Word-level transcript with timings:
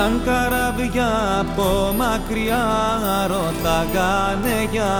Ήρθαν 0.00 0.22
καραβιά 0.24 1.40
από 1.40 1.94
μακριά 1.96 2.66
ρωτάγανε 3.26 4.68
για 4.70 4.94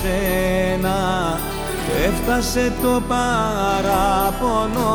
σένα 0.00 0.98
Έφτασε 2.06 2.72
το 2.82 3.02
παράπονο 3.08 4.92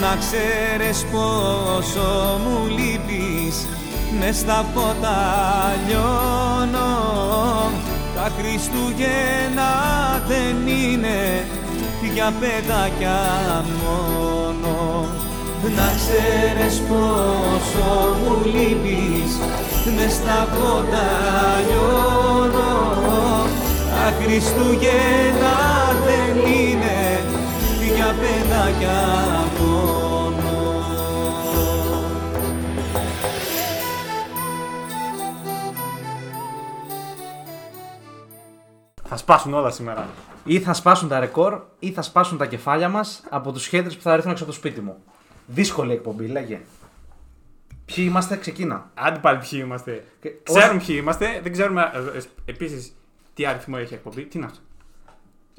Να 0.00 0.16
ξέρεις 0.16 1.04
πόσο 1.12 2.40
μου 2.44 2.66
λείπεις 2.66 3.66
μες 4.18 4.36
στα 4.36 4.64
φώτα 4.74 5.18
λιώνω. 5.86 6.92
Τα 8.14 8.30
Χριστούγεννα 8.38 9.72
δεν 10.28 10.66
είναι 10.66 11.46
για 12.14 12.32
παιδάκια 12.40 13.64
μόνο. 13.84 15.06
Να 15.76 15.92
ξέρεις 15.96 16.78
πόσο 16.78 18.16
μου 18.22 18.42
λείπεις 18.44 19.38
μες 19.96 20.12
στα 20.12 20.48
φώτα 20.52 21.06
λιώνω 21.68 22.24
τα 24.04 24.10
Χριστούγεννα 24.10 25.56
δεν 26.04 26.36
είναι 26.52 27.20
για 27.94 28.14
παιδάκια 28.20 29.02
μόνο 29.60 30.52
Θα 39.02 39.16
σπάσουν 39.16 39.54
όλα 39.54 39.70
σήμερα. 39.70 40.08
Ή 40.44 40.60
θα 40.60 40.72
σπάσουν 40.72 41.08
τα 41.08 41.20
ρεκόρ 41.20 41.60
ή 41.78 41.90
θα 41.90 42.02
σπάσουν 42.02 42.38
τα 42.38 42.46
κεφάλια 42.46 42.88
μας 42.88 43.22
από 43.30 43.52
τους 43.52 43.68
haters 43.72 43.94
που 43.94 44.02
θα 44.02 44.12
έρθουν 44.12 44.30
έξω 44.30 44.44
από 44.44 44.52
το 44.52 44.58
σπίτι 44.58 44.80
μου. 44.80 44.96
Δύσκολη 45.46 45.92
εκπομπή, 45.92 46.26
λέγε. 46.26 46.60
Ποιοι 47.84 48.04
είμαστε, 48.08 48.36
ξεκίνα. 48.36 48.90
Άντε 48.94 49.18
πάλι 49.18 49.38
ποιοι 49.38 49.60
είμαστε. 49.64 50.04
Και 50.20 50.32
Ξέρουμε 50.42 50.82
ποιοι 50.86 50.96
είμαστε, 51.00 51.40
δεν 51.42 51.52
ξέρουμε 51.52 51.90
επίσης 52.44 52.94
τι 53.34 53.46
αριθμό 53.46 53.76
έχει 53.78 53.92
η 53.92 53.96
εκπομπή. 53.96 54.22
Τι 54.24 54.38
είναι 54.38 54.46
αυτό; 54.46 54.58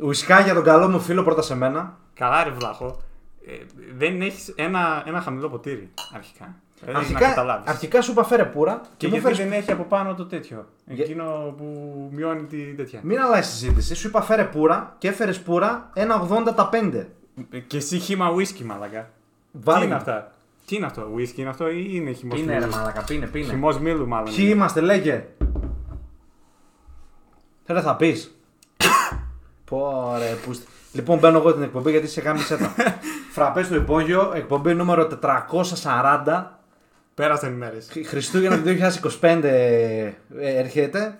Ουσικά 0.01 0.39
για 0.39 0.53
τον 0.53 0.63
καλό 0.63 0.87
μου 0.89 0.99
φίλο 0.99 1.23
πρώτα 1.23 1.41
σε 1.41 1.55
μένα. 1.55 1.97
Καλά, 2.13 2.43
ρε 2.43 2.49
βλάχο. 2.49 3.01
Ε, 3.47 3.51
δεν 3.97 4.21
έχεις 4.21 4.53
ένα, 4.55 5.03
ένα 5.05 5.21
χαμηλό 5.21 5.49
ποτήρι 5.49 5.89
αρχικά. 6.15 6.55
Ε, 6.85 6.91
να 6.91 6.97
Αρχικά, 6.99 7.19
καταλάβεις. 7.19 7.69
αρχικά 7.69 8.01
σου 8.01 8.11
είπα 8.11 8.23
φέρε 8.23 8.43
πούρα 8.45 8.81
Και 8.81 8.87
και, 8.97 9.07
μου 9.07 9.13
γιατί 9.13 9.35
φέρεις... 9.35 9.37
δεν 9.51 9.59
έχει 9.59 9.71
από 9.71 9.83
πάνω 9.83 10.15
το 10.15 10.25
τέτοιο. 10.25 10.65
Εκείνο 10.87 11.53
που 11.57 11.65
μειώνει 12.13 12.43
τη 12.43 12.57
τέτοια. 12.75 12.99
Μην 13.03 13.19
αλλάζεις 13.21 13.51
συζήτηση. 13.53 13.95
Σου 13.95 14.07
είπα 14.07 14.21
φέρε 14.21 14.43
πούρα 14.43 14.95
και 14.97 15.07
έφερες 15.07 15.41
πούρα 15.41 15.89
1,80 15.95 16.55
τα 16.55 16.69
5. 16.73 17.05
Και 17.67 17.77
εσύ 17.77 17.99
χύμα 17.99 18.31
whisky, 18.35 18.63
μαλακά. 18.65 19.09
Βάλε 19.51 19.77
τι 19.79 19.85
είναι 19.85 19.93
μου. 19.93 19.99
αυτά; 19.99 20.31
Τι 20.65 20.75
είναι 20.75 20.85
αυτό, 20.85 21.11
whisky 21.17 21.35
είναι 21.37 21.49
αυτό 21.49 21.69
ή 21.69 21.87
είναι 21.89 22.11
χυμός 22.11 22.39
Πίνε 22.39 22.53
ρε 22.53 22.65
μήλου. 22.65 22.77
μαλακα, 22.77 23.03
πίνε, 23.03 23.25
πίνε. 23.27 23.45
Χυμός 23.45 23.79
μήλου, 23.79 24.07
μάλλον. 24.07 24.33
Ποιοι 24.35 24.49
είμαστε, 24.53 24.81
λέγε. 24.81 25.25
Θέλω 27.65 27.81
θα 27.81 27.95
πεις. 27.95 28.35
Πόρε, 29.65 30.35
πούστη. 30.45 30.65
Λοιπόν, 30.91 31.19
μπαίνω 31.19 31.37
εγώ 31.37 31.53
την 31.53 31.63
εκπομπή 31.63 31.91
γιατί 31.91 32.07
σε 32.07 32.21
κάνει 32.21 32.39
σέτα. 32.39 32.73
Φραπές 33.33 33.65
στο 33.65 33.75
υπόγειο, 33.75 34.31
εκπομπή 34.35 34.73
νούμερο 34.73 35.09
440. 35.83 36.43
Πέρασαν 37.13 37.51
οι 37.53 37.55
μέρες. 37.55 37.89
Χ- 37.91 38.07
Χριστούγεννα 38.07 38.57
του 38.61 38.77
2025 39.21 39.43
ε, 39.43 40.11
έρχεται 40.39 41.19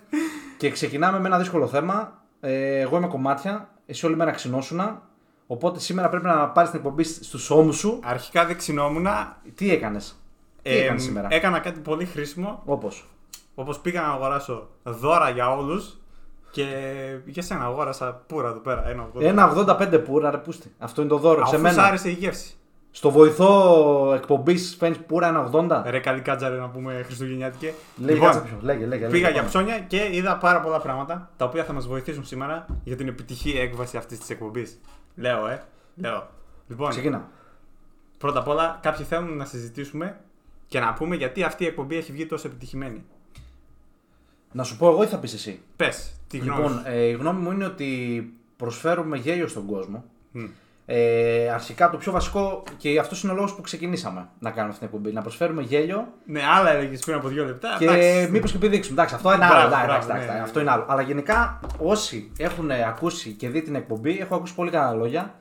και 0.56 0.70
ξεκινάμε 0.70 1.20
με 1.20 1.26
ένα 1.28 1.38
δύσκολο 1.38 1.66
θέμα. 1.68 2.22
Ε, 2.40 2.78
εγώ 2.80 2.96
είμαι 2.96 3.06
κομμάτια, 3.06 3.68
εσύ 3.86 4.06
όλη 4.06 4.16
μέρα 4.16 4.30
ξυνόσουνα. 4.30 5.02
Οπότε 5.46 5.80
σήμερα 5.80 6.08
πρέπει 6.08 6.24
να 6.26 6.48
πάρεις 6.48 6.70
την 6.70 6.78
εκπομπή 6.78 7.02
στους 7.04 7.50
ώμους 7.50 7.76
σου. 7.76 8.00
Αρχικά 8.04 8.46
δεν 8.46 8.56
ξυνόμουν. 8.56 9.06
Τι 9.54 9.70
έκανες; 9.72 10.16
Τι 10.62 10.70
Ε, 10.70 10.82
έκανες 10.82 11.02
σήμερα; 11.02 11.28
Έκανα 11.30 11.58
κάτι 11.58 11.80
πολύ 11.80 12.04
χρήσιμο. 12.04 12.62
Όπως; 12.64 13.08
Όπως 13.54 13.78
πήγα 13.78 14.00
να 14.00 14.08
αγοράσω 14.08 14.68
δώρα 14.82 15.28
για 15.30 15.56
όλους. 15.56 15.96
Και 16.56 17.18
για 17.24 17.42
σένα 17.42 17.64
αγόρασα 17.64 18.22
πουρα 18.26 18.48
εδώ 18.48 18.58
πέρα. 18.58 18.88
Ένα 18.88 19.08
80. 19.16 19.20
Ένα 19.22 19.52
85 19.56 20.02
πουρα, 20.04 20.30
ρε 20.30 20.36
πούστη. 20.38 20.74
Αυτό 20.78 21.00
είναι 21.00 21.10
το 21.10 21.18
δώρο. 21.18 21.42
Αφού 21.42 21.50
σε 21.50 21.56
σ' 21.56 21.60
μένα. 21.60 21.82
άρεσε 21.84 22.08
η 22.08 22.12
γεύση. 22.12 22.54
Στο 22.90 23.10
βοηθό 23.10 24.12
εκπομπής 24.14 24.76
φαίνεις 24.78 24.98
πουρα 24.98 25.28
ένα 25.28 25.50
80. 25.52 25.82
Ρε 25.86 25.98
καλή 25.98 26.20
κάτζαρε 26.20 26.56
να 26.56 26.68
πούμε 26.68 27.02
Χριστουγεννιάτικε. 27.04 27.74
Λέγε, 27.96 28.20
κάτσε 28.20 28.40
πιο. 28.40 28.58
Λέγε, 28.60 28.86
λέγε. 28.86 29.06
πήγα 29.06 29.10
λέγε, 29.10 29.26
για 29.26 29.34
πάμε. 29.34 29.48
ψώνια 29.48 29.78
και 29.78 30.08
είδα 30.12 30.36
πάρα 30.36 30.60
πολλά 30.60 30.80
πράγματα 30.80 31.30
τα 31.36 31.44
οποία 31.44 31.64
θα 31.64 31.72
μας 31.72 31.86
βοηθήσουν 31.86 32.24
σήμερα 32.24 32.66
για 32.84 32.96
την 32.96 33.08
επιτυχή 33.08 33.58
έκβαση 33.58 33.96
αυτής 33.96 34.18
της 34.18 34.30
εκπομπής. 34.30 34.80
Λέω, 35.14 35.46
ε. 35.48 35.62
Λέω. 35.96 36.28
Λοιπόν, 36.68 36.90
Ξεκινά. 36.90 37.28
πρώτα 38.18 38.38
απ' 38.38 38.48
όλα, 38.48 38.78
κάποιοι 38.82 39.04
θέλουν 39.04 39.36
να 39.36 39.44
συζητήσουμε 39.44 40.20
και 40.68 40.80
να 40.80 40.92
πούμε 40.92 41.16
γιατί 41.16 41.42
αυτή 41.42 41.64
η 41.64 41.66
εκπομπή 41.66 41.96
έχει 41.96 42.12
βγει 42.12 42.26
τόσο 42.26 42.48
επιτυχημένη. 42.48 43.04
Να 44.56 44.62
σου 44.62 44.76
πω 44.76 44.88
εγώ 44.88 45.02
ή 45.02 45.06
θα 45.06 45.18
πεις 45.18 45.32
εσύ. 45.34 45.60
Πες, 45.76 46.12
τι 46.28 46.38
γνώμη 46.38 46.60
Λοιπόν, 46.62 46.72
σου. 46.72 46.82
ε, 46.84 47.02
η 47.02 47.12
γνώμη 47.12 47.40
μου 47.40 47.50
είναι 47.50 47.64
ότι 47.64 47.88
προσφέρουμε 48.56 49.16
γέλιο 49.16 49.46
στον 49.48 49.66
κόσμο. 49.66 50.04
Μμ. 50.32 50.44
Ε, 50.86 51.48
αρχικά 51.50 51.90
το 51.90 51.96
πιο 51.96 52.12
βασικό 52.12 52.62
και 52.76 52.98
αυτό 52.98 53.16
είναι 53.22 53.32
ο 53.32 53.34
λόγος 53.34 53.54
που 53.54 53.60
ξεκινήσαμε 53.60 54.28
να 54.38 54.50
κάνουμε 54.50 54.72
αυτή 54.74 54.86
την 54.86 54.94
εκπομπή. 54.94 55.14
Να 55.14 55.22
προσφέρουμε 55.22 55.62
γέλιο 55.62 56.08
Ναι, 56.26 56.40
άλλα 56.58 56.70
έλεγες 56.70 57.00
πριν 57.00 57.16
από 57.16 57.28
δύο 57.28 57.44
λεπτά. 57.44 57.76
και 57.78 57.84
εντάξει. 57.84 58.28
μήπως 58.32 58.50
και 58.50 58.56
επιδείξουμε. 58.56 58.94
Εντάξει, 58.96 59.14
αυτό 59.14 59.28
είναι 59.32 59.46
Μπράβο, 59.46 59.54
άλλο. 59.54 59.66
Εντάξει, 59.66 59.86
μπράβο, 59.86 59.94
εντάξει, 59.94 60.08
ναι, 60.08 60.14
εντάξει, 60.14 60.36
ναι. 60.36 60.42
αυτό 60.42 60.60
είναι 60.60 60.70
άλλο. 60.70 60.84
Αλλά 60.88 61.02
γενικά 61.02 61.60
όσοι 61.78 62.30
έχουν 62.38 62.70
ακούσει 62.70 63.30
και 63.32 63.48
δει 63.48 63.62
την 63.62 63.74
εκπομπή, 63.74 64.18
έχω 64.20 64.34
ακούσει 64.34 64.54
πολύ 64.54 64.70
καλά 64.70 64.92
λόγια. 64.92 65.34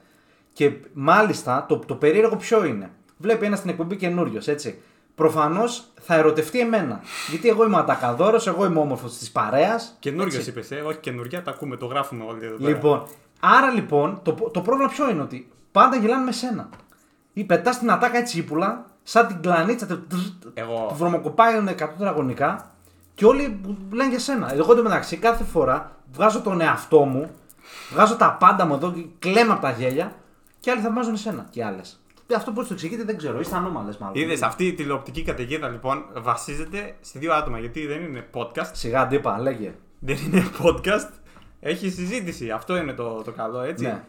Και 0.53 0.71
μάλιστα 0.93 1.65
το, 1.67 1.77
το 1.79 1.95
περίεργο 1.95 2.35
ποιο 2.35 2.65
είναι. 2.65 2.89
Βλέπει 3.17 3.45
ένας 3.45 3.57
στην 3.57 3.69
εκπομπή 3.69 3.95
καινούριος, 3.95 4.47
έτσι. 4.47 4.81
Προφανώς 5.15 5.83
θα 6.01 6.15
ερωτευτεί 6.15 6.59
εμένα. 6.59 7.01
Γιατί 7.29 7.49
εγώ 7.49 7.65
είμαι 7.65 7.75
ο 7.75 7.79
ατακαδόρος, 7.79 8.47
εγώ 8.47 8.65
είμαι 8.65 8.79
όμορφος 8.79 9.17
της 9.17 9.31
παρέας. 9.31 9.95
Καινούριο 9.99 10.39
είπες, 10.47 10.71
ε, 10.71 10.75
όχι 10.75 10.97
καινούργια, 10.97 11.43
τα 11.43 11.51
ακούμε, 11.51 11.77
το 11.77 11.85
γράφουμε 11.85 12.23
όλοι 12.23 12.45
εδώ 12.45 12.55
πέρα. 12.55 12.69
Λοιπόν, 12.69 13.03
άρα 13.39 13.69
λοιπόν 13.69 14.19
το, 14.23 14.33
το 14.33 14.61
πρόβλημα 14.61 14.89
ποιο 14.89 15.09
είναι 15.09 15.21
ότι 15.21 15.51
πάντα 15.71 15.95
γελάνε 15.97 16.23
με 16.23 16.31
σένα. 16.31 16.69
Ή 17.33 17.43
πετάς 17.43 17.79
την 17.79 17.91
ατάκα 17.91 18.17
έτσι 18.17 18.37
ύπουλα, 18.37 18.85
σαν 19.03 19.27
την 19.27 19.41
κλανίτσα 19.41 19.87
του 19.87 20.07
Εγώ. 20.53 20.85
του 20.89 20.95
βρωμοκοπάει 20.95 21.63
100 21.67 21.75
τετραγωνικά 21.75 22.71
και 23.13 23.25
όλοι 23.25 23.59
λένε 23.91 24.09
για 24.09 24.19
σένα. 24.19 24.53
Εγώ 24.53 24.71
εντωμεταξύ 24.71 25.17
κάθε 25.17 25.43
φορά 25.43 25.91
βγάζω 26.11 26.41
τον 26.41 26.61
εαυτό 26.61 26.99
μου, 26.99 27.29
βγάζω 27.91 28.15
τα 28.15 28.33
πάντα 28.39 28.65
μου 28.65 28.73
εδώ, 28.73 28.93
κλαίμα 29.19 29.53
από 29.53 29.61
τα 29.61 29.71
γέλια 29.71 30.15
και 30.59 30.71
άλλοι 30.71 30.81
θαυμάζουν 30.81 31.13
εσένα 31.13 31.45
και 31.49 31.65
άλλες. 31.65 31.99
Αυτό 32.35 32.51
πώς 32.51 32.67
το 32.67 32.73
εξηγείτε 32.73 33.03
δεν 33.03 33.17
ξέρω, 33.17 33.39
είστε 33.39 33.55
ανώμαλες 33.55 33.97
μάλλον. 33.97 34.15
Είδες, 34.15 34.41
αυτή 34.41 34.65
η 34.67 34.73
τηλεοπτική 34.73 35.23
καταιγίδα 35.23 35.69
λοιπόν 35.69 36.05
βασίζεται 36.13 36.95
σε 37.01 37.19
δύο 37.19 37.33
άτομα. 37.33 37.59
Γιατί 37.59 37.85
δεν 37.87 38.03
είναι 38.03 38.27
podcast. 38.33 38.69
Σιγά 38.71 39.01
αντίπα, 39.01 39.39
λέγε. 39.39 39.73
Δεν 39.99 40.17
είναι 40.25 40.43
podcast. 40.63 41.09
Έχει 41.59 41.89
συζήτηση. 41.89 42.51
Αυτό 42.51 42.77
είναι 42.77 42.93
το, 42.93 43.21
το 43.21 43.31
καλό, 43.31 43.61
έτσι. 43.61 43.83
Ναι. 43.85 44.03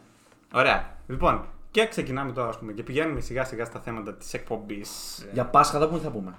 Ωραία. 0.55 0.97
Λοιπόν, 1.07 1.45
και 1.71 1.87
ξεκινάμε 1.87 2.33
τώρα, 2.33 2.49
ας 2.49 2.59
πούμε, 2.59 2.73
και 2.73 2.83
πηγαίνουμε 2.83 3.21
σιγά 3.21 3.45
σιγά 3.45 3.65
στα 3.65 3.81
θέματα 3.81 4.15
της 4.15 4.35
εκπομπής. 4.35 5.25
Για 5.33 5.45
Πάσχα 5.45 5.79
δεν 5.79 6.01
θα 6.01 6.11
πούμε. 6.11 6.35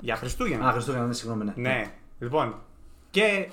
για 0.00 0.16
Χριστούγεννα. 0.16 0.68
Α, 0.68 0.72
Χριστούγεννα, 0.72 1.06
ναι, 1.06 1.12
συγγνώμη, 1.12 1.44
ναι. 1.44 1.52
Ναι. 1.56 1.92
Λοιπόν, 2.18 2.54
και 3.10 3.48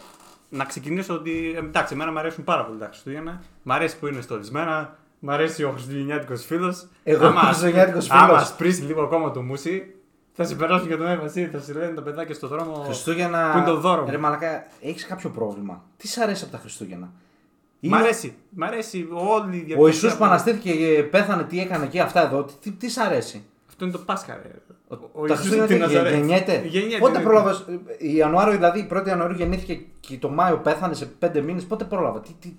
να 0.49 0.65
ξεκινήσω 0.65 1.13
ότι. 1.13 1.53
ε, 1.55 1.57
Εντάξει, 1.57 1.93
εμένα 1.93 2.11
μου 2.11 2.19
αρέσουν 2.19 2.43
πάρα 2.43 2.65
πολύ 2.65 2.79
τα 2.79 2.85
Χριστούγεννα. 2.87 3.41
Μ' 3.63 3.71
αρέσει 3.71 3.99
που 3.99 4.07
είναι 4.07 4.21
στολισμένα. 4.21 4.97
Μ' 5.19 5.29
αρέσει 5.29 5.63
ο 5.63 5.71
Χριστουγεννιάτικος 5.71 6.45
φίλος. 6.45 6.87
Εγώ 7.03 7.27
είμαι 7.27 7.39
χριστουγεννιάτικος 7.39 8.09
Άμα 8.11 8.25
φίλος. 8.27 8.47
σπρίσει 8.47 8.81
λίγο 8.81 9.01
ακόμα 9.01 9.31
το 9.31 9.41
μουσι, 9.41 9.95
θα 10.33 10.43
σε 10.43 10.55
περάσουν 10.55 10.87
για 10.87 10.97
τον 10.97 11.07
Εύα 11.07 11.21
Βασίλη, 11.21 11.45
θα 11.47 11.59
σε 11.59 11.73
λένε 11.73 11.93
τα 11.93 12.01
παιδάκια 12.01 12.35
στον 12.35 12.49
δρόμο. 12.49 12.73
Χριστούγεννα. 12.73 13.51
Πού 13.51 13.57
είναι 13.57 13.67
το 13.67 13.75
δώρο 13.79 14.01
μου. 14.03 14.09
Ρε 14.11 14.17
Μαλακά, 14.17 14.65
έχεις 14.81 15.05
κάποιο 15.05 15.29
πρόβλημα; 15.29 15.83
Τι 15.97 16.07
σ' 16.07 16.17
αρέσει 16.17 16.43
από 16.43 16.51
τα 16.51 16.57
Χριστούγεννα; 16.57 17.05
Μ' 17.05 17.85
Είναι- 17.85 17.97
αρέσει. 17.97 18.35
Μ' 18.49 18.63
αρέσει 18.63 19.07
όλη 19.11 19.55
η 19.57 19.59
Ο 19.59 19.65
διαδικασία 19.65 19.85
Ιησούς 19.87 20.11
που 20.11 20.17
που- 20.17 20.25
αναστήθηκε 20.25 20.71
και 20.75 21.03
πέθανε, 21.03 21.43
τι 21.43 21.59
έκανε 21.59 21.85
και 21.87 22.01
αυτά 22.01 22.23
εδώ, 22.25 22.43
τι, 22.43 22.53
τι, 22.61 22.71
τι 22.71 22.89
σ' 22.89 22.97
αρέσει; 22.97 23.43
Αυτό 23.67 23.83
είναι 23.85 23.93
το 23.93 23.99
Πάσχα, 23.99 24.33
ρε. 24.43 24.51
Ο 24.89 24.95
τα 24.95 25.33
Ιησούς 25.33 25.37
Χριστούγεννα 25.37 25.65
στην 25.65 25.77
τι, 25.77 25.83
Ναζαρέτ. 25.93 26.13
γεννιέται; 26.13 26.63
Γεννιέται, 26.67 26.99
Πότε 26.99 27.17
ναι. 27.17 27.23
πρόλαβες. 27.23 27.65
Ιανουάριο 27.97 28.53
δηλαδή, 28.53 28.87
1η 28.89 29.07
Ιανουαρίου 29.07 29.35
γεννήθηκε 29.37 29.79
και 29.99 30.17
το 30.17 30.29
Μάιο 30.29 30.57
πέθανε 30.57 30.93
σε 30.93 31.05
5 31.19 31.41
μήνες. 31.41 31.63
Πότε 31.65 31.83
πρόλαβα; 31.83 32.19
Τι, 32.19 32.29
τι, 32.39 32.53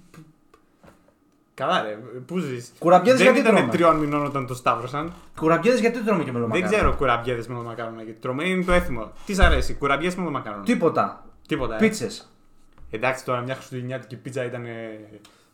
Καλά, 1.59 1.83
ρε. 1.83 1.99
Πού 2.27 2.39
ζεις; 2.39 2.73
Κουραμπιέδες 2.79 3.21
Δεν 3.23 3.33
γιατί 3.33 3.49
ήταν 3.49 3.55
τρώμε; 3.57 3.73
τριών 3.73 3.97
μηνών 3.97 4.25
όταν 4.27 4.47
το 4.47 4.55
σταύρωσαν. 4.55 5.13
κουραμπιέδες 5.37 5.81
γιατί 5.81 5.99
τρώμε 6.05 6.19
και 6.19 6.25
Δεν 6.25 6.35
μελομακάρονα. 6.35 6.77
ξέρω 6.77 6.95
κουραμπιέδες 6.95 7.47
με 7.47 7.55
μακάρονα 7.55 8.03
γιατί 8.03 8.21
τρώμε. 8.21 8.45
Είναι 8.49 8.65
το 8.65 8.73
έθιμο. 8.73 9.13
Τι 9.27 9.35
σ' 9.35 9.39
αρέσει, 9.39 9.75
κουραμπιέ 9.75 10.11
με 10.17 10.31
μακάρονα. 10.31 10.63
Τίποτα. 10.63 11.25
Τίποτα. 11.49 11.75
ε. 11.75 11.79
Πίτσες. 11.79 12.29
Εντάξει 12.91 13.25
τώρα 13.25 13.41
μια 13.41 13.55
χριστουγεννιάτικη 13.55 14.17
πίτσα 14.17 14.45
ήταν 14.45 14.65
ε, 14.65 14.71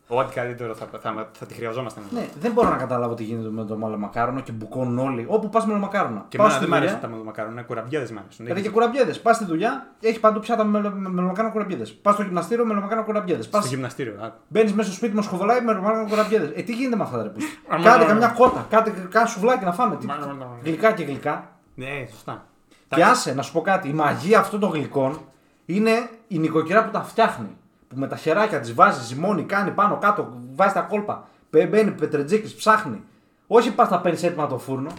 ό,τι 0.08 0.34
καλύτερο 0.34 0.74
θα, 0.74 0.86
θα, 1.00 1.28
θα, 1.32 1.46
τη 1.46 1.54
χρειαζόμασταν. 1.54 2.02
Ναι, 2.10 2.28
δεν 2.40 2.52
μπορώ 2.52 2.68
να 2.68 2.76
καταλάβω 2.76 3.14
τι 3.14 3.22
γίνεται 3.24 3.48
με 3.50 3.64
το 3.64 3.76
μελομακάρονο 3.76 4.40
και 4.40 4.52
μπουκώνουν 4.52 4.98
όλοι. 4.98 5.24
Όπου 5.28 5.48
πας 5.48 5.66
μελομακάρονα. 5.66 6.24
Και 6.28 6.36
Πάω 6.36 6.46
εμένα 6.46 6.60
στη 6.60 6.64
δεν 6.64 6.68
μου 6.68 6.74
δουλειά, 6.74 6.78
αρέσουν 6.78 7.00
τα 7.00 7.08
μελομακάρονα, 7.08 7.62
κουραμπιέδες 7.62 8.10
μου 8.12 8.18
αρέσουν. 8.24 8.44
Δηλαδή 8.44 8.62
και 8.62 8.70
κουραμπιέδες. 8.70 9.20
Πας 9.20 9.36
στη 9.36 9.44
δουλειά, 9.44 9.86
έχει 10.00 10.20
παντού 10.20 10.40
πιάτα 10.40 10.64
με 10.64 10.80
μελομακάρονα 10.90 11.52
κουραμπιέδες. 11.52 11.92
Πας 11.94 12.14
στο 12.14 12.22
γυμναστήριο, 12.22 12.64
μελομακάρονα 12.66 13.06
κουραμπιέδες. 13.06 13.44
Στο 13.44 13.58
Πα 13.58 13.64
γυμναστήριο. 13.66 14.14
α. 14.24 14.30
Μπαίνεις 14.48 14.72
μέσα 14.72 14.88
στο 14.88 14.96
σπίτι 14.96 15.14
μας 15.14 15.24
σχοβολάει 15.24 15.58
με 15.60 15.64
μελομακάρονα 15.64 16.08
κουραμπιέδες. 16.08 16.50
Ε, 16.54 16.62
τι 16.62 16.72
γίνεται 16.74 16.96
με 16.96 17.02
αυτά 17.02 17.16
τα 17.16 17.22
ρε 17.22 17.28
πούστη; 17.28 17.58
Αμα, 17.68 17.84
Κάντε 17.84 17.98
αμα, 17.98 18.06
καμιά 18.12 18.26
αμα. 18.26 18.34
κότα, 18.34 18.66
κάντε 18.70 18.90
κάνα 19.10 19.26
σουβλάκι 19.26 19.64
να 19.64 19.72
φάμε. 19.72 19.96
Τι- 19.96 20.06
Μα, 20.06 20.14
μα, 20.14 20.26
μα, 20.26 20.32
μα. 20.32 20.56
Γλυκά 20.62 20.92
και 20.92 21.04
γλυκά. 21.04 21.50
Ναι, 21.74 22.06
σωστά. 22.10 22.44
Και 22.88 23.04
άσε 23.04 23.34
να 23.34 23.42
σου 23.42 23.52
πω 23.52 23.60
κάτι, 23.60 23.88
η 23.88 23.92
μαγεία 23.92 24.38
αυτών 24.38 24.60
των 24.60 24.70
γλυκών 24.70 25.18
είναι 25.66 25.90
η 26.28 26.38
νοικοκυρά 26.38 26.84
που 26.84 26.90
τα 26.90 27.02
φτιάχνει. 27.02 27.56
Που 27.94 28.00
με 28.00 28.06
τα 28.08 28.16
χεράκια 28.16 28.60
τη 28.60 28.72
βάζει, 28.72 29.04
ζυμώνει, 29.04 29.42
κάνει 29.42 29.70
πάνω 29.70 29.98
κάτω, 29.98 30.32
βάζει 30.54 30.74
τα 30.74 30.80
κόλπα. 30.80 31.28
Μπε- 31.50 31.68
Μπαίνει 31.68 31.90
πετρετζίκης, 31.90 32.54
ψάχνει. 32.54 33.02
Όχι 33.46 33.74
πας 33.74 33.88
τα 33.88 34.00
παίρνεις 34.00 34.22
έτοιμα 34.22 34.42
από 34.42 34.52
το 34.52 34.58
φούρνο. 34.58 34.90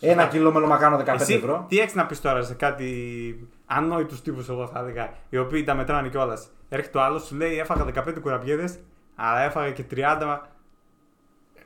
Ένα 0.00 0.26
κιλό 0.26 0.52
μελομακάνο 0.52 0.96
15 0.96 1.20
Εσύ 1.20 1.34
ευρώ. 1.34 1.64
τι 1.68 1.78
έχεις 1.80 1.94
να 1.94 2.06
πεις 2.06 2.20
τώρα 2.20 2.42
σε 2.42 2.54
κάτι 2.54 3.48
ανόητους 3.66 4.22
τύπους, 4.22 4.48
εγώ 4.48 4.66
θα 4.66 4.78
έλεγα, 4.78 5.10
οι 5.28 5.38
οποίοι 5.38 5.64
τα 5.64 5.74
μετράνε 5.74 6.08
κιόλας. 6.08 6.48
Έρχεται 6.68 6.98
ο 6.98 7.02
άλλος, 7.02 7.22
σου 7.24 7.34
λέει: 7.36 7.58
Έφαγα 7.58 7.84
15 7.84 8.20
κουραμπιέδες, 8.20 8.78
αλλά 9.16 9.40
έφαγα 9.40 9.70
και 9.70 9.82
30 9.82 10.50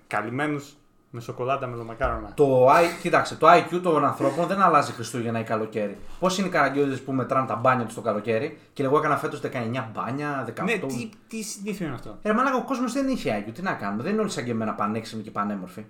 καλυμμένους 0.06 0.76
με 1.10 1.20
σοκολάτα 1.20 1.66
με 1.66 1.76
λομακάρονα. 1.76 2.30
Το, 2.34 2.68
I- 2.70 3.00
κοίταξε, 3.02 3.34
το 3.36 3.46
IQ 3.50 3.80
των 3.82 4.04
ανθρώπων 4.04 4.46
δεν 4.46 4.60
αλλάζει 4.62 4.92
Χριστούγεννα 4.92 5.38
ή 5.40 5.42
καλοκαίρι. 5.42 5.98
Πώς 6.18 6.38
είναι 6.38 6.46
οι 6.46 6.50
καραγκιόζες 6.50 7.00
που 7.02 7.12
μετράνε 7.12 7.46
τα 7.46 7.54
μπάνια 7.54 7.84
τους 7.84 7.94
το 7.94 8.00
καλοκαίρι; 8.00 8.58
Και 8.72 8.82
εγώ 8.82 8.98
έκανα 8.98 9.16
φέτος 9.16 9.40
19 9.40 9.84
μπάνια, 9.94 10.44
18. 10.60 10.64
Ναι, 10.64 10.72
τι, 10.72 11.08
τι 11.28 11.42
συνήθεια 11.42 11.86
είναι 11.86 11.94
αυτό; 11.94 12.18
Ε, 12.22 12.32
μαλάκα, 12.32 12.56
ο 12.56 12.62
κόσμος 12.64 12.92
δεν 12.92 13.08
είχε 13.08 13.44
IQ. 13.48 13.50
Τι 13.54 13.62
να 13.62 13.72
κάνουμε, 13.72 14.02
δεν 14.02 14.12
είναι 14.12 14.20
όλοι 14.20 14.30
σαν 14.30 14.44
και 14.44 14.50
εμένα 14.50 14.72
πανέξυπνοι 14.72 15.22
και 15.22 15.30
πανέμορφοι. 15.30 15.84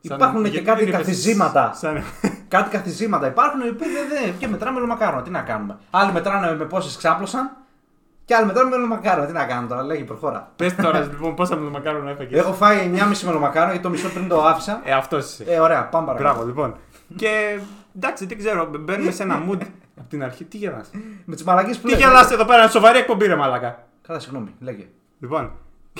Σαν- 0.00 0.16
Υπάρχουν 0.18 0.42
και 0.42 0.48
γιατί 0.48 0.64
κάτι 0.66 0.78
δεν 0.84 0.88
είπες 0.88 0.98
καθιζήματα. 1.00 1.72
Σαν... 1.74 2.02
Κάτι 2.48 2.70
καθιζήματα 2.70 3.26
υπάρχουν 3.26 3.60
οι 3.60 3.68
οποίοι 3.68 3.88
δεν. 3.88 4.08
δεν- 4.24 4.38
και 4.38 4.48
μετράμε 4.48 4.74
μελομακάρονα. 4.74 5.22
Τι 5.22 5.30
να 5.30 5.40
κάνουμε. 5.40 5.76
Άλλοι 5.90 6.12
μετράνε 6.12 6.56
με 6.56 6.64
πόσες 6.64 6.96
ξάπλωσαν 6.96 7.50
και 8.24 8.34
άλλοι 8.34 8.46
μετράνε 8.46 8.70
με 8.70 8.76
μελομακάρονα. 8.76 9.26
Τι 9.26 9.32
να 9.32 9.44
κάνουμε 9.44 9.68
τώρα, 9.68 9.82
λέγει 9.82 10.04
προχώρα. 10.04 10.52
Πες 10.56 10.74
τώρα 10.74 11.00
λοιπόν 11.00 11.34
πόσα 11.34 11.56
μελομακάρονα 11.56 12.10
έφαγες. 12.10 12.38
Έχω 12.40 12.52
φάει 12.52 12.90
9,5 12.94 13.20
μελομακάρονα 13.24 13.70
γιατί 13.70 13.82
το 13.86 13.90
μισό 13.90 14.08
πριν 14.08 14.28
το 14.28 14.42
άφησα. 14.44 14.80
Ε, 14.84 14.92
αυτός 14.92 15.24
είσαι. 15.32 15.44
Ε, 15.46 15.58
ωραία, 15.60 15.88
πάμε 15.88 16.06
παρακάτω. 16.06 16.30
Μπράβο, 16.34 16.46
λοιπόν. 16.48 16.76
Και 17.16 17.60
εντάξει, 17.96 18.26
δεν 18.26 18.38
ξέρω, 18.38 18.70
μπαίνουμε 18.80 19.10
σε 19.10 19.22
ένα 19.22 19.42
mood 19.48 19.60
από 19.98 20.08
την 20.08 20.22
αρχή. 20.24 20.44
Τι 20.44 20.56
γελάς. 20.56 20.90
Με 21.24 21.34
τις 21.34 21.44
μαλακίε 21.44 21.74
που 21.74 21.80
Τι 21.80 21.90
λες. 21.90 21.98
γελάς 21.98 22.30
εδώ 22.30 22.44
πέρα, 22.44 22.68
σοβαρή 22.68 22.98
εκπομπή, 22.98 23.26
ρε 23.26 23.36
μαλακά. 23.36 23.86
Καλά, 24.06 24.18
συγγνώμη, 24.18 24.54
λέγε. 24.60 24.86
Λοιπόν, 25.20 25.50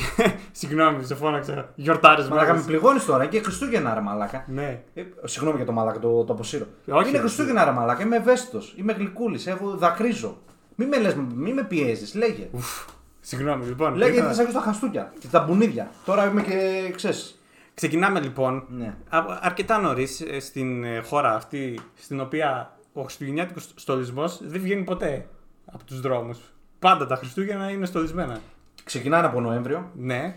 συγγνώμη, 0.53 1.05
σε 1.05 1.15
φώναξα. 1.15 1.69
Γιορτάρες 1.75 2.29
Μαλάκα, 2.29 2.51
με 2.53 2.57
μας. 2.57 2.67
πληγώνεις 2.67 3.05
τώρα 3.05 3.27
και 3.27 3.41
Χριστούγεννα, 3.43 3.95
ρε 3.95 4.01
μαλάκα. 4.01 4.45
Ναι. 4.49 4.81
Ε, 4.95 5.03
συγγνώμη 5.25 5.57
για 5.57 5.67
το 5.67 5.73
μαλάκα, 5.73 5.99
το, 5.99 6.25
το 6.25 6.33
αποσύρω. 6.33 6.67
Όχι, 6.89 7.09
είναι 7.09 7.17
ρε, 7.17 7.19
Χριστούγεννα, 7.23 7.65
ρε 7.65 7.71
μαλάκα. 7.71 8.03
Είμαι 8.03 8.17
ευαίσθητος. 8.17 8.75
Είμαι 8.77 8.93
γλυκούλης. 8.93 9.47
Έχω 9.47 9.77
δακρύζω. 9.77 10.39
Μη 10.77 10.87
με 10.87 10.99
λες, 10.99 11.15
μη 11.35 11.53
με 11.53 11.65
πιέζεις. 11.65 12.15
Λέγε. 12.15 12.49
Ουφ, 12.53 12.85
Συγγνώμη, 13.21 13.65
λοιπόν. 13.67 13.95
Λέγε 13.95 14.13
ήθελα- 14.13 14.33
γιατί 14.33 14.53
θα 14.53 14.59
τα 14.59 14.65
χαστούκια 14.65 15.13
και 15.19 15.27
τα 15.27 15.41
μπουνίδια. 15.41 15.91
Τώρα 16.05 16.27
είμαι 16.27 16.43
και 16.43 16.91
ξέρεις. 16.97 17.37
Ξεκινάμε 17.75 18.21
λοιπόν 18.21 18.65
Ναι. 18.69 18.95
α- 19.09 19.39
αρκετά 19.41 19.79
νωρίς 19.79 20.23
στην 20.39 20.85
ε, 20.85 20.99
χώρα 21.01 21.35
αυτή 21.35 21.81
στην 21.95 22.21
οποία 22.21 22.77
ο 22.93 23.03
χριστουγεννιάτικος 23.03 23.73
στολισμός 23.75 24.41
δεν 24.43 24.61
βγαίνει 24.61 24.83
ποτέ 24.83 25.27
από 25.73 25.85
τους 25.85 26.01
δρόμους. 26.01 26.39
Πάντα 26.79 27.07
τα 27.07 27.17
Χριστούγεννα 27.17 27.71
είναι 27.71 27.87
στολισμένα. 27.87 28.41
Ξεκινάνε 28.85 29.27
από 29.27 29.41
Νοέμβριο. 29.41 29.91
Ναι, 29.95 30.21
Ξε- 30.21 30.37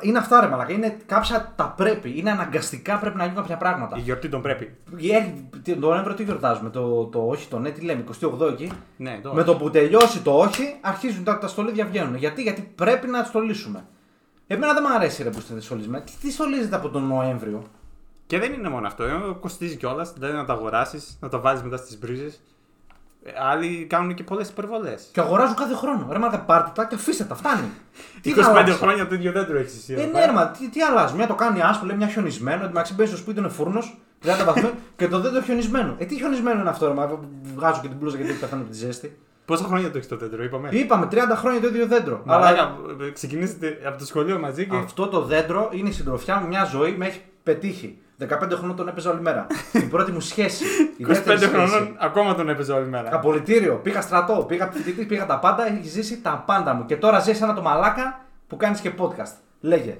Είναι 0.00 0.18
αυτά, 0.18 0.40
ρε 0.40 0.46
μαλάκα. 0.48 0.72
Είναι 0.72 0.96
κάποια 1.06 1.52
τα 1.56 1.74
πρέπει. 1.76 2.12
Είναι 2.18 2.30
αναγκαστικά 2.30 2.98
πρέπει 2.98 3.16
να 3.16 3.22
γίνουν 3.24 3.38
κάποια 3.40 3.56
πράγματα. 3.56 3.96
η 3.96 4.00
γιορτή 4.00 4.28
τον 4.28 4.42
πρέπει. 4.42 4.76
Ε, 5.12 5.32
τι- 5.62 5.74
Το 5.74 5.88
Νοέμβριο 5.88 6.14
τι 6.14 6.22
γιορτάζουμε. 6.24 6.70
Το, 6.70 7.04
το 7.04 7.26
όχι, 7.26 7.48
το 7.48 7.58
ναι, 7.58 7.70
τι 7.70 7.80
λέμε. 7.84 8.04
28 8.40 8.48
εκεί. 8.48 8.70
Ναι, 8.96 9.20
το... 9.22 9.34
Με 9.34 9.42
το 9.44 9.56
που 9.56 9.70
τελειώσει 9.70 10.20
το 10.22 10.38
όχι, 10.38 10.76
αρχίζουν 10.80 11.24
τα, 11.24 11.38
τα 11.38 11.48
στολίδια 11.48 11.84
βγαίνουν. 11.86 12.14
Γιατί, 12.14 12.42
γιατί 12.42 12.72
πρέπει 12.74 13.06
να 13.06 13.24
στολίσουμε. 13.24 13.84
Εμένα 14.46 14.72
δεν 14.72 14.84
μου 14.88 14.94
αρέσει 14.94 15.22
ρε 15.22 15.30
που 15.30 15.38
είστε 15.38 15.60
στολισμένοι. 15.60 16.04
Τι, 16.04 16.12
τι 16.20 16.30
στολίζετε 16.32 16.76
από 16.76 16.88
τον 16.88 17.06
Νοέμβριο; 17.06 17.62
Και 18.26 18.38
δεν 18.38 18.52
είναι 18.52 18.68
μόνο 18.68 18.86
αυτό. 18.86 19.04
ε, 19.04 19.10
Κοστίζει 19.40 19.76
κιόλας. 19.76 20.12
Δηλαδή 20.12 20.34
να 20.36 20.44
τα 20.44 20.52
αγοράσεις, 20.52 21.18
να 21.20 21.28
τα 21.28 21.38
βάλεις 21.38 21.62
μετά 21.62 21.76
στις 21.76 21.98
μπρίζες. 21.98 22.40
Άλλοι 23.50 23.86
κάνουν 23.88 24.14
και 24.14 24.22
πολλές 24.22 24.48
υπερβολές. 24.48 25.08
Και 25.12 25.20
αγοράζουν 25.20 25.54
κάθε 25.54 25.74
χρόνο. 25.74 26.08
Ρε 26.10 26.18
μαλάκα, 26.18 26.40
πάρτε 26.40 26.70
τα 26.74 26.84
και 26.84 26.94
αφήστε 26.94 27.24
τα, 27.24 27.34
φτάνει. 27.34 27.70
25 28.24 28.32
θα 28.34 28.48
αλλάξει; 28.48 28.72
χρόνια 28.72 29.06
το 29.06 29.14
ίδιο 29.14 29.32
δέντρο 29.32 29.58
έχει 29.58 29.76
εσύ. 29.76 29.94
Ε, 29.94 30.02
εδώ 30.02 30.18
ναι, 30.18 30.26
ρε, 30.26 30.32
μα, 30.32 30.46
τι, 30.48 30.68
τι 30.68 30.82
αλλάζεις; 30.82 31.16
Μια 31.16 31.26
το 31.26 31.34
κάνει 31.34 31.62
άσπρο, 31.62 31.86
λέει 31.86 31.96
μια 31.96 32.06
χιονισμένο. 32.08 32.56
Εν 32.56 32.60
τω 32.60 32.68
μεταξύ 32.68 32.94
μπαίνεις 32.94 33.10
στο 33.10 33.20
σπίτι, 33.20 33.38
είναι 33.38 33.48
φούρνος, 33.48 33.98
30 34.24 34.28
βαθμού 34.46 34.70
και 34.96 35.08
το 35.08 35.20
δέντρο 35.20 35.40
χιονισμένο. 35.40 35.94
Ε, 35.98 36.04
τι 36.04 36.14
χιονισμένο 36.14 36.60
είναι 36.60 36.68
αυτό, 36.68 36.86
ρε, 36.86 36.92
μα, 36.94 37.18
βγάζω 37.54 37.80
και 37.80 37.88
την 37.88 37.96
μπλούζα 37.96 38.16
γιατί 38.16 38.32
πεθάνω 38.32 38.62
από 38.62 38.70
τη 38.70 38.76
ζέστη. 38.76 39.18
Πόσα 39.44 39.64
χρόνια 39.64 39.90
το 39.90 39.96
έχεις 39.96 40.08
το 40.08 40.16
δέντρο, 40.16 40.42
είπαμε; 40.44 40.68
Είπαμε 40.72 41.08
30 41.10 41.16
χρόνια 41.34 41.60
το 41.60 41.66
ίδιο 41.66 41.86
δέντρο. 41.86 42.22
Μαλάκα, 42.24 42.62
Αλλά 42.62 42.76
ε, 43.06 43.10
ξεκινήσετε 43.10 43.78
από 43.84 43.98
το 43.98 44.06
σχολείο 44.06 44.38
μαζί 44.38 44.66
και. 44.66 44.76
αυτό 44.76 45.08
το 45.08 45.20
δέντρο 45.20 45.68
είναι 45.72 45.88
η 45.88 45.92
συντροφιά 45.92 46.36
μου, 46.36 46.46
μια 46.46 46.64
ζωή 46.64 46.96
με 46.96 47.06
έχει 47.06 47.20
πετύχει. 47.42 47.98
15 48.20 48.26
χρονών 48.52 48.76
τον 48.76 48.88
έπαιζα 48.88 49.10
όλη 49.10 49.20
μέρα. 49.20 49.46
η 49.84 49.86
πρώτη 49.86 50.12
μου 50.12 50.20
σχέση. 50.20 50.64
Η 50.96 51.04
25 51.04 51.06
δεύτερη 51.06 51.38
σχέση. 51.38 51.52
χρονών 51.52 51.96
ακόμα 51.98 52.34
τον 52.34 52.48
έπαιζε 52.48 52.72
όλη 52.72 52.86
μέρα. 52.86 53.14
Απολυτήριο, 53.14 53.74
πήγα 53.74 54.00
στρατό, 54.00 54.44
πήγα 54.48 54.66
φοιτητή, 54.66 55.04
πήγα 55.04 55.26
τα 55.26 55.38
πάντα, 55.38 55.66
έχει 55.66 55.88
ζήσει 55.88 56.20
τα 56.20 56.42
πάντα 56.46 56.74
μου. 56.74 56.84
Και 56.84 56.96
τώρα 56.96 57.18
ζει 57.18 57.30
ένα 57.42 57.54
το 57.54 57.62
μαλάκα 57.62 58.24
που 58.46 58.56
κάνεις 58.56 58.80
και 58.80 58.92
podcast. 58.98 59.32
Λέγε, 59.60 59.98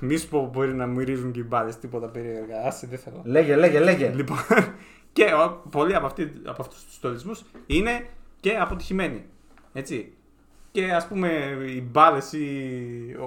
Μη 0.00 0.16
σου 0.16 0.28
πω 0.28 0.40
που 0.40 0.50
μπορεί 0.52 0.74
να 0.74 0.86
μυρίζουν 0.86 1.32
και 1.32 1.40
οι 1.40 1.44
μπάλες, 1.48 1.78
τίποτα 1.78 2.06
περίεργα. 2.06 2.60
Άσε, 2.66 2.86
δεν 2.86 2.98
θέλω. 2.98 3.20
λέγε, 3.24 3.56
λέγε, 3.56 3.78
λέγε. 3.78 4.12
Λοιπόν, 4.14 4.38
και 5.12 5.24
ο, 5.24 5.68
πολλοί 5.70 5.94
από, 5.94 6.06
αυτή, 6.06 6.32
από 6.44 6.62
αυτούς 6.62 6.84
τους 6.84 6.94
στολισμού 6.94 7.32
είναι 7.66 8.06
και 8.40 8.56
αποτυχημένοι. 8.56 9.24
Έτσι. 9.72 10.12
Και 10.70 10.92
ας 10.92 11.06
πούμε 11.06 11.28
οι 11.66 11.88
μπάλες 11.90 12.32
ή 12.32 12.46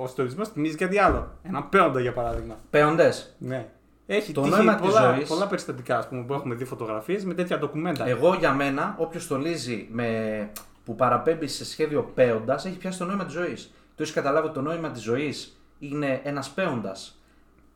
ο 0.02 0.08
στολισμό 0.08 0.46
θυμίζει 0.46 0.76
κάτι 0.76 1.00
άλλο. 1.00 1.32
Ένα 1.44 1.64
πέοντα 1.64 2.00
για 2.00 2.14
παράδειγμα. 2.14 2.56
Παίοντε. 2.70 3.14
Ναι. 3.38 3.68
Έχει 4.12 4.32
Το 4.32 4.42
τύχει 4.42 4.56
νόημα 4.56 4.76
της 4.76 4.86
πολλά, 4.88 5.14
ζωής- 5.14 5.28
πολλά 5.30 5.48
περιστατικά 5.48 5.98
ας 5.98 6.08
πούμε, 6.08 6.22
που 6.24 6.34
έχουμε 6.34 6.56
δει 6.56 6.66
φωτογραφίες 6.66 7.26
με 7.26 7.34
τέτοια 7.34 7.58
ντοκουμέντα. 7.58 8.08
Εγώ 8.08 8.34
για 8.34 8.54
μένα, 8.54 8.96
όποιος 8.98 9.24
στολίζει 9.24 9.88
με... 9.92 10.50
που 10.86 10.96
παραπέμπει 10.96 11.48
σε 11.48 11.66
σχέδιο 11.66 12.12
παίοντας, 12.16 12.66
έχει 12.66 12.78
πιάσει 12.78 12.98
το 12.98 13.06
νόημα 13.06 13.26
της 13.26 13.34
ζωής. 13.34 13.72
Το 13.96 14.04
έχεις 14.04 14.14
καταλάβει 14.14 14.46
ότι 14.46 14.56
το 14.56 14.62
νόημα 14.62 14.90
της 14.90 15.02
ζωής 15.02 15.60
είναι 15.80 16.22
ένας 16.24 16.50
παίοντας. 16.50 17.20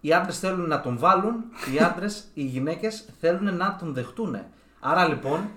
Οι 0.02 0.14
άντρες 0.14 0.40
θέλουν 0.40 0.68
να 0.68 0.82
τον 0.82 0.98
βάλουν, 0.98 1.34
οι 1.74 1.80
άντρες, 1.80 2.24
οι 2.34 2.44
γυναίκες 2.44 3.06
θέλουν 3.20 3.56
να 3.56 3.76
τον 3.80 3.94
δεχτούν. 3.94 4.38
Άρα 4.80 5.08
λοιπόν, 5.08 5.50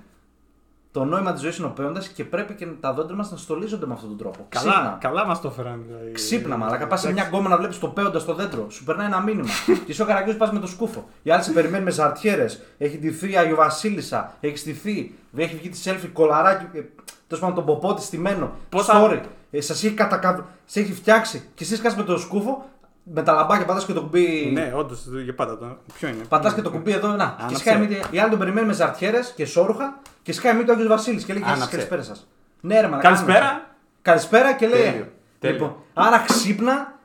το 0.98 1.04
νόημα 1.04 1.32
της 1.32 1.42
ζωής 1.42 1.56
είναι 1.56 1.66
ο 1.66 1.70
παίοντας 1.70 2.08
και 2.08 2.24
πρέπει 2.24 2.54
και 2.54 2.66
τα 2.80 2.92
δόντια 2.92 3.14
μας 3.14 3.30
να 3.30 3.36
στολίζονται 3.36 3.86
με 3.86 3.92
αυτόν 3.92 4.08
τον 4.08 4.18
τρόπο. 4.18 4.46
καλά, 4.48 4.72
Ξύπνα. 4.72 4.96
καλά 5.00 5.26
μας 5.26 5.40
το 5.40 5.48
έφεραν. 5.48 5.82
δηλαδή. 5.86 6.10
Ξύπνα, 6.12 6.56
μαλάκα. 6.56 6.86
Πας 6.86 7.00
σε 7.00 7.12
μια 7.12 7.22
γκόμενα 7.24 7.48
να 7.48 7.56
βλέπεις 7.56 7.78
το 7.78 7.88
παίοντα 7.88 8.18
στο 8.18 8.34
δέντρο. 8.34 8.70
Σου 8.70 8.84
περνάει 8.84 9.06
ένα 9.06 9.20
μήνυμα. 9.20 9.48
και 9.84 9.90
εσύ 9.92 10.02
ο 10.02 10.04
καραγκιό 10.04 10.34
πας 10.34 10.52
με 10.52 10.58
το 10.58 10.66
σκούφο. 10.66 11.08
Οι 11.22 11.30
άλλοι 11.30 11.42
σε 11.42 11.52
περιμένουν 11.52 11.84
με 11.84 11.90
ζαρτιέρες. 11.90 12.62
Έχει 12.78 12.98
ντυθεί 12.98 13.30
η 13.30 13.36
Αγιοβασίλισσα. 13.36 14.32
Έχει 14.40 14.56
στηθεί. 14.56 15.14
Έχει 15.36 15.56
βγει 15.56 15.68
τη 15.68 15.78
selfie 15.84 16.10
κολαράκι. 16.12 16.64
ε, 16.78 16.80
Τέλος 17.26 17.42
πάντων 17.44 17.54
τον 17.54 17.64
ποπό 17.64 17.94
της 17.94 18.04
στημένο. 18.04 18.50
Πόσα- 18.68 19.02
Sorry. 19.10 19.20
Ε, 19.50 19.60
Σας 19.60 19.84
έχει, 19.84 19.94
κατακα... 19.94 20.46
σε 20.64 20.80
έχει 20.80 20.92
φτιάξει. 20.92 21.48
Και 21.54 21.64
εσύ 21.64 21.78
κάτσε 21.80 21.96
με 21.98 22.02
το 22.04 22.18
σκούφο. 22.18 22.64
Με 23.12 23.22
τα 23.22 23.32
λαμπάκια 23.32 23.64
πατάς 23.64 23.84
και 23.84 23.92
το 23.92 24.00
κουμπί. 24.00 24.50
Ναι, 24.52 24.72
όντως 24.74 25.06
για 25.24 25.34
πάντα 25.34 25.58
το. 25.58 25.76
Ποιο 25.94 26.08
είναι; 26.08 26.24
Πατάς 26.28 26.54
και 26.54 26.62
το 26.62 26.70
κουμπί 26.70 26.92
εδώ, 26.92 27.08
να. 27.08 27.16
Και 27.16 27.22
Άναψε. 27.38 27.56
σκάει 27.58 27.78
μύτη. 27.78 28.00
Οι 28.10 28.18
άλλοι 28.18 28.30
τον 28.30 28.38
περιμένουν 28.38 28.68
με 28.68 28.74
ζαρτιέρες 28.74 29.32
και 29.36 29.46
σόρουχα 29.46 29.98
και 30.22 30.32
σκάει 30.32 30.54
μύτη 30.54 30.70
ο 30.70 30.72
Άγιος 30.72 30.88
Βασίλης 30.88 31.24
και 31.24 31.32
λέει 31.32 31.42
Γεια 31.42 31.48
σας, 31.50 31.56
Άναψε. 31.56 31.76
καλησπέρα 31.76 32.02
σας. 32.02 32.28
Ναι, 32.60 32.80
ρε, 32.80 32.88
μαλάκα. 32.88 33.08
Καλησπέρα. 33.08 33.66
Καλησπέρα 34.02 34.54
και 34.54 34.66
λέει. 34.66 34.82
Τέλειο. 34.82 35.08
Τέλειο. 35.38 35.56
Λοιπόν, 35.58 35.76
άρα 35.94 36.18
ξύπνα, 36.18 36.98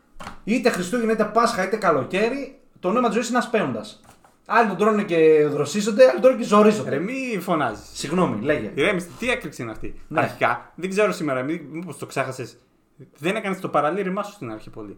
είτε 0.43 0.69
Χριστούγεννα, 0.69 1.11
είτε 1.11 1.23
Πάσχα, 1.23 1.63
είτε 1.63 1.75
καλοκαίρι, 1.75 2.59
το 2.79 2.91
νόημα 2.91 3.07
της 3.07 3.15
ζωής 3.15 3.29
είναι 3.29 3.37
ένα 3.37 3.47
παίοντα. 3.49 3.85
Άλλοι 4.45 4.67
τον 4.67 4.77
τρώνε 4.77 5.03
και 5.03 5.47
δροσίζονται, 5.51 6.03
άλλοι 6.03 6.11
τον 6.13 6.21
τρώνε 6.21 6.37
και 6.37 6.43
ζορίζονται. 6.43 6.89
Ρε, 6.89 6.99
μη 6.99 7.37
φωνάζεις. 7.41 7.89
Συγγνώμη, 7.93 8.41
λέγε. 8.41 8.71
Ηρέμησε, 8.73 9.07
τι 9.19 9.29
έκρηξη 9.31 9.61
είναι 9.61 9.71
αυτή. 9.71 10.01
Ναι. 10.07 10.19
Αρχικά, 10.19 10.71
δεν 10.75 10.89
ξέρω 10.89 11.11
σήμερα, 11.11 11.41
μήπως 11.43 11.97
το 11.97 12.05
ξέχασες. 12.05 12.57
Δεν 13.17 13.35
έκανες 13.35 13.59
το 13.59 13.69
παραλήρημά 13.69 14.23
σου 14.23 14.31
στην 14.33 14.51
αρχή 14.51 14.69
πολύ. 14.69 14.97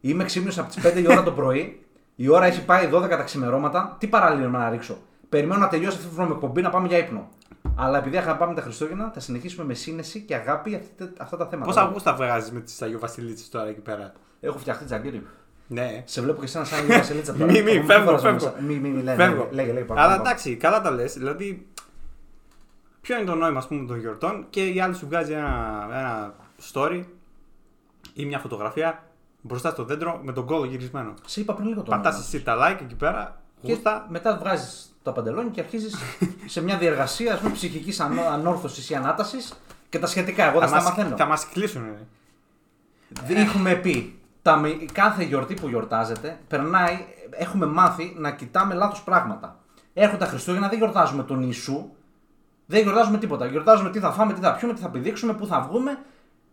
Είμαι 0.00 0.24
ξύπνιος 0.24 0.58
από 0.58 0.68
τις 0.72 0.86
5 0.86 0.96
η 1.02 1.06
ώρα 1.08 1.22
το 1.22 1.32
πρωί, 1.32 1.86
η 2.16 2.28
ώρα 2.28 2.46
έχει 2.46 2.64
πάει 2.64 2.88
12 2.92 3.08
τα 3.08 3.22
ξημερώματα, 3.22 3.96
τι 4.00 4.06
παραλήρημα 4.06 4.58
να 4.58 4.70
ρίξω; 4.70 4.96
Περιμένω 5.28 5.60
να 5.60 5.68
τελειώσει 5.68 5.96
αυτή 5.96 6.08
την 6.14 6.30
εκπομπή 6.30 6.62
να 6.62 6.70
πάμε 6.70 6.88
για 6.88 6.98
ύπνο. 6.98 7.28
Αλλά 7.76 7.98
επειδή 7.98 8.16
αγαπάμε 8.16 8.54
τα 8.54 8.60
Χριστούγεννα, 8.62 9.10
θα 9.14 9.20
συνεχίσουμε 9.20 9.64
με 9.64 9.74
σύνεση 9.74 10.20
και 10.20 10.34
αγάπη 10.34 10.74
αυτή- 10.74 11.12
αυτά 11.18 11.36
τα 11.36 11.46
θέματα. 11.46 11.68
Πόσα 11.70 11.82
Αυγούστα 11.82 12.14
βγάζεις 12.14 12.50
με 12.52 12.60
τις 12.60 12.82
Αγιοβασιλίτσε 12.82 13.50
τώρα 13.50 13.68
εκεί 13.68 13.80
πέρα; 13.80 14.12
Έχω 14.40 14.58
φτιαχτεί 14.58 14.84
τζαγκίρι. 14.84 15.26
Ναι. 15.68 16.02
Σε 16.06 16.20
βλέπω 16.20 16.38
και 16.38 16.44
εσένα 16.44 16.64
σαν 16.64 16.78
Αγία 16.78 16.96
Βασιλίτσα 16.98 17.32
τώρα. 17.34 17.52
Μη, 17.52 17.62
μη, 17.62 17.70
Εγώ 17.70 17.84
φεύγω, 17.86 18.04
φοράς 18.04 18.22
φεύγω. 18.22 18.44
μέσα. 18.44 18.54
Μη, 18.60 18.74
μη, 18.74 18.88
μη, 18.88 19.02
λέγε, 19.02 19.16
Φεύγω. 19.16 19.48
λέγε, 19.50 19.50
λέγε, 19.50 19.72
λέγε, 19.72 19.78
Αλλά 19.78 19.86
παρακαλώ. 19.94 20.20
εντάξει, 20.22 20.56
καλά 20.56 20.80
τα 20.80 20.90
λες. 20.90 21.12
Δηλαδή, 21.14 21.66
ποιο 23.00 23.16
είναι 23.16 23.24
το 23.24 23.34
νόημα 23.34 23.58
ας 23.58 23.66
πούμε, 23.66 23.86
των 23.86 23.98
γιορτών 23.98 24.46
και 24.50 24.66
η 24.66 24.80
άλλη 24.80 24.94
σου 24.94 25.06
βγάζει 25.06 25.32
ένα, 25.32 25.86
ένα 25.92 26.34
story 26.72 27.04
ή 28.14 28.24
μια 28.24 28.38
φωτογραφία 28.38 29.02
μπροστά 29.46 29.70
στο 29.70 29.84
δέντρο 29.84 30.20
με 30.22 30.32
τον 30.32 30.46
κόλλο 30.46 30.64
γυρισμένο. 30.64 31.14
Σε 31.26 31.40
είπα 31.40 31.54
πριν 31.54 31.68
λίγο 31.68 31.82
το 31.82 31.90
Πατάς 31.90 32.12
νόημα. 32.12 32.26
εσύ 32.26 32.42
τα 32.42 32.56
like 32.56 32.82
εκεί 32.82 32.94
πέρα, 32.94 33.40
Και 33.62 33.72
γούστα. 33.72 34.06
μετά 34.08 34.36
βγάζεις 34.36 34.96
τα 35.02 35.12
παντελόνια 35.12 35.50
και 35.50 35.60
αρχίζεις 35.60 35.94
σε 36.54 36.62
μια 36.62 36.78
διεργασία 36.78 37.32
ας 37.34 37.38
πούμε, 37.38 37.52
ψυχικής 37.52 38.00
ανόρθωσης 38.32 38.90
ή 38.90 38.94
ανάτασης 38.94 39.52
και 39.88 39.98
τα 39.98 40.06
σχετικά. 40.06 40.44
Εγώ 40.44 40.58
δεν 40.60 40.68
Θα 40.68 40.74
τα 40.76 40.82
μας, 40.82 40.90
μαθαίνω. 40.96 41.16
θα 41.16 41.26
μας 41.26 41.48
κλείσουν. 41.48 41.82
ρε. 41.84 42.06
Δεν 43.26 43.36
Έχουμε 43.36 43.74
πει, 43.74 44.18
τα, 44.42 44.56
μη- 44.56 44.92
κάθε 44.92 45.24
γιορτή 45.24 45.54
που 45.54 45.68
γιορτάζεται, 45.68 46.38
περνάει, 46.48 46.98
έχουμε 47.30 47.66
μάθει 47.66 48.14
να 48.18 48.30
κοιτάμε 48.30 48.74
λάθος 48.74 49.02
πράγματα. 49.02 49.58
Έρχονται 49.94 50.24
τα 50.24 50.30
Χριστούγεννα, 50.30 50.68
δεν 50.68 50.78
γιορτάζουμε 50.78 51.22
τον 51.22 51.42
Ιησού, 51.42 51.88
δεν 52.66 52.82
γιορτάζουμε 52.82 53.18
τίποτα. 53.18 53.46
Γιορτάζουμε 53.46 53.90
τι 53.90 53.98
θα 53.98 54.12
φάμε, 54.12 54.32
τι 54.32 54.40
θα 54.40 54.52
πιούμε, 54.54 54.74
τι 54.74 54.80
θα 54.80 54.88
πηδήξουμε, 54.90 55.32
πού 55.34 55.46
θα 55.46 55.60
βγούμε. 55.60 55.98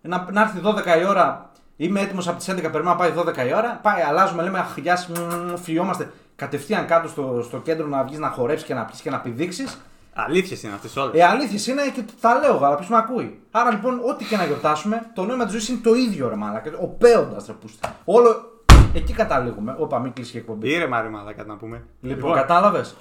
Να, 0.02 0.28
να 0.32 0.42
έρθει 0.42 0.60
12 0.64 1.00
η 1.02 1.06
ώρα, 1.06 1.52
είμαι 1.86 2.02
έτοιμος 2.02 2.28
από 2.28 2.38
τις 2.38 2.50
11, 2.52 2.56
περιμένω 2.56 2.90
να 2.90 2.96
πάει 2.96 3.12
12 3.18 3.48
η 3.48 3.54
ώρα. 3.54 3.80
Πάει, 3.82 4.02
αλλάζουμε, 4.02 4.44
λέμε 4.44 4.60
Αχ, 4.60 4.78
γεια 4.78 4.96
σας, 4.96 5.08
μμμ, 5.08 5.56
φιόμαστε. 5.56 6.12
Κατευθείαν 6.36 6.86
κάτω 6.86 7.08
στο, 7.08 7.42
στο 7.44 7.58
κέντρο 7.58 7.88
να 7.88 8.04
βγεις 8.04 8.20
να 8.20 8.30
χορέψεις 8.30 8.68
και 8.68 8.74
να 8.74 8.86
πιει 8.86 9.00
και 9.02 9.10
να 9.10 9.20
πηδήξεις. 9.20 9.78
Αλήθειες 10.14 10.64
είναι 10.64 10.74
αυτές 10.74 10.96
όλες. 10.96 11.22
Ε, 11.22 11.24
αλήθεια 11.24 11.74
είναι 11.74 11.82
και 11.94 12.04
τα 12.22 12.40
λέω 12.40 12.56
εγώ, 12.56 12.66
αλλά 12.66 12.76
ποιος 12.76 12.90
με 12.90 12.98
ακούει. 12.98 13.40
Άρα 13.52 13.72
λοιπόν, 13.72 14.02
ό,τι 14.10 14.26
και 14.26 14.38
να 14.38 14.46
γιορτάσουμε, 14.46 15.12
το 15.14 15.26
νόημα 15.26 15.44
της 15.44 15.52
ζωής 15.52 15.70
είναι 15.70 15.80
το 15.84 15.94
ίδιο 15.94 16.30
ρε 16.30 16.36
μάλακα. 16.36 16.72
Ο 16.82 16.88
παίοντα 16.88 17.44
ρε 17.48 17.54
πούστη. 17.54 17.88
Όλο. 18.06 18.52
Εκεί 18.94 19.14
καταλήγουμε. 19.14 19.76
Όπα, 19.80 20.00
μην 20.00 20.14
κλείσεις 20.14 20.34
η 20.34 20.38
εκπομπή. 20.38 20.70
Ήρεμα 20.70 21.02
ρε 21.02 21.10
μαλάκα 21.10 21.44
να 21.44 21.56
πούμε. 21.56 21.84
Λοιπόν, 22.02 22.34
κατάλαβες; 22.34 22.96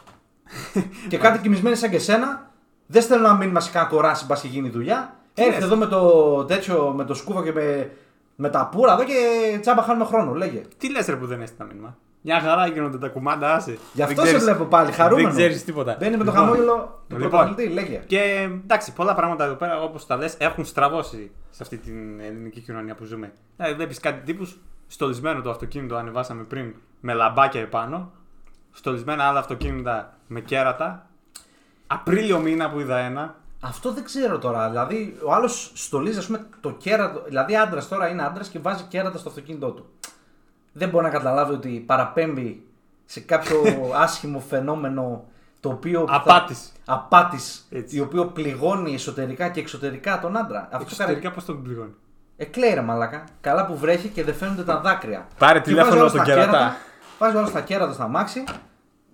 και 1.08 1.18
κάτι 1.18 1.38
κοιμισμένοι 1.38 1.76
σαν 1.76 1.90
και 1.90 1.98
σένα, 1.98 2.50
δεν 2.86 3.02
στέλνω 3.02 3.26
ένα 3.26 3.36
μήνυμα 3.36 3.60
σε 3.60 3.70
κανένα 3.70 3.92
κοράσι, 3.92 4.24
μπας 4.26 4.40
και 4.40 4.48
γίνει 4.48 4.68
δουλειά. 4.68 5.16
Τι 5.34 5.42
Έρχεται 5.42 5.60
λες; 5.60 5.70
εδώ 5.70 5.76
με 5.76 5.86
το 5.86 6.44
τέτοιο, 6.44 6.92
με 6.96 7.04
το 7.04 7.14
σκούφο 7.14 7.42
και 7.42 7.52
με, 7.52 7.90
με 8.42 8.48
τα 8.50 8.66
πουρα 8.72 8.92
εδώ 8.92 9.04
και 9.04 9.14
τσάμπα 9.60 9.82
χάνουμε 9.82 10.04
χρόνο. 10.04 10.32
Λέγε. 10.34 10.62
Τι 10.78 10.90
λες 10.90 11.06
ρε 11.06 11.16
που 11.16 11.26
δεν 11.26 11.42
έστειλα 11.42 11.68
μήνυμα; 11.68 11.96
Μια 12.20 12.40
χαρά 12.40 12.66
γίνονται 12.66 12.98
τα 12.98 13.08
κουμάντα, 13.08 13.54
άσε. 13.54 13.78
Γι' 13.92 14.02
αυτό 14.02 14.14
Δεν 14.14 14.24
σε 14.24 14.36
ξέρεις- 14.36 14.44
βλέπω 14.44 14.64
πάλι 14.70 14.92
χαρούμενος. 14.92 15.34
Δεν 15.34 15.40
ξέρεις 15.42 15.64
τίποτα. 15.64 15.96
Μπαίνει 16.00 16.16
με 16.16 16.24
το 16.24 16.30
Λοιπόν, 16.30 16.40
χαμόγελο 16.40 17.02
του 17.08 17.16
λοιπόν. 17.18 17.30
πρωταθλητή, 17.30 17.72
λέγε. 17.72 18.02
Και 18.06 18.48
εντάξει, 18.64 18.92
πολλά 18.92 19.14
πράγματα 19.14 19.44
εδώ 19.44 19.54
πέρα, 19.54 19.82
όπως 19.82 20.06
τα 20.06 20.16
λες, 20.16 20.34
έχουν 20.38 20.64
στραβώσει 20.64 21.30
σε 21.50 21.62
αυτή 21.62 21.76
την 21.76 22.20
ελληνική 22.20 22.60
κοινωνία 22.60 22.94
που 22.94 23.04
ζούμε. 23.04 23.32
Δηλαδή, 23.56 23.74
βλέπει 23.74 23.94
κάτι 23.94 24.20
τύπους 24.24 24.58
στολισμένο 24.86 25.40
το 25.40 25.50
αυτοκίνητο, 25.50 25.96
ανεβάσαμε 25.96 26.42
πριν, 26.42 26.74
με 27.00 27.12
λαμπάκια 27.14 27.60
επάνω. 27.60 28.12
Στολισμένα 28.72 29.24
άλλα 29.24 29.38
αυτοκίνητα 29.38 30.14
με 30.26 30.40
κέρατα. 30.40 31.06
Απρίλιο 31.86 32.38
μήνα 32.38 32.70
που 32.70 32.80
είδα 32.80 32.98
ένα. 32.98 33.34
Αυτό 33.64 33.92
δεν 33.92 34.04
ξέρω 34.04 34.38
τώρα. 34.38 34.68
Δηλαδή, 34.68 35.16
ο 35.24 35.32
άλλος 35.32 35.70
στολίζει, 35.74 36.18
ας 36.18 36.26
πούμε, 36.26 36.46
το 36.60 36.70
κέρατο. 36.70 37.22
Δηλαδή, 37.26 37.56
άντρας 37.56 37.88
τώρα 37.88 38.08
είναι 38.08 38.22
άντρας 38.24 38.48
και 38.48 38.58
βάζει 38.58 38.82
κέρατα 38.88 39.18
στο 39.18 39.28
αυτοκίνητό 39.28 39.70
του. 39.70 39.86
Δεν 40.72 40.88
μπορεί 40.88 41.04
να 41.04 41.10
καταλάβει 41.10 41.52
ότι 41.52 41.68
παραπέμπει 41.86 42.66
σε 43.04 43.20
κάποιο 43.20 43.62
άσχημο 44.04 44.40
φαινόμενο 44.40 45.24
το 45.60 45.68
οποίο. 45.68 46.04
θα- 46.08 46.14
Απάτης. 46.14 46.72
Απάτης, 46.84 47.66
Έτσι. 47.70 47.96
η 47.96 48.00
οποίο 48.00 48.26
πληγώνει 48.26 48.94
εσωτερικά 48.94 49.48
και 49.48 49.60
εξωτερικά 49.60 50.20
τον 50.20 50.36
άντρα. 50.36 50.60
Αυτό 50.72 50.78
Εξωτερικά 50.90 51.30
πώς 51.30 51.44
τον 51.44 51.62
πληγώνει; 51.62 51.94
Εκλαίει 52.36 52.74
ρε 52.74 52.80
μαλάκα. 52.80 53.24
Καλά 53.40 53.66
που 53.66 53.76
βρέχει 53.78 54.08
και 54.08 54.24
δεν 54.24 54.34
φαίνονται 54.34 54.62
τα 54.64 54.80
δάκρυα. 54.80 55.26
Πάρε 55.38 55.58
Και 55.58 55.64
τηλέφωνο 55.64 55.88
βάζει 55.90 56.00
όλος 56.00 56.10
στον 56.12 56.24
τα 56.24 56.30
κερατά. 56.30 56.50
κέρατα, 56.50 56.76
Βάζει 57.18 57.36
όλα 57.36 57.46
στα 57.46 57.60
κέρατα 57.60 57.92
στα 57.92 58.08
μάξι 58.08 58.44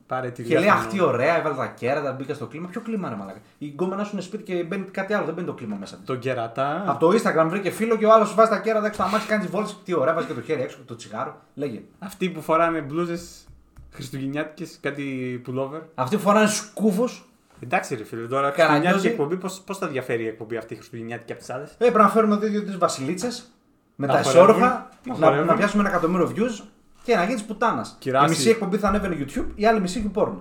Πάρε 0.08 0.26
και 0.30 0.42
τηλέφωνο. 0.42 0.60
λέει 0.60 0.70
Αχ, 0.78 0.86
τι 0.86 1.00
ωραία, 1.00 1.38
έβαλε 1.38 1.54
τα 1.54 1.66
κέρατα, 1.66 2.12
μπήκα 2.12 2.34
στο 2.34 2.46
κλίμα. 2.46 2.68
Ποιο 2.68 2.80
κλίμα, 2.80 3.08
ρε 3.08 3.14
μαλάκα. 3.14 3.38
Η 3.58 3.66
γκόμενα 3.66 4.04
σου 4.04 4.10
είναι 4.12 4.22
σπίτι 4.22 4.42
και 4.42 4.62
μπαίνει 4.64 4.84
κάτι 4.84 5.12
άλλο, 5.14 5.24
δεν 5.24 5.34
μπαίνει 5.34 5.46
το 5.46 5.52
κλίμα 5.54 5.76
μέσα. 5.80 5.96
της. 5.96 6.04
Τον 6.06 6.18
κερατά. 6.18 6.82
Από 6.86 6.98
το 7.06 7.18
Instagram 7.18 7.46
βρήκε 7.48 7.70
φίλο 7.70 7.96
και 7.96 8.06
ο 8.06 8.12
άλλος 8.12 8.34
βάζει 8.34 8.50
τα 8.50 8.58
κέρατα 8.58 8.86
έξω 8.86 9.02
στα 9.02 9.10
μάξι, 9.10 9.26
κάνεις 9.26 9.46
βόλτες. 9.46 9.76
Τι 9.84 9.94
ωραία, 9.94 10.14
βάζει 10.14 10.26
και 10.26 10.32
το 10.32 10.40
χέρι 10.42 10.62
έξω, 10.62 10.78
το 10.86 10.94
τσιγάρο. 10.96 11.40
Λέγε. 11.54 11.80
Αυτοί 11.98 12.28
που 12.30 12.40
φοράνε 12.42 12.80
μπλούζες 12.80 13.46
χριστουγεννιάτικες, 13.92 14.78
κάτι 14.82 15.04
pullover. 15.46 15.80
Αυτοί 15.94 16.16
που 16.16 16.22
φοράνε 16.22 16.46
σκούφους. 16.46 17.28
Εντάξει, 17.60 17.94
ρε 17.94 18.04
φίλε, 18.04 18.26
τώρα 18.26 18.50
Καραγκιόζη. 18.50 18.72
χριστουγεννιάτικη 18.80 19.06
εκπομπή, 19.08 19.36
πώς, 19.36 19.60
πώς 19.66 19.78
θα 19.78 19.86
διαφέρει 19.86 20.22
η 20.22 20.26
εκπομπή 20.26 20.56
αυτή 20.56 20.72
η 20.74 20.76
χριστουγεννιάτικη 20.76 21.32
από 21.32 21.40
τις 21.40 21.50
άλλες; 21.50 21.70
Ε, 21.70 21.74
πρέπει 21.78 21.98
να 21.98 22.08
φέρουμε 22.08 22.36
δύο-τρει 22.36 22.76
βασιλίτσες 22.76 23.50
με 23.96 24.06
Να 24.06 24.12
τα 24.12 24.22
χορεύουν, 24.22 24.44
ισόρροφα, 24.48 24.88
να 25.06 25.16
να, 25.18 25.24
χορεύουν. 25.26 25.46
να 25.46 25.54
πιάσουμε 25.54 25.82
ένα 25.82 25.90
εκατομμύριο 25.92 26.32
views 26.36 26.64
και 27.08 27.16
να 27.16 27.24
γίνεις 27.24 27.44
πουτάνας. 27.44 27.90
Η 27.90 27.94
Κυράσει. 27.98 28.28
μισή 28.28 28.48
εκπομπή 28.50 28.76
θα 28.78 28.88
ανέβαινε 28.88 29.16
YouTube, 29.26 29.46
η 29.54 29.66
άλλη 29.66 29.80
μισή 29.80 30.10
YouPorn. 30.14 30.32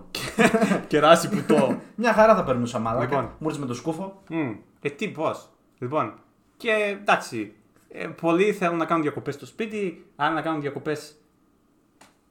Κεράσι 0.88 1.30
που 1.30 1.44
το. 1.48 1.76
Μια 1.96 2.14
χαρά 2.14 2.36
θα 2.36 2.44
περνούσα 2.44 2.80
μαλάκα. 2.80 3.04
Λοιπόν. 3.06 3.30
Μου 3.40 3.48
ήρθε 3.48 3.60
με 3.60 3.66
το 3.66 3.74
σκούφο. 3.74 4.22
Μμ, 4.30 4.52
Ε, 4.82 4.90
τι, 4.90 5.08
πώς. 5.10 5.50
Λοιπόν, 5.80 6.14
και 6.58 6.98
εντάξει, 7.02 7.54
ε, 7.90 8.08
πολλοί 8.22 8.54
θέλουν 8.54 8.78
να 8.78 8.86
κάνουν 8.86 9.04
διακοπές 9.04 9.34
στο 9.34 9.46
σπίτι, 9.46 10.06
άλλοι 10.16 10.34
να 10.36 10.42
κάνουν 10.42 10.62
διακοπές 10.62 11.16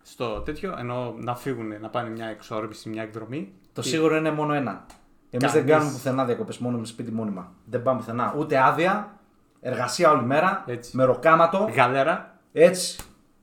στο 0.03 0.41
τέτοιο, 0.41 0.75
ενώ 0.79 1.15
να 1.19 1.35
φύγουν, 1.37 1.81
να 1.81 1.89
πάνε 1.89 2.09
μια 2.11 2.27
εξόρμηση, 2.27 2.89
μια 2.89 3.03
εκδρομή. 3.03 3.53
Το 3.73 3.81
Και- 3.83 3.89
σίγουρο 3.89 4.17
είναι 4.17 4.31
μόνο 4.31 4.53
ένα. 4.53 4.87
Εμείς 5.31 5.53
δεν 5.53 5.61
Κανείς. 5.61 5.71
κάνουμε 5.73 5.91
πουθενά 5.91 6.25
διακοπές 6.25 6.59
μόνο 6.59 6.79
με 6.79 6.87
σπίτι 6.87 7.11
μόνιμα. 7.13 7.53
Δεν 7.65 7.83
πάμε 7.83 7.99
πουθενά. 7.99 8.35
Ούτε 8.39 8.59
άδεια, 8.65 9.19
εργασία 9.61 10.11
όλη 10.11 10.23
μέρα, 10.25 10.65
Έτσι. 10.67 10.97
με 10.97 11.05
ροκάματο, 11.05 11.71
Γαλέρα. 11.75 12.39
έτσι. 12.53 12.99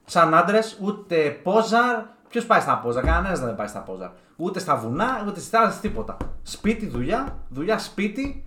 Σαν 0.06 0.34
άντρες, 0.34 0.78
ούτε 0.82 1.40
πόζαρ. 1.44 2.04
Ποιος 2.30 2.46
πάει 2.46 2.60
στα 2.60 2.78
πόζαρ, 2.78 3.04
κανένας 3.04 3.40
δεν 3.40 3.56
πάει 3.56 3.68
στα 3.68 3.80
πόζαρ. 3.80 4.10
Ούτε 4.36 4.60
στα 4.60 4.76
βουνά, 4.76 5.24
ούτε 5.28 5.40
στις 5.40 5.50
θάλασσες, 5.50 5.82
τίποτα. 5.82 6.18
Σπίτι, 6.42 6.88
δουλειά, 6.88 7.38
δουλειά, 7.50 7.80
σπίτι. 7.80 8.46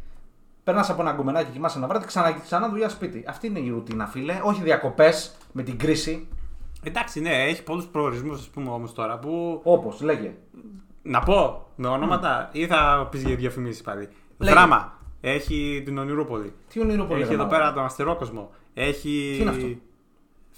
Περνάς 0.64 0.90
από 0.90 1.02
ένα 1.02 1.12
γκουμενάκι, 1.12 1.50
κοιμάσαι 1.50 1.78
ένα 1.78 1.86
βράδυ, 1.86 2.06
ξανά, 2.06 2.32
ξανά 2.32 2.68
δουλειά, 2.68 2.88
σπίτι. 2.88 3.24
Αυτή 3.28 3.46
είναι 3.46 3.58
η 3.58 3.70
ρουτίνα, 3.70 4.06
φίλε. 4.06 4.40
Όχι 4.42 4.62
διακοπές 4.62 5.36
με 5.52 5.62
την 5.62 5.78
κρίση. 5.78 6.28
Εντάξει, 6.82 7.20
ναι, 7.20 7.44
έχει 7.44 7.62
πολλούς 7.62 7.84
προορισμούς, 7.84 8.38
ας 8.38 8.48
πούμε 8.48 8.70
όμως 8.70 8.92
τώρα 8.92 9.18
που. 9.18 9.60
Όπως 9.64 10.00
λέγε. 10.00 10.34
Να 11.02 11.20
πω 11.20 11.66
με 11.76 11.88
ονόματα 11.88 12.48
ή 12.52 12.66
θα 12.66 13.08
πεις 13.10 13.22
για 13.22 13.36
διαφημίσεις 13.36 13.82
πάλι. 13.82 14.08
Λέγε. 14.38 14.52
Δράμα. 14.52 14.98
Έχει 15.20 15.82
την 15.84 15.98
Ονειρούπολη. 15.98 16.52
Τι 16.68 16.80
ονειρό 16.80 17.04
πολύ 17.04 17.22
Έχει 17.22 17.32
εδώ 17.32 17.46
πέρα 17.46 17.72
τον 17.72 17.84
Αστερόκοσμο. 17.84 18.50
Έχει. 18.74 19.34
Τι 19.36 19.40
είναι 19.40 19.50
αυτό; 19.50 19.66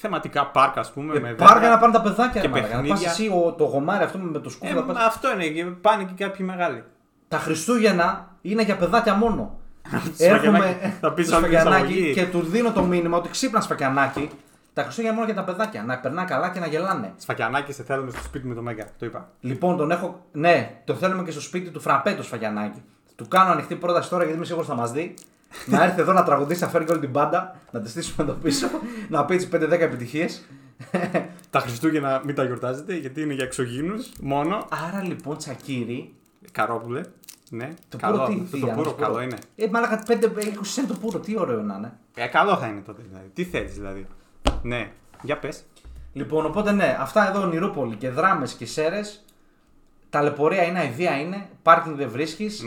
Θεματικά 0.00 0.47
πάρκα, 0.47 0.81
ας 0.81 0.93
πούμε. 0.93 1.17
Ε, 1.17 1.21
με 1.21 1.33
πάρκα 1.33 1.55
δέντρα. 1.55 1.69
να 1.71 1.78
πάνε 1.78 1.93
τα 1.93 2.00
παιδάκια, 2.00 2.40
και 2.40 2.47
ρε 2.47 2.52
μαλάκα. 2.52 2.69
Να 2.75 2.81
πας 2.81 2.88
παιχνίδια. 2.88 3.11
εσύ 3.11 3.28
ο, 3.28 3.52
το 3.52 3.64
γομάρι 3.64 4.05
αυτό 4.05 4.19
με 4.19 4.38
το 4.38 4.50
σκούφο. 4.50 4.73
Ε, 4.73 4.75
να 4.75 4.83
πας- 4.85 4.97
μα 4.97 5.05
αυτό 5.05 5.33
είναι. 5.33 5.47
και 5.47 5.64
Πάνε 5.64 6.05
και 6.05 6.25
κάποιοι 6.25 6.47
μεγάλοι. 6.49 6.85
Τα 7.28 7.38
Χριστούγεννα 7.38 8.28
είναι 8.43 8.62
για 8.62 8.76
παιδάκια 8.76 9.14
μόνο. 9.14 9.59
Σφακιανάκι. 10.19 10.75
Θα 11.00 11.12
πεις 11.12 11.28
το 11.28 11.37
όλη 11.37 11.49
την 11.49 11.59
σφακιανάκι 11.59 11.93
εισαγωγή. 11.93 12.12
και 12.12 12.26
του 12.26 12.40
δίνω 12.40 12.73
το 12.73 12.83
μήνυμα 12.83 13.17
ότι 13.17 13.28
ξύπνα 13.28 13.61
σφακιανάκι. 13.61 14.31
Τα 14.73 14.83
Χριστούγεννα 14.83 15.14
μόνο 15.14 15.26
για 15.26 15.35
τα 15.35 15.45
παιδάκια. 15.45 15.83
Να 15.83 15.99
περνά 15.99 16.25
καλά 16.25 16.50
και 16.50 16.61
να 16.61 16.67
γελάνε. 16.67 17.12
Σφακιανάκι 17.17 17.73
σε 17.73 17.83
θέλουμε 17.83 18.11
στο 18.11 18.23
σπίτι 18.23 18.47
με 18.47 18.55
το 18.55 18.62
Μέγκα. 18.62 18.85
Το 18.99 19.07
είπα. 19.07 19.28
Λοιπόν, 19.40 19.76
τον 19.76 19.90
έχω. 19.90 20.25
Ναι, 20.33 20.71
το 20.85 20.95
θέλουμε 20.95 21.23
και 21.23 21.31
στο 21.31 21.40
σπίτι 21.40 21.71
του 21.71 21.81
φραπέ 21.81 22.14
το 22.14 22.23
σφακιανάκι. 22.23 22.83
Του 23.17 23.28
κάνω 23.28 23.50
ανοιχτή 23.50 23.75
πρόταση 23.75 24.09
τώρα 24.11 24.23
γιατί 24.23 24.37
είμαι 24.37 24.47
σίγουρος 24.47 24.67
θα 24.69 24.75
μας 24.75 24.93
δει. 24.93 25.14
Να 25.67 25.85
έρθει 25.85 26.00
εδώ 26.00 26.12
να 26.12 26.23
τραγουδήσει, 26.23 26.62
να 26.62 26.69
φέρει 26.69 26.85
και 26.85 26.90
όλη 26.90 27.00
την 27.00 27.11
μπάντα, 27.11 27.61
να 27.71 27.81
τη 27.81 27.88
στήσουμε 27.88 28.28
εδώ 28.28 28.38
πίσω, 28.38 28.67
να 29.09 29.25
πει 29.25 29.37
τις 29.37 29.49
5-10 29.52 29.71
επιτυχίες. 29.71 30.45
Τα 31.50 31.61
Χριστούγεννα 31.61 32.23
μην 32.25 32.35
τα 32.35 32.45
γιορτάζετε 32.45 32.97
γιατί 32.97 33.23
είναι 33.23 33.35
για 33.35 33.45
εξωγήνου 33.45 33.95
μόνο. 34.21 34.67
Άρα 34.88 35.02
λοιπόν, 35.02 35.37
Τσακύρι, 35.37 36.14
Καρόπουλε. 36.52 37.00
Ναι, 37.50 37.75
το 37.88 37.97
καλό. 37.97 38.17
πουρο 38.17 38.26
τι, 38.28 38.40
Αυτό 38.40 38.57
τι, 38.57 38.61
το 38.62 38.69
αν 38.71 38.76
πουρο 38.76 38.88
σου 38.88 38.95
πω. 38.97 39.02
καλό 39.02 39.21
είναι. 39.21 39.37
Ε, 39.57 39.67
μάλακα 39.71 40.02
5-20 40.07 40.12
cent 40.12 40.85
το 40.88 40.95
πουρο, 40.95 41.19
τι 41.19 41.38
ωραίο 41.38 41.62
να 41.62 41.75
είναι. 41.75 41.93
Ε, 42.14 42.26
καλό 42.26 42.57
θα 42.57 42.67
είναι 42.67 42.81
τότε 42.81 43.02
δηλαδή. 43.09 43.28
Τι 43.35 43.45
θέλεις 43.45 43.75
δηλαδή. 43.75 44.07
Ναι, 44.62 44.90
για 45.23 45.38
πες. 45.38 45.64
Λοιπόν, 46.12 46.47
οπότε 46.47 46.73
ναι, 46.73 46.97
αυτά 47.00 47.28
εδώ 47.28 47.47
Νηρόπολη 47.47 47.95
και 47.95 48.11
δράμες 48.11 48.52
και 48.52 48.67
σέρες. 48.67 49.25
Ταλαιπωρία 50.11 50.62
είναι, 50.62 50.78
αηδία 50.78 51.21
είναι, 51.21 51.49
πάρκινγκ 51.62 51.97
δεν 51.97 52.11
βρίσκεις. 52.11 52.62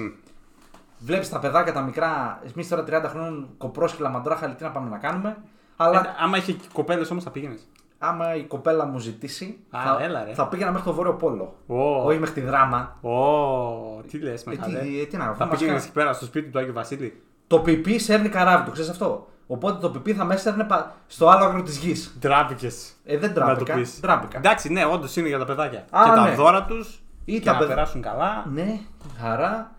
Βλέπεις 1.04 1.30
τα 1.30 1.40
παιδάκια 1.40 1.74
τα 1.74 1.82
μικρά, 1.82 2.40
εμείς 2.54 2.68
τώρα 2.68 2.84
30 2.84 3.10
χρόνων 3.10 3.50
κοπρόσκυλα 3.58 4.10
μαντράχαλη, 4.10 4.54
τι 4.56 4.64
να 4.64 4.70
πάμε 4.72 4.90
να 4.90 4.98
κάνουμε. 4.98 5.38
Αλλά 5.76 6.16
άμα 6.20 6.38
είχε 6.38 6.56
κοπέλες 6.74 7.12
όμως 7.12 7.24
θα 7.24 7.30
πήγαινες. 7.30 7.68
άμα 8.04 8.36
η 8.36 8.44
κοπέλα 8.44 8.86
μου 8.86 8.98
ζητήσει, 9.00 9.60
Α, 9.70 9.80
θα, 9.84 9.98
έλα, 10.04 10.24
ρε. 10.24 10.34
θα 10.34 10.48
πήγαινα 10.48 10.72
μέχρι 10.72 10.86
το 10.88 10.94
βόρειο 10.94 11.14
πόλο. 11.14 11.56
Ω. 11.68 12.04
Όχι 12.06 12.20
μέχρι 12.20 12.42
τη 12.42 12.48
δράμα. 12.48 12.98
Ω, 13.02 14.02
τι 14.12 14.18
λες, 14.20 14.42
Ε, 14.42 14.50
μεγάλε. 14.50 14.80
τι, 14.80 15.00
ε, 15.02 15.06
τι 15.06 15.18
να 15.18 15.24
Θα 15.24 15.30
αφού 15.32 15.40
μας 15.46 15.50
πήγαινες 15.50 15.68
κάνει- 15.70 15.84
εκεί 15.84 15.92
πέρα 15.92 16.14
στο 16.14 16.26
σπίτι 16.26 16.50
του 16.50 16.60
Άγιο 16.60 16.74
Βασίλη. 16.74 17.22
Το 17.48 17.60
πιπί 17.60 17.98
σέρνει 18.00 18.30
καράβι, 18.30 18.66
το 18.66 18.72
ξέρεις 18.72 18.90
αυτό. 18.90 19.28
Οπότε 19.48 19.80
το 19.80 19.90
πιπί 19.90 20.14
θα 20.14 20.24
με 20.26 20.34
έστερνε 20.34 20.64
πα- 20.64 20.92
στο 21.08 21.28
άλλο 21.30 21.46
άκρο 21.46 21.62
της 21.62 21.78
γης. 21.78 22.18
Τράπηκε. 22.20 22.68
Ε, 23.04 23.18
δεν 23.18 23.30
Να 23.30 23.36
το 23.36 23.42
τράπηκα. 23.46 23.74
πεις. 23.74 24.00
Τράπηκα. 24.00 24.38
Εντάξει, 24.38 24.72
ναι, 24.72 24.86
όντως 24.86 25.16
είναι 25.16 25.28
για 25.28 25.38
τα 25.38 25.46
παιδάκια. 25.46 25.80
Α, 25.90 26.04
και 26.04 26.10
τα 26.16 26.24
ναι. 26.30 26.36
δώρα 26.36 26.64
τους. 26.64 27.02
Ή 27.26 27.34
Και 27.40 27.46
τα 27.46 27.52
να 27.52 27.58
παιδ- 27.58 27.70
περάσουν 27.70 28.02
καλά. 28.02 28.46
Ναι, 28.54 28.80
χαρά. 29.22 29.72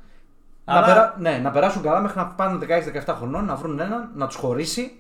Αλλά- 0.65 0.81
Να, 0.81 0.87
περά... 0.87 1.15
ναι, 1.19 1.41
να 1.43 1.51
περάσουν 1.51 1.83
καλά 1.83 2.01
μέχρι 2.01 2.19
να 2.19 2.27
πάνε 2.27 2.59
16-17 3.07 3.15
χρονών, 3.19 3.45
να 3.45 3.55
βρουν 3.55 3.81
έναν, 3.81 4.11
να 4.15 4.27
τους 4.27 4.37
χωρίσει 4.37 4.93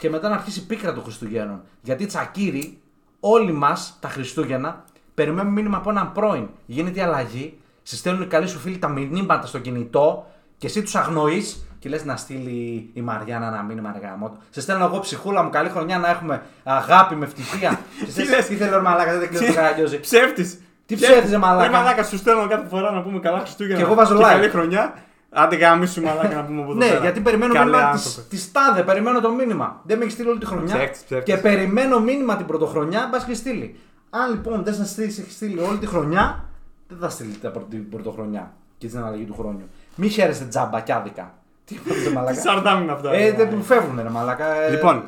και 0.00 0.10
μετά 0.10 0.28
να 0.28 0.34
αρχίσει 0.34 0.66
πίκρα 0.66 0.92
των 0.92 1.02
Χριστουγέννων. 1.02 1.60
Γιατί 1.82 2.06
τσακίρι, 2.06 2.78
όλοι 3.20 3.52
μας 3.52 3.96
τα 4.00 4.08
Χριστούγεννα 4.08 4.84
περιμένουμε 5.14 5.50
μήνυμα 5.54 5.76
από 5.76 5.90
έναν 5.90 6.12
πρώην. 6.12 6.48
Γίνεται 6.66 6.98
η 6.98 7.02
αλλαγή, 7.02 7.58
σε 7.82 7.96
στέλνουν 7.96 8.22
οι 8.22 8.26
καλοί 8.26 8.46
σου 8.48 8.58
φίλοι 8.58 8.78
τα 8.78 8.88
μηνύματα 8.88 9.46
στο 9.46 9.58
κινητό 9.58 10.26
Και 10.58 10.66
εσύ 10.66 10.82
τους 10.82 10.94
αγνοείς 10.94 11.66
και 11.78 11.88
λες 11.88 12.04
να 12.04 12.16
στείλει 12.16 12.90
η 12.92 13.00
Μαριάννα 13.00 13.46
ένα 13.46 13.62
μήνυμα 13.62 13.88
αργά 13.94 14.16
μου. 14.18 14.36
Σε 14.50 14.60
στέλνω 14.60 14.84
εγώ 14.84 14.98
ψυχούλα 15.00 15.42
μου, 15.42 15.50
καλή 15.50 15.68
χρονιά 15.68 15.98
να 15.98 16.08
έχουμε 16.08 16.42
αγάπη 16.64 17.14
με 17.14 17.24
ευτυχία. 17.24 17.70
Και 17.98 18.04
Τι 18.04 18.10
σε 18.12 18.24
λες; 18.24 18.46
τι 18.46 18.54
θέλεις 18.56 18.74
ο 18.74 18.80
Μαλάκα, 18.80 19.18
δεν 19.18 19.28
κλείνει 19.28 19.46
το 19.46 19.52
καραγκιόζη. 19.54 20.00
Ψεύτης. 20.00 20.60
Τι 20.86 20.94
ψεύτης, 20.94 21.30
ρε 21.30 21.38
μαλάκα. 21.38 21.66
Ρε 21.70 21.76
μαλάκα, 21.76 22.04
σου 22.04 22.16
στέλνω 22.16 22.46
κάθε 22.46 22.66
φορά 22.68 22.90
να 22.90 23.02
πούμε 23.02 23.18
καλά 23.18 23.38
Χριστούγεννα. 23.38 23.76
Και 23.76 23.82
εγώ 23.82 23.94
βάζω 23.94 24.16
like. 24.16 24.20
Καλή 24.20 24.48
χρονιά. 24.48 24.94
Άντε 25.38 25.56
γάμισου 25.56 26.02
μαλάκα 26.02 26.34
να 26.34 26.44
πούμε 26.44 26.62
από 26.62 26.70
εδώ 26.70 26.78
Ναι, 26.80 26.86
πέρα. 26.88 27.00
γιατί 27.00 27.20
περιμένω 27.20 27.52
Καλέ 27.54 27.64
μήνυμα 27.70 27.88
άνθρωπε. 27.88 28.20
της 28.28 28.52
τάδε, 28.52 28.82
περιμένω 28.82 29.20
το 29.20 29.30
μήνυμα. 29.32 29.80
Δεν 29.84 29.96
με 29.98 30.02
έχεις 30.02 30.14
στείλει 30.14 30.28
όλη 30.28 30.38
τη 30.38 30.46
χρονιά. 30.46 30.74
Ψεύτης, 30.76 31.02
ψεύτης. 31.04 31.34
Και 31.34 31.40
περιμένω 31.40 32.00
μήνυμα 32.00 32.36
την 32.36 32.46
πρωτοχρονιά, 32.46 33.08
μπας 33.12 33.24
και 33.24 33.34
στείλει. 33.34 33.76
Αν 34.10 34.30
λοιπόν 34.30 34.64
δεν 34.64 34.74
σας 34.74 34.90
στείλει, 34.90 35.06
έχεις 35.06 35.34
στείλει 35.34 35.58
όλη 35.60 35.78
τη 35.78 35.86
χρονιά, 35.86 36.44
δεν 36.88 36.98
θα 36.98 37.08
στείλει 37.08 37.32
τα 37.42 37.50
πρώτη- 37.50 37.70
την 37.70 37.88
πρωτοχρονιά 37.88 38.52
και 38.78 38.86
την 38.88 38.98
αλλαγή 39.04 39.24
του 39.24 39.34
χρόνου. 39.38 39.60
Μη 39.94 40.08
χαίρεστε 40.08 40.44
τζάμπα 40.44 40.80
και 40.80 40.92
άδικα. 40.92 41.34
Τι 41.64 41.74
είπατε, 41.74 42.00
Τι 42.00 42.12
μαλάκα. 42.14 42.40
σαρδάμ 42.40 42.82
είναι 42.82 42.92
αυτά. 42.92 43.12
Ε, 43.12 43.28
ρε, 43.30 43.36
δεν 43.36 43.48
που 43.48 43.62
φεύγουν, 43.62 44.00
ρε 44.02 44.08
μαλάκα. 44.10 44.54
Ε, 44.62 44.70
Λοιπόν, 44.70 45.02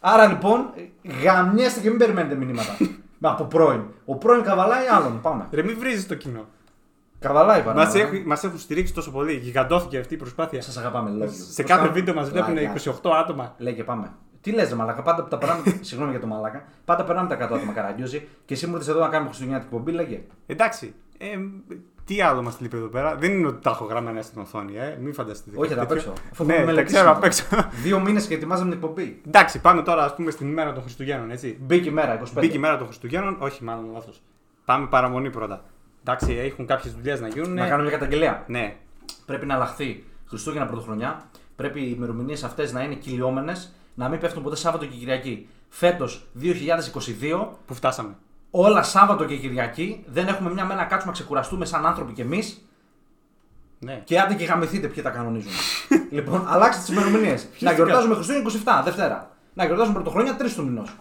Άρα 0.00 0.26
λοιπόν, 0.26 0.66
γαμιέστε 1.22 1.80
και 1.80 1.88
μην 1.88 1.98
περιμένετε 1.98 2.34
μηνύματα. 2.34 2.76
Μα 3.18 3.30
από 3.30 3.44
πρώην. 3.44 3.80
Ο 4.04 4.14
πρώην 4.16 4.42
καβαλάει 4.42 4.86
άλλον. 4.86 5.20
Πάμε. 5.22 5.46
ρε, 5.50 5.62
μην 5.62 5.76
βρίζεις 5.78 6.06
το 6.06 6.14
κοινό. 6.14 6.44
Καβαλάει 7.26 7.62
Μας 7.62 7.74
παράδειγμα. 7.74 8.08
έχουν, 8.08 8.26
μας 8.26 8.44
έχουν 8.44 8.58
στηρίξει 8.58 8.94
τόσο 8.94 9.10
πολύ. 9.10 9.32
Γιγαντώθηκε 9.32 9.98
αυτή 9.98 10.14
η 10.14 10.16
προσπάθεια. 10.16 10.62
Σας 10.62 10.76
αγαπάμε, 10.76 11.10
λόγιο. 11.10 11.28
Σε 11.50 11.62
κάθε 11.62 11.88
βίντεο 11.88 12.14
μας 12.14 12.30
βλέπουν 12.30 12.54
Πλάκα. 12.54 12.72
28 13.02 13.10
άτομα. 13.20 13.54
Λέει 13.58 13.74
και 13.74 13.84
πάμε. 13.84 14.12
Τι 14.40 14.50
λες, 14.52 14.68
ρε 14.68 14.74
Μαλάκα, 14.74 15.02
πάντα 15.02 15.24
τα 15.24 15.38
περνάμε. 15.38 15.62
Συγγνώμη 15.80 16.10
για 16.12 16.20
το 16.20 16.26
Μαλάκα. 16.26 16.64
Πάντα 16.84 17.04
περνάμε 17.04 17.28
τα 17.28 17.36
100 17.36 17.52
άτομα 17.54 17.72
καραγκιόζη 17.72 18.28
και 18.44 18.54
εσύ 18.54 18.66
μου 18.66 18.72
ήρθες 18.74 18.88
εδώ 18.88 19.00
να 19.00 19.08
κάνουμε 19.08 19.24
χριστουγεννιάτικη 19.28 19.74
εκπομπή, 19.74 19.92
λέγε. 19.96 20.22
Εντάξει. 20.46 20.94
Ε, 21.18 21.26
τι 22.04 22.20
άλλο 22.22 22.42
μας 22.42 22.60
λείπει 22.60 22.76
εδώ 22.76 22.86
πέρα. 22.86 23.14
Δεν 23.16 23.32
είναι 23.32 23.46
ότι 23.46 23.62
τα 23.62 23.70
έχω 23.70 23.84
γραμμένα 23.84 24.22
στην 24.22 24.40
οθόνη, 24.40 24.76
ε. 24.76 24.98
Μην 25.00 25.14
φανταστείτε. 25.14 25.56
Όχι, 25.58 25.68
κάτι 25.74 25.80
θα 25.80 25.86
τα 25.86 25.94
τέτοιο. 25.94 26.10
παίξω. 26.12 26.28
Αφού 26.32 26.44
Ναι, 26.44 26.52
έχουμε 26.52 26.66
τα 26.66 26.72
μελετήσει. 26.72 26.94
ξέρω 26.96 27.10
απ' 27.10 27.24
έξω. 27.24 27.44
Δύο 27.82 28.00
μήνες 28.00 28.26
και 28.26 28.34
ετοιμάζαμε 28.34 28.70
την 28.70 28.78
εκπομπή. 28.82 29.20
Εντάξει, 29.26 29.60
πάμε 29.60 29.82
τώρα 29.82 30.04
ας 30.04 30.14
πούμε 30.14 30.30
στην 30.30 30.48
ημέρα 30.48 30.72
των 30.72 30.82
Χριστουγέννων, 30.82 31.30
έτσι. 31.30 31.58
Μπήκε 31.60 31.88
η 31.88 31.92
μέρα, 31.92 32.14
25. 32.20 32.40
Μπήκε 32.40 32.56
η 32.56 32.60
μέρα 32.60 32.76
των 32.76 32.86
Χριστουγέννων, 32.86 33.36
όχι 33.40 33.64
μάλλον 33.64 33.90
λάθος. 33.92 34.22
Πάμε 34.64 34.86
παραμονή 34.86 35.30
πρώτα. 35.30 35.64
Εντάξει, 36.06 36.32
έχουν 36.32 36.66
κάποιες 36.66 36.94
δουλειές 36.94 37.20
να 37.20 37.28
γίνουν. 37.28 37.54
Να 37.54 37.68
κάνω 37.68 37.82
μια 37.82 37.92
καταγγελία. 37.92 38.44
Ναι, 38.46 38.76
Πρέπει 39.26 39.46
να 39.46 39.54
αλλάχθεί 39.54 40.04
Χριστούγεννα 40.28 40.66
Πρωτοχρονιά. 40.66 41.22
Πρέπει 41.56 41.80
οι 41.80 41.92
ημερομηνίες 41.96 42.44
αυτές 42.44 42.72
να 42.72 42.82
είναι 42.82 42.94
κυλιόμενες, 42.94 43.74
να 43.94 44.08
μην 44.08 44.20
πέφτουν 44.20 44.42
ποτέ 44.42 44.56
Σάββατο 44.56 44.86
και 44.86 44.96
Κυριακή. 44.96 45.46
Φέτος 45.68 46.26
2022, 46.40 47.48
που 47.66 47.74
φτάσαμε. 47.74 48.14
όλα 48.50 48.82
Σάββατο 48.82 49.24
και 49.24 49.36
Κυριακή, 49.36 50.04
δεν 50.06 50.26
έχουμε 50.26 50.52
μια 50.52 50.64
μέρα 50.64 50.80
να 50.80 50.86
κάτσουμε 50.86 51.12
να 51.12 51.18
ξεκουραστούμε 51.18 51.64
σαν 51.64 51.86
άνθρωποι 51.86 52.12
κι 52.12 52.20
εμείς 52.20 52.68
Ναι. 53.78 54.00
και 54.04 54.20
άντε 54.20 54.34
και 54.34 54.44
γαμηθείτε 54.44 54.86
ποιοι 54.88 55.02
τα 55.02 55.10
κανονίζουν. 55.10 55.50
λοιπόν, 56.10 56.44
αλλάξτε 56.48 56.82
τις 56.82 56.90
ημερομηνίες. 56.92 57.48
να 57.60 57.72
γιορτάζουμε 57.72 58.14
Χριστούγεννα 58.14 58.50
27, 58.80 58.82
Δευτέρα. 58.84 59.30
Να 59.54 59.64
γιορτάζουμε 59.64 59.94
Πρωτοχρονιά 59.94 60.36
3 60.36 60.52
του 60.56 60.64
μηνός. 60.64 60.96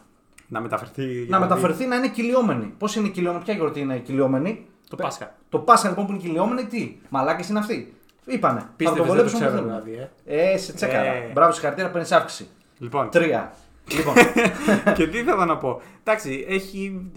Να 0.48 0.62
μεταφερθεί. 0.62 1.04
για 1.24 1.26
Να 1.30 1.38
δει 1.38 1.44
μεταφερθεί 1.44 1.86
να 1.86 1.96
είναι 1.96 2.10
κυλιόμενη. 2.10 2.74
Πώς 2.78 2.96
είναι 2.96 3.08
κυλιόμενη, 3.08 3.44
ποια 3.44 3.54
γιορτή 3.54 3.80
είναι 3.80 3.98
κυλιόμενη; 3.98 4.66
Το 4.96 5.04
Πάσχα. 5.04 5.36
Το 5.50 5.60
Πάσχα 5.60 5.90
λοιπόν 5.90 6.06
που 6.06 6.12
είναι 6.12 6.22
κυλιόμενη, 6.22 6.66
τι. 6.66 6.98
Μαλάκες 7.10 7.50
είναι 7.50 7.60
αυτοί. 7.60 7.94
Είπανε. 8.26 8.60
Θα 8.60 8.70
Πίστευες, 8.76 9.02
το 9.02 9.14
δεν 9.14 9.16
βολέψουν 9.16 9.40
το 9.40 9.46
όπου 9.46 9.56
ξέρω, 9.56 9.68
θέλουν. 9.68 9.84
δηλαδή, 9.84 10.10
ε. 10.26 10.52
Ε, 10.52 10.58
σε 10.58 10.74
τσέκαρα. 10.74 11.04
Ε. 11.14 11.30
Μπράβο, 11.34 11.52
συγχαρητήρια, 11.52 11.92
παίρνεις 11.92 12.12
αύξηση. 12.12 12.48
Λοιπόν, 12.78 13.10
Τρία. 13.10 13.54
λοιπόν, 13.98 14.14
και 14.98 15.08
τι 15.08 15.18
ήθελα 15.18 15.46
να 15.46 15.58
πω. 15.58 15.82
Εντάξει, 16.04 16.46
έχει 16.48 17.12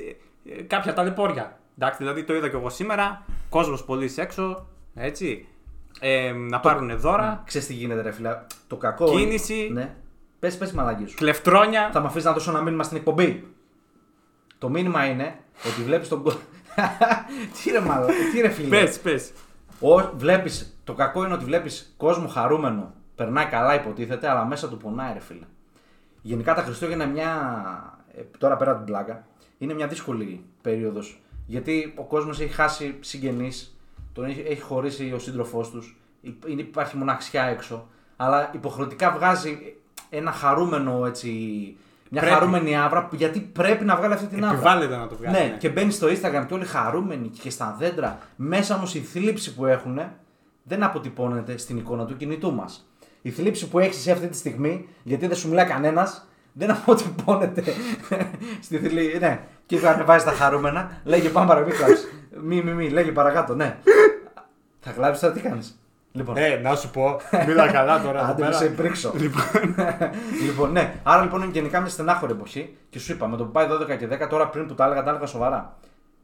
ε, 0.59 0.63
κάποια 0.63 0.93
ταλαιπώρια. 0.93 1.59
Εντάξει, 1.79 1.99
δηλαδή 1.99 2.25
το 2.25 2.35
είδα 2.35 2.49
και 2.49 2.57
εγώ 2.57 2.69
σήμερα. 2.69 3.25
Κόσμος 3.49 3.85
πολύ 3.85 4.13
έξω. 4.17 4.67
Έτσι. 4.95 5.49
Ε, 6.01 6.33
να 6.33 6.61
πάρουν 6.61 6.99
δώρα. 6.99 7.43
ξέρεις 7.47 7.67
τι 7.67 7.73
γίνεται, 7.75 8.03
ρε 8.03 8.11
φίλε. 8.13 8.39
Το 8.67 8.77
κακό. 8.77 9.05
Κίνηση. 9.11 9.71
Ναι. 9.73 9.95
Πες, 10.39 10.57
πες 10.57 10.73
μαλάκι 10.73 11.07
σου. 11.07 11.17
Κλεφτρόνια. 11.17 11.91
Θα 11.93 12.01
με 12.01 12.07
αφήσεις 12.07 12.25
να 12.25 12.33
δώσω 12.33 12.51
ένα 12.51 12.63
μήνυμα 12.63 12.83
στην 12.83 12.97
εκπομπή. 12.97 13.47
Το 14.59 14.69
μήνυμα 14.69 15.05
είναι 15.05 15.39
ότι 15.67 15.83
βλέπεις 15.83 16.09
τον 16.09 16.23
κόσμο. 16.23 16.41
Τι 17.63 17.71
ρε 17.71 17.81
μαλά, 17.81 18.07
τι 18.33 18.41
ρε 18.41 18.49
φίλε. 18.49 18.69
Πες, 18.69 19.01
πες. 19.01 19.33
Ο, 19.81 20.11
βλέπεις, 20.17 20.79
το 20.85 20.93
κακό 20.95 21.25
είναι 21.25 21.35
ότι 21.35 21.45
βλέπεις 21.45 21.95
κόσμο 21.97 22.29
χαρούμενο. 22.29 22.95
Περνάει 23.15 23.45
καλά, 23.47 23.75
υποτίθεται, 23.75 24.29
αλλά 24.29 24.45
μέσα 24.45 24.69
του 24.69 24.77
πονάει, 24.77 25.13
ρε 25.13 25.21
φίλε. 25.21 25.45
Γενικά 26.23 26.55
τα 26.55 26.63
Χριστούγεννα 26.63 27.05
είναι 27.05 27.13
μια. 27.13 27.99
ε, 28.17 28.23
Τώρα 28.39 28.57
πέρα 28.57 28.71
από 28.71 28.85
την 28.85 28.93
πλάκα, 28.95 29.27
είναι 29.59 29.75
μια 29.75 29.87
δύσκολη 29.87 30.45
περίοδος. 30.63 31.21
Γιατί 31.47 31.95
ο 31.97 32.03
κόσμος 32.03 32.41
έχει 32.41 32.53
χάσει 32.53 32.97
συγγενείς, 33.01 33.77
τον 34.13 34.25
έχει, 34.25 34.45
έχει 34.49 34.61
χωρίσει 34.61 35.13
ο 35.13 35.19
σύντροφός 35.19 35.71
τους, 35.71 35.97
υπάρχει 36.47 36.97
μοναξιά 36.97 37.43
έξω. 37.43 37.89
Αλλά 38.17 38.51
υποχρεωτικά 38.55 39.11
βγάζει 39.11 39.77
ένα 40.11 40.33
χαρούμενο 40.33 41.07
έτσι. 41.07 41.31
Μια 42.11 42.21
Πρέπει. 42.21 42.37
χαρούμενη 42.37 42.77
άβρα, 42.77 43.09
γιατί 43.13 43.41
πρέπει 43.41 43.85
να 43.85 43.97
βγάλει 43.97 44.13
αυτή 44.15 44.27
την 44.27 44.45
άβρα. 44.45 44.57
Επιβάλλεται 44.57 44.97
να 44.97 45.07
το 45.07 45.17
βγάλει. 45.17 45.37
Ναι, 45.37 45.57
και 45.59 45.69
μπαίνει 45.69 45.93
στο 45.93 46.07
Instagram 46.07 46.45
και 46.49 46.55
όλοι 46.55 46.65
χαρούμενοι 46.65 47.29
και 47.29 47.51
στα 47.51 47.77
δέντρα. 47.79 48.19
Μέσα 48.37 48.75
όμως 48.75 48.95
η 48.95 49.01
θλίψη 49.01 49.55
που 49.55 49.67
έχουν 49.67 50.01
δεν 50.63 50.83
αποτυπώνεται 50.83 51.57
στην 51.57 51.77
εικόνα 51.77 52.05
του 52.05 52.17
κινητού 52.17 52.55
μας. 52.55 52.91
Η 53.23 53.31
θλίψη 53.31 53.69
που 53.69 53.79
έχεις 53.79 54.09
αυτή 54.09 54.29
τη 54.29 54.37
στιγμή, 54.37 54.89
γιατί 55.03 55.27
δεν 55.27 55.37
σου 55.37 55.49
μιλάει 55.49 55.67
κανένας, 55.67 56.29
δεν 56.53 56.71
αποτυπώνεται 56.71 57.63
στη 58.65 58.79
θλίψη. 58.79 59.19
Ναι, 59.19 59.41
και 59.67 59.77
θα 59.77 59.91
ανεβάζεις 59.91 60.25
τα 60.25 60.33
χαρούμενα, 60.33 61.01
λέγε 61.05 61.29
πάμε 61.29 61.47
παρακάτω. 61.47 61.77
Μη 61.77 61.85
κλάψεις. 61.85 62.09
Μη, 62.43 62.63
μη, 62.63 62.73
μη, 62.73 62.89
λέγε 62.89 63.13
παρακάτω, 63.13 63.55
ναι. 63.55 63.77
θα 64.81 64.91
κλάψεις 64.91 65.23
τώρα 65.23 65.35
τι 65.35 65.41
κάνεις; 65.41 65.81
Λοιπόν, 66.17 66.37
Ε, 66.37 66.57
να 66.57 66.75
σου 66.75 66.91
πω. 66.91 67.21
Μίλα 67.47 67.71
καλά 67.73 68.03
τώρα. 68.03 68.19
εδώ 68.21 68.29
Άντε 68.31 68.33
που 68.35 68.41
πέρα. 68.41 68.53
σε 68.53 68.67
πρίξω. 68.67 69.13
Λοιπόν, 69.21 69.43
λοιπόν, 70.45 70.73
ναι. 70.73 70.95
Άρα 71.03 71.23
λοιπόν 71.23 71.43
είναι 71.43 71.51
γενικά 71.53 71.81
μια 71.81 71.89
στενάχωρη 71.91 72.33
εποχή 72.33 72.77
και 72.91 72.99
σου 72.99 73.13
είπα 73.13 73.27
με 73.29 73.37
το 73.37 73.45
που 73.45 73.51
πάει 73.51 73.67
12 73.71 73.97
και 73.99 74.09
10 74.25 74.29
τώρα 74.29 74.49
πριν 74.49 74.67
που 74.67 74.75
τα 74.75 74.85
έλεγα, 74.85 75.03
τα 75.03 75.11
έλεγα 75.11 75.27
σοβαρά. 75.27 75.77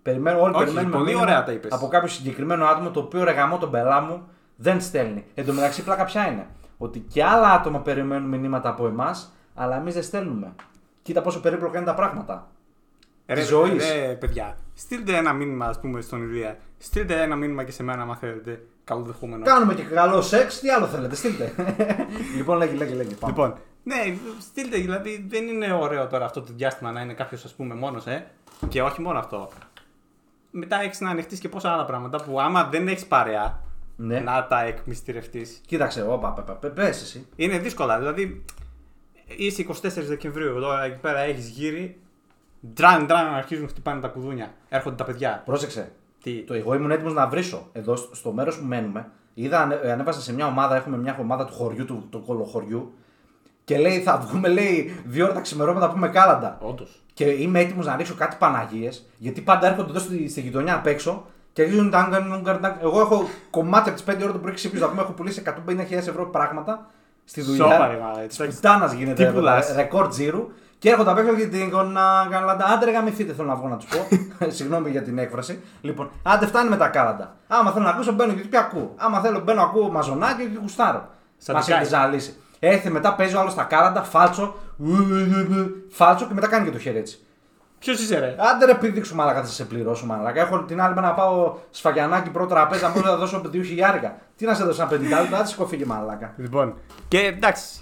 Περιμένω, 0.02 0.40
όλοι 0.40 0.54
Όχι, 0.54 0.64
περιμένουμε 0.64 0.92
πολύ 0.92 1.04
μήνυμα 1.04 1.22
ωραία 1.22 1.44
τα 1.44 1.52
είπες. 1.52 1.72
από 1.72 1.88
κάποιο 1.88 2.08
συγκεκριμένο 2.08 2.64
άτομο 2.66 2.90
το 2.90 3.00
οποίο 3.00 3.24
ρεγαμώ 3.24 3.58
τον 3.58 3.70
πελά 3.70 4.00
μου 4.00 4.28
δεν 4.56 4.80
στέλνει. 4.80 5.24
Εν 5.34 5.46
τω 5.46 5.52
μεταξύ, 5.52 5.82
πλάκα 5.84 6.04
ποια 6.04 6.26
είναι; 6.26 6.46
Ότι 6.78 6.98
και 6.98 7.24
άλλα 7.24 7.50
άτομα 7.52 7.80
περιμένουν 7.80 8.28
μηνύματα 8.28 8.68
από 8.68 8.86
εμάς, 8.86 9.32
αλλά 9.54 9.76
εμείς 9.76 9.94
δεν 9.94 10.02
στέλνουμε. 10.02 10.52
Κοίτα 11.02 11.22
πόσο 11.22 11.40
περίπλοκα 11.40 11.76
είναι 11.76 11.86
τα 11.86 11.94
πράγματα. 11.94 12.46
ρε, 13.26 13.34
Της 13.34 13.46
ζωής. 13.48 13.90
ρε, 13.92 14.12
παιδιά, 14.14 14.56
στείλτε 14.74 15.16
ένα 15.16 15.32
μήνυμα, 15.32 15.66
ας 15.66 15.80
πούμε, 15.80 16.00
στον 16.00 16.22
Ηλία. 16.22 16.56
Στείλτε 16.78 17.22
ένα 17.22 17.36
μήνυμα 17.36 17.64
και 17.64 17.72
σε 17.72 17.82
μένα, 17.82 18.02
αν 18.02 18.16
θέλετε. 18.20 18.62
Καλοδεχούμενος. 18.84 19.48
Κάνουμε 19.48 19.74
και 19.74 19.82
καλό 19.82 20.22
σεξ, 20.22 20.60
τι 20.60 20.70
άλλο 20.70 20.86
θέλετε, 20.86 21.14
στείλτε. 21.14 21.54
λοιπόν, 22.36 22.56
λέγε, 22.56 22.74
λέγε, 22.76 22.94
λέγε. 22.94 23.14
Πάμε. 23.14 23.32
Λοιπόν, 23.32 23.58
ναι, 23.82 23.96
στείλτε, 24.40 24.76
δηλαδή 24.76 25.26
δεν 25.28 25.48
είναι 25.48 25.72
ωραίο 25.72 26.06
τώρα 26.06 26.24
αυτό 26.24 26.40
το 26.40 26.52
διάστημα 26.52 26.92
να 26.92 27.00
είναι 27.00 27.14
κάποιος, 27.14 27.44
ας 27.44 27.54
πούμε, 27.54 27.74
μόνος, 27.74 28.06
ε. 28.06 28.26
Και 28.68 28.82
όχι 28.82 29.00
μόνο 29.00 29.18
αυτό. 29.18 29.48
Μετά 30.50 30.80
έχεις 30.80 31.00
να 31.00 31.10
ανοιχτείς 31.10 31.38
και 31.38 31.48
πόσα 31.48 31.72
άλλα 31.72 31.84
πράγματα 31.84 32.22
που 32.22 32.40
άμα 32.40 32.64
δεν 32.64 32.88
έχεις 32.88 33.06
παρέα 33.06 33.60
ναι. 33.96 34.20
να 34.20 34.46
τα 34.46 34.62
εκμυστηρευτείς. 34.62 35.60
Κοίταξε, 35.66 36.02
όπα, 36.02 36.32
πε, 36.32 36.52
πε, 36.52 36.68
πες 36.68 37.02
εσύ. 37.02 37.26
Είναι 37.36 37.58
δύσκολα. 37.58 37.98
Δηλαδή, 37.98 38.44
είσαι 39.36 39.66
24 39.68 39.74
Δεκεμβρίου, 39.82 40.56
εδώ 40.56 40.78
εκεί 40.78 40.98
πέρα 41.00 41.18
έχεις 41.18 41.48
γύρι. 41.48 42.00
Ντραν, 42.74 43.06
ντραν, 43.06 43.34
αρχίζουν 43.34 43.64
να 43.64 43.70
χτυπάνε 43.70 44.00
τα 44.00 44.08
κουδούνια. 44.08 44.54
Έρχονται 44.68 44.96
τα 44.96 45.04
παιδιά. 45.04 45.42
Πρόσεξε. 45.44 45.92
Τι. 46.22 46.32
Το 46.32 46.54
εγώ 46.54 46.74
ήμουν 46.74 46.90
έτοιμος 46.90 47.14
να 47.14 47.26
βρίσω 47.26 47.68
εδώ 47.72 47.96
στο- 47.96 48.14
στο 48.14 48.32
μέρος 48.32 48.58
που 48.58 48.64
μένουμε. 48.64 49.08
Είδα, 49.34 49.60
ανε- 49.60 49.84
ανέβασα 49.92 50.20
σε 50.20 50.34
μια 50.34 50.46
ομάδα, 50.46 50.76
έχουμε 50.76 50.96
μια 50.96 51.16
ομάδα 51.20 51.44
του 51.44 51.52
χωριού, 51.52 51.84
του, 51.84 52.06
του 52.10 52.24
κολοχωριού. 52.26 52.94
Και 53.64 53.78
λέει, 53.78 54.00
θα 54.00 54.18
βγούμε, 54.18 54.48
λέει, 54.48 55.00
δύο 55.04 55.24
ώρα 55.24 55.34
τα 55.34 55.40
ξημερώματα 55.40 55.86
να 55.86 55.92
πούμε 55.92 56.08
κάλαντα. 56.08 56.58
Όντως. 56.60 57.02
Και 57.14 57.24
είμαι 57.24 57.60
έτοιμος 57.60 57.86
να 57.86 57.96
ρίξω 57.96 58.14
κάτι 58.14 58.36
Παναγίες, 58.38 59.06
γιατί 59.18 59.40
πάντα 59.40 59.66
έρχονται 59.66 59.90
εδώ 59.90 59.98
στη, 59.98 60.28
στη 60.28 60.40
γειτονιά 60.40 60.74
απ' 60.74 60.86
έξω 60.86 61.26
και 61.52 61.62
αρχίζουν 61.62 61.90
τα 61.90 61.98
άγκαν, 61.98 62.78
Εγώ 62.82 63.00
έχω 63.00 63.28
κομμάτι 63.50 63.88
από 63.88 63.98
τι 63.98 64.04
5 64.04 64.22
ώρα 64.24 64.32
το 64.32 64.38
πρωί 64.38 64.52
ξυπνήσω. 64.54 64.84
Να 64.84 64.90
πούμε, 64.90 65.02
έχω 65.02 65.12
πουλήσει 65.12 65.42
150.000 65.66 66.08
ευρώ 66.08 66.26
πράγματα 66.26 66.86
στη 67.24 67.40
δουλειά. 67.42 67.64
Σόπα, 67.64 67.86
ρε, 67.86 67.98
μα, 67.98 68.20
έτσι. 68.22 68.42
Τη 68.42 68.48
πουτάνα 68.54 68.94
γίνεται. 68.94 69.26
Τι 69.26 69.32
πουλάς; 69.32 69.74
Ρεκόρ 69.74 70.08
τζίρου. 70.08 70.48
Και 70.82 70.90
έρχονται 70.90 71.10
απ' 71.10 71.18
έξω 71.18 71.34
και 71.34 71.46
την 71.46 71.70
κονά 71.70 72.26
καλάντα. 72.30 72.66
Άντε, 72.66 72.84
ρε 72.84 72.90
γαμηθείτε, 72.90 73.32
θέλω 73.32 73.48
να 73.48 73.54
βγω 73.54 73.68
να 73.68 73.76
τους 73.76 73.86
πω. 73.88 74.06
Συγγνώμη 74.56 74.90
για 74.90 75.02
την 75.02 75.18
έκφραση. 75.18 75.62
Λοιπόν, 75.80 76.10
άντε, 76.22 76.46
φτάνει 76.46 76.68
με 76.68 76.76
τα 76.76 76.88
κάλαντα. 76.88 77.36
Άμα 77.48 77.70
θέλω 77.70 77.84
να 77.84 77.90
ακούσω, 77.90 78.12
μπαίνω 78.12 78.32
και 78.32 78.40
τι 78.40 78.56
ακούω. 78.56 78.94
Άμα 78.96 79.20
θέλω, 79.20 79.40
μπαίνω, 79.40 79.62
ακούω 79.62 79.90
μαζονάκι 79.90 80.44
και 80.46 80.58
γουστάρω. 80.60 81.08
Σαν 81.36 81.54
Μας 81.54 81.64
τικάκι. 81.64 81.82
έχει 81.82 81.90
ζαλίσει. 81.90 82.36
Έρχεται 82.58 82.90
μετά, 82.90 83.14
παίζει 83.14 83.36
ο 83.36 83.40
άλλο 83.40 83.52
τα 83.52 83.62
κάλαντα, 83.62 84.02
φάλτσο. 84.02 84.54
Φάλτσο 85.90 86.26
και 86.26 86.34
μετά 86.34 86.46
κάνει 86.46 86.64
και 86.64 86.70
το 86.70 86.78
χέρι 86.78 86.98
έτσι. 86.98 87.18
Ποιος 87.78 88.00
είσαι, 88.00 88.18
ρε; 88.18 88.36
Άντε 88.38 88.64
ρε, 88.64 88.70
επειδή 88.70 89.04
σου 89.04 89.14
μαλάκα 89.14 89.40
θα 89.40 89.46
σε 89.46 89.64
πληρώσω 89.64 90.06
μαλάκα. 90.06 90.40
Έχω 90.40 90.62
την 90.62 90.80
άλλη 90.80 90.94
μέρα 90.94 91.06
να 91.06 91.14
πάω 91.14 91.54
σφαγιανάκι 91.70 92.30
πρώτο 92.30 92.54
τραπέζι, 92.54 92.82
να 92.82 93.10
να 93.10 93.16
δώσω 93.16 93.40
2 93.44 93.52
χιλιάρικα. 93.52 94.16
Τι 94.36 94.44
να 94.44 94.54
σε 94.54 94.64
δώσω 94.64 94.80
ένα 94.82 94.90
πεντηκάλεπτο, 94.90 95.36
θα 95.36 95.42
τη 95.42 95.48
σηκωθεί 95.48 95.86
μαλάκα. 95.86 96.32
Λοιπόν, 96.36 96.74
και 97.08 97.18
εντάξει. 97.18 97.81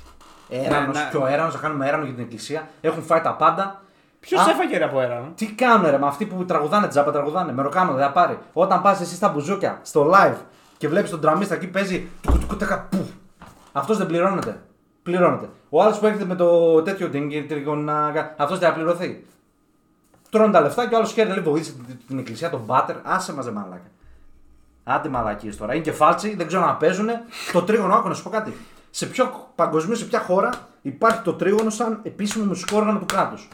Έρανο 0.50 0.92
να- 0.92 1.08
και 1.10 1.16
ο 1.16 1.26
έρανο, 1.26 1.50
θα 1.50 1.58
κάνουμε 1.58 1.86
έρανο 1.88 2.04
για 2.04 2.14
την 2.14 2.22
εκκλησία. 2.22 2.68
Έχουν 2.80 3.02
φάει 3.02 3.20
τα 3.20 3.34
πάντα. 3.34 3.82
Ποιος 4.20 4.40
Α, 4.46 4.50
έφαγε 4.50 4.78
ρε 4.78 4.84
από 4.84 4.98
αέρα. 4.98 5.32
Τι 5.34 5.46
κάνουν 5.52 5.90
ρε, 5.90 5.98
με 5.98 6.06
αυτοί 6.06 6.24
που 6.26 6.44
τραγουδάνε 6.44 6.88
τζάμπα, 6.88 7.12
τραγουδάνε. 7.12 7.52
Με 7.52 7.62
ροκάμα 7.62 7.92
δεν 7.92 8.04
θα 8.04 8.12
πάρει. 8.12 8.38
Όταν 8.52 8.82
πας 8.82 9.00
εσύ 9.00 9.14
στα 9.14 9.28
μπουζούκια, 9.28 9.78
στο 9.82 10.10
live 10.14 10.34
και 10.78 10.88
βλέπεις 10.88 11.10
τον 11.10 11.20
τραμίστα 11.20 11.54
εκεί 11.54 11.66
παίζει. 11.66 12.08
τουκου, 12.22 12.38
τουκου, 12.38 12.56
τακα, 12.56 12.86
πουφ. 12.90 13.08
Αυτός 13.72 13.96
δεν 13.98 14.06
πληρώνεται. 14.06 14.60
Πληρώνεται. 15.02 15.48
Ο 15.68 15.82
άλλος 15.82 15.98
που 15.98 16.06
έρχεται 16.06 16.24
με 16.24 16.34
το 16.34 16.82
τέτοιο 16.82 17.08
την 17.08 17.48
τριγωνά, 17.48 18.12
αυτός 18.36 18.58
δεν 18.58 18.68
θα 18.68 18.74
πληρωθεί. 18.74 19.24
Τρώνε 20.30 20.52
τα 20.52 20.60
λεφτά 20.60 20.88
και 20.88 20.94
ο 20.94 20.96
άλλος 20.96 21.12
χαίρεται 21.12 21.34
λέει 21.34 21.42
βοήθησε 21.44 21.72
την- 21.86 21.98
την 22.06 22.18
εκκλησία, 22.18 22.50
τον 22.50 22.60
μπάτερ. 22.60 22.96
Άσε 23.02 23.34
μαζε 23.34 23.50
μαλάκα. 23.52 23.90
Άντε 24.84 25.08
μαλακίες 25.08 25.56
τώρα. 25.56 25.74
Είναι 25.74 25.82
και 25.82 25.92
φάλτσι, 25.92 26.34
δεν 26.36 26.46
ξέρω 26.46 26.64
να 26.66 26.74
παίζουν. 26.74 27.08
το 27.52 27.62
τρίγωνο, 27.62 27.94
άκου 27.94 28.08
να 28.08 28.14
σου 28.14 28.22
πω 28.22 28.30
κάτι. 28.30 28.56
Σε 28.90 29.06
ποιο 29.06 29.50
παγκοσμίω, 29.54 29.96
σε 29.96 30.04
ποια 30.04 30.20
χώρα 30.20 30.50
υπάρχει 30.82 31.20
το 31.22 31.32
τρίγωνο 31.32 31.70
σαν 31.70 32.00
επίσημο 32.02 32.44
μουσικό 32.44 32.76
όργανο 32.76 32.98
του 32.98 33.06
κράτους; 33.06 33.48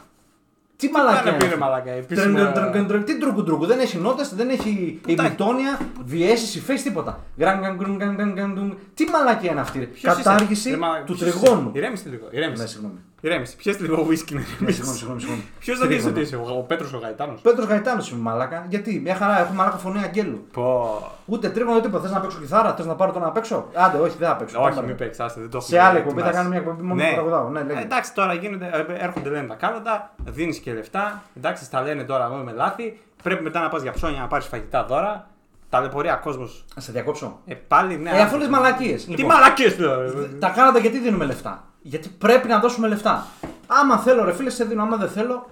Τι 0.75 0.89
μαλακία. 0.89 1.21
Κάνε 1.21 1.29
είναι 1.29 1.37
πήρε 1.37 1.49
αυτό; 1.49 1.65
μαλακά. 1.65 1.83
Τρεν, 1.91 1.97
Επίσημα. 1.97 2.39
τρεν, 2.39 2.53
τρεν, 2.53 2.71
τρεν, 2.71 2.87
τρεν. 2.87 3.03
Τι 3.03 3.17
τρουκου 3.17 3.43
τρουκου, 3.43 3.65
δεν 3.65 3.79
έχει 3.79 3.97
νότες, 3.97 4.35
δεν 4.35 4.49
έχει 4.49 5.01
ημιτόνια, 5.07 5.79
διέσει, 6.03 6.57
υφές, 6.57 6.81
τίποτα. 6.81 7.19
Γκραν, 7.37 7.59
γκραν, 7.59 7.75
γκρουν, 7.75 7.95
γκραν, 7.95 8.15
γκραν, 8.15 8.33
γκραν, 8.33 8.53
γκρουν. 8.53 8.77
Τι 8.93 9.05
μαλακία 9.05 9.51
είναι 9.51 9.59
αυτή, 9.59 9.79
ρε; 9.79 9.85
Ποιος 9.85 10.13
είσαι; 10.13 10.23
Κατάργηση 10.23 10.69
Ρε, 10.69 10.77
μαλάκα, 10.77 11.03
του 11.03 11.13
ποιος 11.15 11.29
είσαι; 11.29 11.39
τριγώνου. 11.39 11.71
Ηρέμησε 11.73 12.09
λίγο. 12.09 12.27
Ναι, 12.31 12.37
Ηρέμησε. 12.37 12.67
συγγνώμη. 12.67 12.99
Ηρέμησε. 13.21 13.55
Πιες 13.55 13.79
λίγο 13.79 13.95
whisky 14.09 14.31
να 14.33 14.39
Ναι, 14.39 14.45
συγγνώμη, 14.45 14.45
ηρεμήσεις. 14.61 14.89
συγγνώμη, 14.97 15.19
συγγνώμη. 15.19 15.43
Ποιος 15.59 15.77
θα 15.79 15.85
δει 15.87 15.93
Τρίγωνο. 15.93 16.13
ότι 16.15 16.23
είσαι, 16.25 16.35
ο, 16.35 16.57
ο 16.57 16.61
Πέτρος 16.61 16.93
ο 16.93 16.97
Γαϊτάνος; 16.97 17.41
Πέτρος 17.41 17.65
Γαϊτάνος 17.65 18.09
είμαι 18.11 18.21
μαλάκα. 18.21 18.65
Γιατί, 18.69 18.99
μια 18.99 19.15
χαρά, 19.15 19.39
έχω 19.39 19.53
μαλάκα 19.53 19.77
φωνή 19.77 19.99
αγγέλου. 20.03 20.47
Πω. 20.51 21.01
Ούτε 21.25 21.49
τρίγωνο 21.49 21.79
τίποτα. 21.79 22.03
Θες 22.03 22.11
να 22.11 22.19
παίξω 22.19 22.39
κιθάρα, 22.39 22.73
θες 22.75 22.85
να 22.85 22.95
πάρω 22.95 23.11
το 23.11 23.19
να 23.19 23.31
παίξω; 23.31 23.67
Άντε, 23.73 23.97
όχι, 23.97 24.15
δεν 24.19 24.27
θα 24.27 24.35
παίξω. 24.35 24.59
Όχι, 24.61 24.69
Πάμε, 24.69 24.81
μην 24.81 24.89
ρε. 24.97 25.03
παίξεις, 25.03 25.23
άστε, 25.23 25.39
δεν 25.41 25.49
το 25.49 25.59
Σε 25.59 25.75
έχουμε 25.75 25.89
άλλη 25.89 25.97
εκπομπή 25.97 26.21
θα 26.21 26.27
ετοιμάσει. 26.27 26.47
κάνουμε 26.49 26.61
μια 26.61 26.71
εκπομπή 26.71 26.87
μόνο 26.87 27.03
που 27.03 27.13
τραγουδάω. 27.13 27.49
Ναι, 27.49 27.63
λέγε. 27.63 27.79
Ε, 27.79 27.81
εντάξει, 27.83 28.13
τώρα 28.13 28.33
γίνονται, 28.33 28.69
ε, 28.73 29.03
έρχονται 29.03 29.29
λένε 29.29 29.47
τα 29.47 29.55
κάλαντα, 29.55 30.13
δίνεις 30.23 30.57
και 30.59 30.73
λεφτά. 30.73 31.23
Εντάξει, 31.37 31.63
στα 31.63 31.81
λένε 31.81 32.03
τώρα 32.03 32.25
εγώ 32.25 32.35
με 32.35 32.51
λάθη. 32.51 32.99
Πρέπει 33.23 33.43
μετά 33.43 33.59
να 33.61 33.69
πας 33.69 33.81
για 33.81 33.91
ψώνια 33.91 34.19
να 34.21 34.27
πάρεις 34.27 34.45
φαγητά 34.45 34.85
δώρα. 34.85 35.27
Ταλαιπωρία 35.69 36.15
κόσμος. 36.15 36.65
Να 36.75 36.81
σε 36.81 36.91
διακόψω. 36.91 37.39
Ε, 37.45 37.53
πάλι 37.53 37.97
ναι. 37.97 38.09
Ε, 38.09 38.21
αφού 38.21 38.37
λες 38.37 38.47
μαλακίες. 38.47 39.05
Τι 39.05 39.25
μαλακίες 39.25 39.75
τώρα. 39.75 39.97
Τα 40.39 40.49
κάνατε 40.49 40.79
γιατί 40.79 40.99
δίνουμε 40.99 41.25
λεφτά; 41.25 41.63
Γιατί 41.87 42.09
πρέπει 42.09 42.47
να 42.47 42.59
δώσουμε 42.59 42.87
λεφτά. 42.87 43.25
Άμα 43.67 43.97
θέλω, 43.97 44.23
ρε 44.23 44.33
φίλε, 44.33 44.49
σε 44.49 44.63
δίνω. 44.63 44.81
Άμα 44.83 44.97
δεν 44.97 45.09
θέλω. 45.09 45.49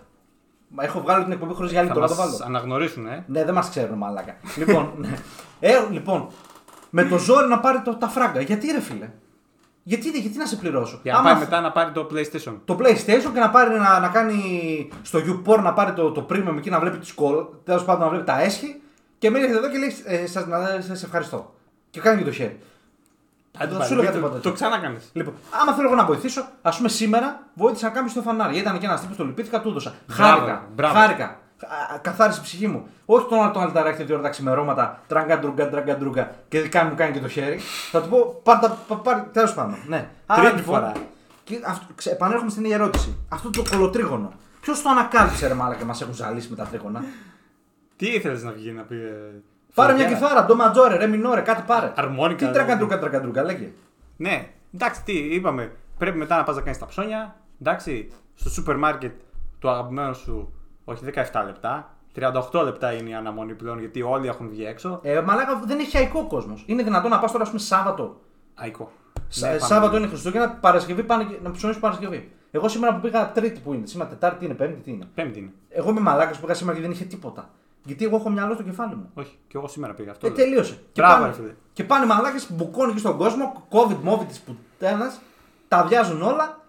Μα 0.67 0.83
Έχω 0.83 1.01
βγάλει 1.01 1.23
την 1.23 1.31
εκπομπή 1.33 1.53
χωρίς 1.53 1.71
γυαλί 1.71 1.87
Θα 1.87 1.93
τώρα, 1.93 2.07
το 2.07 2.15
μας 2.15 2.23
βάλω. 2.25 2.39
αναγνωρίσουν, 2.45 3.07
ε. 3.07 3.23
Ναι, 3.27 3.43
δεν 3.45 3.53
μας 3.53 3.69
ξέρουν, 3.69 3.97
μαλάκα. 3.97 4.35
λοιπόν, 4.57 4.93
ναι. 4.97 5.09
ε, 5.59 5.73
λοιπόν, 5.91 6.27
με 6.89 7.03
το 7.03 7.17
ζόρι 7.17 7.47
να 7.47 7.59
πάρει 7.59 7.79
το, 7.81 7.95
τα 7.95 8.07
φράγκα. 8.07 8.41
Γιατί, 8.41 8.71
ρε 8.71 8.79
φίλε; 8.79 9.09
Γιατί, 9.83 10.09
γιατί 10.09 10.37
να 10.37 10.45
σε 10.45 10.55
πληρώσω; 10.55 10.99
Για 11.03 11.11
να 11.13 11.17
Άμα 11.19 11.27
πάει 11.29 11.37
θ- 11.37 11.43
μετά 11.49 11.61
να 11.61 11.71
πάρει 11.71 11.91
το 11.91 12.07
PlayStation. 12.11 12.55
το 12.65 12.77
PlayStation 12.79 13.29
και 13.33 13.39
να 13.39 13.49
πάρει 13.49 13.79
να, 13.79 13.99
να 13.99 14.07
κάνει 14.07 14.39
στο 15.01 15.19
YouPorn 15.19 15.61
να 15.61 15.73
πάρει 15.73 15.93
το, 15.93 16.11
το 16.11 16.25
premium 16.29 16.55
εκεί 16.57 16.69
να 16.69 16.79
βλέπει 16.79 16.97
τη 16.97 17.05
σκολ. 17.05 17.45
Τέλος 17.63 17.83
πάντων 17.85 18.01
να 18.03 18.09
βλέπει 18.09 18.25
τα 18.25 18.41
έσχη 18.41 18.81
και 19.17 19.29
μείνει 19.29 19.45
εδώ 19.45 19.69
και 19.69 19.77
λέει 19.77 19.93
ε, 20.05 20.27
σας, 20.27 20.45
να, 20.47 20.81
σας 20.81 21.03
ευχαριστώ. 21.03 21.53
Και 21.89 21.99
κάνει 21.99 22.17
και 22.17 22.25
το 22.25 22.31
χέρι. 22.31 22.59
Αν 23.57 23.69
Δεν 23.69 23.83
σου 23.83 23.95
λέγα 23.95 24.11
τίποτα 24.11 24.27
το, 24.29 24.35
τέτοιο. 24.35 24.49
το 24.49 24.55
ξανάκανε. 24.55 24.97
Λοιπόν, 25.13 25.33
άμα 25.61 25.73
θέλω 25.73 25.87
εγώ 25.87 25.95
να 25.95 26.05
βοηθήσω, 26.05 26.45
ας 26.61 26.77
πούμε 26.77 26.89
σήμερα 26.89 27.39
βοήθησα 27.53 27.87
να 27.87 27.93
κάνω 27.93 28.07
στο 28.07 28.21
φανάρι. 28.21 28.57
Ήταν 28.57 28.79
και 28.79 28.85
ένας 28.85 29.01
τύπος, 29.01 29.17
το 29.17 29.25
λυπήθηκα, 29.25 29.61
του 29.61 29.69
έδωσα. 29.69 29.93
Μπράβο, 30.15 30.31
Χάρηκα. 30.37 30.63
μπράβο. 30.75 30.93
Χάρηκα. 30.99 31.25
Α, 31.25 31.97
Καθάρισε 32.01 32.39
η 32.39 32.43
ψυχή 32.43 32.67
μου. 32.67 32.87
Όχι 33.05 33.25
τον 33.29 33.39
άλλο 33.41 33.51
τον 33.51 33.61
αλταράκι 33.61 34.03
δύο 34.03 34.15
ώρα 34.15 34.23
τα 34.23 34.29
ξημερώματα, 34.29 34.99
τράγκα 35.07 35.39
ντρούγκα, 35.39 35.69
τράγκα 35.69 35.97
ντρούγκα 35.97 36.31
και 36.47 36.59
κάνει, 36.67 36.89
μου 36.89 36.95
κάνει 36.95 37.13
και 37.13 37.19
το 37.19 37.27
χέρι. 37.27 37.59
Θα 37.91 38.01
του 38.01 38.09
πω 38.09 38.39
πάντα, 38.43 38.69
πάρ, 39.03 39.19
τέλος 39.31 39.53
πάντων. 39.53 39.75
Ναι. 39.87 40.09
Τρίτη 40.35 40.61
φορά. 40.61 40.91
Και 41.43 41.59
αυτό, 41.65 41.85
ξε, 41.95 42.11
επανέρχομαι 42.11 42.49
στην 42.49 42.63
ίδια 42.63 42.75
ερώτηση. 42.75 43.17
Αυτό 43.29 43.49
το 43.49 43.63
κολοτρίγωνο. 43.71 44.33
Ποιος 44.61 44.81
το 44.81 44.89
ανακάλυψε 44.89 45.47
ρε 45.47 45.53
μάλα 45.53 45.75
και 45.75 45.83
μας 45.85 46.01
έχουν 46.01 46.13
ζαλίσει 46.13 46.49
με 46.49 46.55
τα 46.55 46.63
τρίγωνα; 46.63 47.03
Τι 47.95 48.07
ήθελες 48.07 48.43
να 48.43 48.51
βγει 48.51 48.71
να 48.71 48.81
πει. 48.81 48.95
Ε, 49.75 49.81
Πάρε 49.81 49.93
μια 49.93 50.07
φλογέρα. 50.07 50.27
κιθάρα, 50.27 50.45
ντο 50.45 50.55
ματζόρε, 50.55 50.95
ρε 50.97 51.07
μινόρε, 51.07 51.41
κάτι 51.41 51.63
πάρε. 51.67 51.91
Αρμόνικα, 51.95 52.37
Τι 52.37 52.45
ρε. 52.45 52.51
τράγκα 52.51 52.77
ντρούγκα, 52.77 52.99
τράγκα 52.99 53.21
ντρούγκα, 53.21 53.43
λέγε. 53.43 53.71
Ναι, 54.17 54.47
εντάξει, 54.73 55.03
τι 55.03 55.13
είπαμε. 55.13 55.71
Πρέπει 55.97 56.17
μετά 56.17 56.37
να 56.37 56.43
πας 56.43 56.55
να 56.55 56.61
κάνεις 56.61 56.77
τα 56.79 56.85
ψώνια. 56.85 57.35
Εντάξει, 57.61 58.11
στο 58.35 58.49
σούπερ 58.49 58.77
μάρκετ 58.77 59.13
του 59.59 59.69
αγαπημένου 59.69 60.15
σου, 60.15 60.53
όχι 60.83 61.03
17 61.05 61.43
λεπτά. 61.45 61.89
38 62.51 62.63
λεπτά 62.63 62.91
είναι 62.93 63.09
η 63.09 63.13
αναμονή 63.13 63.53
πλέον 63.53 63.79
γιατί 63.79 64.01
όλοι 64.01 64.27
έχουν 64.27 64.49
βγει 64.49 64.65
έξω. 64.65 64.99
Ε, 65.03 65.21
μαλάκα 65.21 65.61
δεν 65.65 65.79
έχει 65.79 65.97
αϊκό 65.97 66.27
κόσμος. 66.27 66.63
Είναι 66.67 66.83
δυνατόν 66.83 67.09
να 67.11 67.19
πας 67.19 67.31
τώρα, 67.31 67.43
ας 67.43 67.49
πούμε, 67.49 67.61
Σάββατο 67.61 68.19
Αικό. 68.55 68.91
Σα- 69.27 69.45
Ναι, 69.47 69.57
πάμε. 69.57 69.67
Σάββατο 69.73 69.97
είναι 69.97 70.07
Χριστούγεννα, 70.07 70.49
Παρασκευή 70.49 71.03
πάνε 71.03 71.23
και- 71.23 71.37
να 71.43 71.51
ψωνίσεις 71.51 71.81
Παρασκευή. 71.81 72.31
Εγώ 72.51 72.67
σήμερα 72.67 72.93
που 72.95 72.99
πήγα 73.01 73.31
Τρίτη 73.31 73.59
που 73.59 73.73
είναι, 73.73 73.85
σήμερα 73.85 74.09
Τετάρτη 74.09 74.45
είναι, 74.45 74.53
Πέμπτη 74.53 74.81
τι 74.81 74.91
είναι; 74.91 75.05
Πέμπτη 75.15 75.39
είναι. 75.39 75.51
Εγώ 75.69 75.89
είμαι 75.89 75.99
μαλάκας 75.99 76.35
που 76.35 76.41
πήγα 76.41 76.53
σήμερα 76.53 76.77
και 76.77 76.83
δεν 76.83 76.91
είχε 76.91 77.05
τίποτα. 77.05 77.49
Γιατί 77.85 78.05
εγώ 78.05 78.15
έχω 78.15 78.29
μυαλό 78.29 78.53
στο 78.53 78.63
κεφάλι 78.63 78.95
μου. 78.95 79.09
Όχι, 79.13 79.37
και 79.47 79.57
εγώ 79.57 79.67
σήμερα 79.67 79.93
πήγα 79.93 80.11
αυτό. 80.11 80.27
Ε, 80.27 80.29
λέω. 80.29 80.37
τελείωσε. 80.37 80.73
Και 80.91 81.01
Μπράβο, 81.01 81.13
πάνε, 81.21 81.27
ρε 81.27 81.33
φίλε. 81.33 81.53
και 81.73 81.83
πάνε 81.83 82.05
μαλάκες, 82.05 82.51
μπουκώνει 82.51 82.89
εκεί 82.91 82.99
στον 82.99 83.17
κόσμο, 83.17 83.67
COVID, 83.71 83.97
μόβι 84.01 84.25
της 84.25 84.39
πουτένας, 84.39 85.21
τα 85.67 85.77
αδειάζουν 85.77 86.21
όλα. 86.21 86.59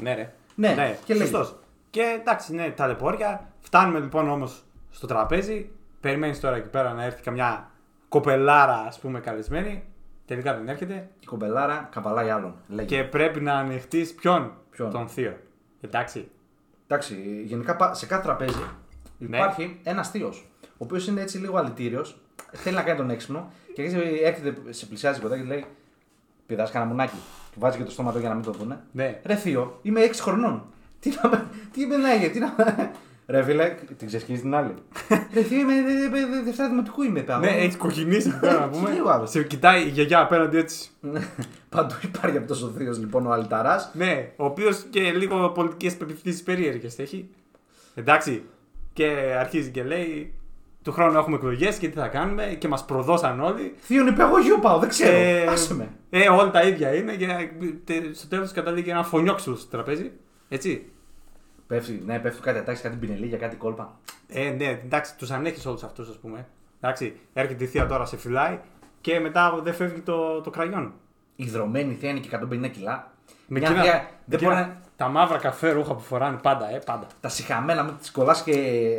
Ναι, 0.00 0.14
ρε. 0.14 0.32
Ναι, 0.54 0.98
και 1.04 1.14
λέγε. 1.14 1.24
σωστός. 1.24 1.56
Και 1.90 2.16
εντάξει, 2.20 2.54
ναι, 2.54 2.70
ταλαιπώρια. 2.70 3.48
Φτάνουμε 3.60 3.98
λοιπόν 3.98 4.28
όμως 4.28 4.64
στο 4.90 5.06
τραπέζι. 5.06 5.70
Περιμένεις 6.00 6.40
τώρα 6.40 6.56
εκεί 6.56 6.68
πέρα 6.68 6.92
να 6.92 7.04
έρθει 7.04 7.22
καμιά 7.22 7.70
κοπελάρα, 8.08 8.74
ας 8.86 8.98
πούμε, 8.98 9.20
καλεσμένη. 9.20 9.84
Τελικά 10.26 10.54
δεν 10.54 10.68
έρχεται. 10.68 11.08
Η 11.20 11.24
κομπελάρα 11.26 11.88
καβαλάει 11.92 12.30
άλλον. 12.30 12.54
Λέγε. 12.68 12.96
Και 12.96 13.04
πρέπει 13.04 13.40
να 13.40 13.52
ανοιχτείς 13.54 14.14
ποιον; 14.14 14.52
Ποιον; 14.70 14.90
Τον 14.90 15.08
θείο. 15.08 15.36
Εντάξει. 15.80 16.30
Εντάξει, 16.86 17.42
γενικά 17.44 17.76
πα- 17.76 17.94
σε 17.94 18.06
κάθε 18.06 18.22
τραπέζι 18.22 18.62
Ναι. 19.18 19.36
υπάρχει 19.36 19.80
ένας 19.82 20.10
θείος. 20.10 20.46
Ο 20.62 20.66
οποίος 20.84 21.06
είναι 21.06 21.20
έτσι 21.20 21.38
λίγο 21.38 21.56
αλητήριος, 21.56 22.20
θέλει 22.52 22.76
να 22.76 22.82
κάνει 22.82 22.98
τον 22.98 23.10
έξυπνο 23.10 23.52
και 23.74 23.82
έτσι 23.82 23.96
έρχεται, 24.24 24.54
σε 24.72 24.86
πλησιάζει 24.86 25.20
κοντά 25.20 25.36
και 25.36 25.42
λέει: 25.44 25.64
Πηδάς 26.46 26.70
κανένα 26.70 26.90
μουνάκι. 26.90 27.16
Και 27.50 27.56
βάζει 27.58 27.78
και 27.78 27.84
το 27.84 27.90
στόμα 27.90 28.12
του 28.12 28.18
για 28.18 28.28
να 28.28 28.34
μην 28.34 28.44
το 28.44 28.50
δούνε. 28.50 28.80
Ναι. 28.92 29.20
Ρε 29.24 29.34
θείο, 29.34 29.78
είμαι 29.82 30.00
6 30.04 30.10
χρονών. 30.20 30.64
Τι 31.00 31.10
να 31.22 31.28
με- 31.28 31.46
τι 31.72 31.86
με 31.86 31.96
να 31.96 32.28
τι 32.30 32.38
να. 32.38 32.54
Ρε 33.26 33.42
φίλε, 33.42 33.74
την 33.98 34.06
ξεσκίζει 34.06 34.40
την 34.40 34.54
άλλη. 34.54 34.74
Ρε 35.34 35.42
θείο, 35.42 35.58
είμαι 35.60 35.74
δε- 35.82 36.08
δε- 36.08 36.26
δε- 36.26 36.42
δευτέρα 36.42 36.68
δημοτικού 36.68 37.02
είμαι. 37.02 37.20
παι, 37.20 37.36
Ναι, 37.38 37.46
αγόρι. 37.46 37.62
έχει 37.64 37.76
κοκκινήσει 37.76 38.28
εκεί 38.28 38.38
πέρα 38.38 38.60
να 38.60 38.68
πούμε. 38.68 38.90
Τι 38.90 39.00
ο 39.00 39.10
άλλος. 39.10 39.30
Σε 39.30 39.42
κοιτάει 39.42 39.82
η 39.84 39.88
γιαγιά 39.88 40.20
απέναντι 40.20 40.56
έτσι. 40.58 40.90
Παντού 41.68 41.94
υπάρχει 42.04 42.36
αυτός 42.36 42.62
ο 42.62 42.68
θείος 42.76 42.98
λοιπόν 42.98 43.26
ο 43.26 43.30
Αλταρά. 43.32 43.90
Ναι, 43.94 44.30
ο 44.36 44.44
οποίος 44.44 44.84
και 44.90 45.12
λίγο 45.12 45.48
πολιτικές 45.50 45.96
πεπιθήσεις 45.96 46.42
περίεργες 46.42 46.98
έχει. 46.98 47.28
Εντάξει. 47.94 48.42
Και 48.98 49.34
αρχίζει 49.38 49.70
και 49.70 49.82
λέει: 49.82 50.34
Του 50.82 50.92
χρόνου 50.92 51.18
έχουμε 51.18 51.36
εκλογές 51.36 51.78
και 51.78 51.88
τι 51.88 51.98
θα 51.98 52.08
κάνουμε 52.08 52.44
και 52.58 52.68
μας 52.68 52.84
προδώσαν 52.84 53.40
όλοι. 53.40 53.74
Θείο 53.78 54.06
είπε, 54.06 54.22
εγώ 54.22 54.38
γιο 54.38 54.58
πάω, 54.58 54.78
δεν 54.78 54.88
ξέρω. 54.88 55.16
Ε, 55.16 55.46
Άσε 55.46 55.74
με. 55.74 55.88
Ε, 56.10 56.28
όλα 56.28 56.50
τα 56.50 56.62
ίδια 56.62 56.94
είναι 56.94 57.14
και 57.16 57.26
τε- 57.84 58.14
στο 58.14 58.28
τέλος 58.28 58.52
καταλήγει 58.52 58.90
ένα 58.90 59.04
φωνιόξυλο 59.04 59.56
στο 59.56 59.68
τραπέζι. 59.70 60.10
Έτσι. 60.48 60.90
Πέφτει, 61.66 62.02
ναι, 62.06 62.18
πέφτει 62.18 62.40
κάτι 62.40 62.58
ατάξεις, 62.58 62.84
κάτι 62.84 62.96
πινελίγια, 62.96 63.38
κάτι 63.38 63.56
κόλπα. 63.56 63.98
Ε, 64.28 64.50
ναι, 64.50 64.64
εντάξει, 64.84 65.16
τους 65.16 65.30
ανέχεις 65.30 65.66
όλους 65.66 65.82
αυτούς, 65.82 66.08
ας 66.08 66.18
πούμε. 66.18 66.46
Εντάξει, 66.80 67.16
έρχεται 67.32 67.64
η 67.64 67.66
θεία 67.66 67.86
τώρα, 67.86 68.04
σε 68.04 68.16
φυλάει 68.16 68.58
και 69.00 69.20
μετά 69.20 69.60
δεν 69.62 69.74
φεύγει 69.74 70.00
το, 70.00 70.40
το 70.40 70.50
κραγιόν. 70.50 70.92
Η 71.36 71.44
δρομένη 71.44 71.94
θεία 71.94 72.10
είναι 72.10 72.18
και 72.20 72.28
150 72.28 72.68
κιλά. 72.68 73.12
Με 73.46 73.58
Μια 73.58 73.68
εκείνα- 73.68 73.82
θεία 73.84 73.92
με 73.92 74.08
δεν 74.24 74.38
εκείνα 74.38 74.54
μπορεί 74.54 74.66
να. 74.66 74.80
Τα 74.98 75.08
μαύρα 75.08 75.38
καφέ 75.38 75.70
ρούχα 75.72 75.94
που 75.94 76.00
φοράνε 76.00 76.36
πάντα, 76.42 76.74
ε, 76.74 76.78
πάντα. 76.84 77.06
Τα 77.20 77.28
συχαμένα 77.28 77.82
με 77.82 77.92
τις 78.00 78.10
κολλάς 78.10 78.42
και 78.42 78.52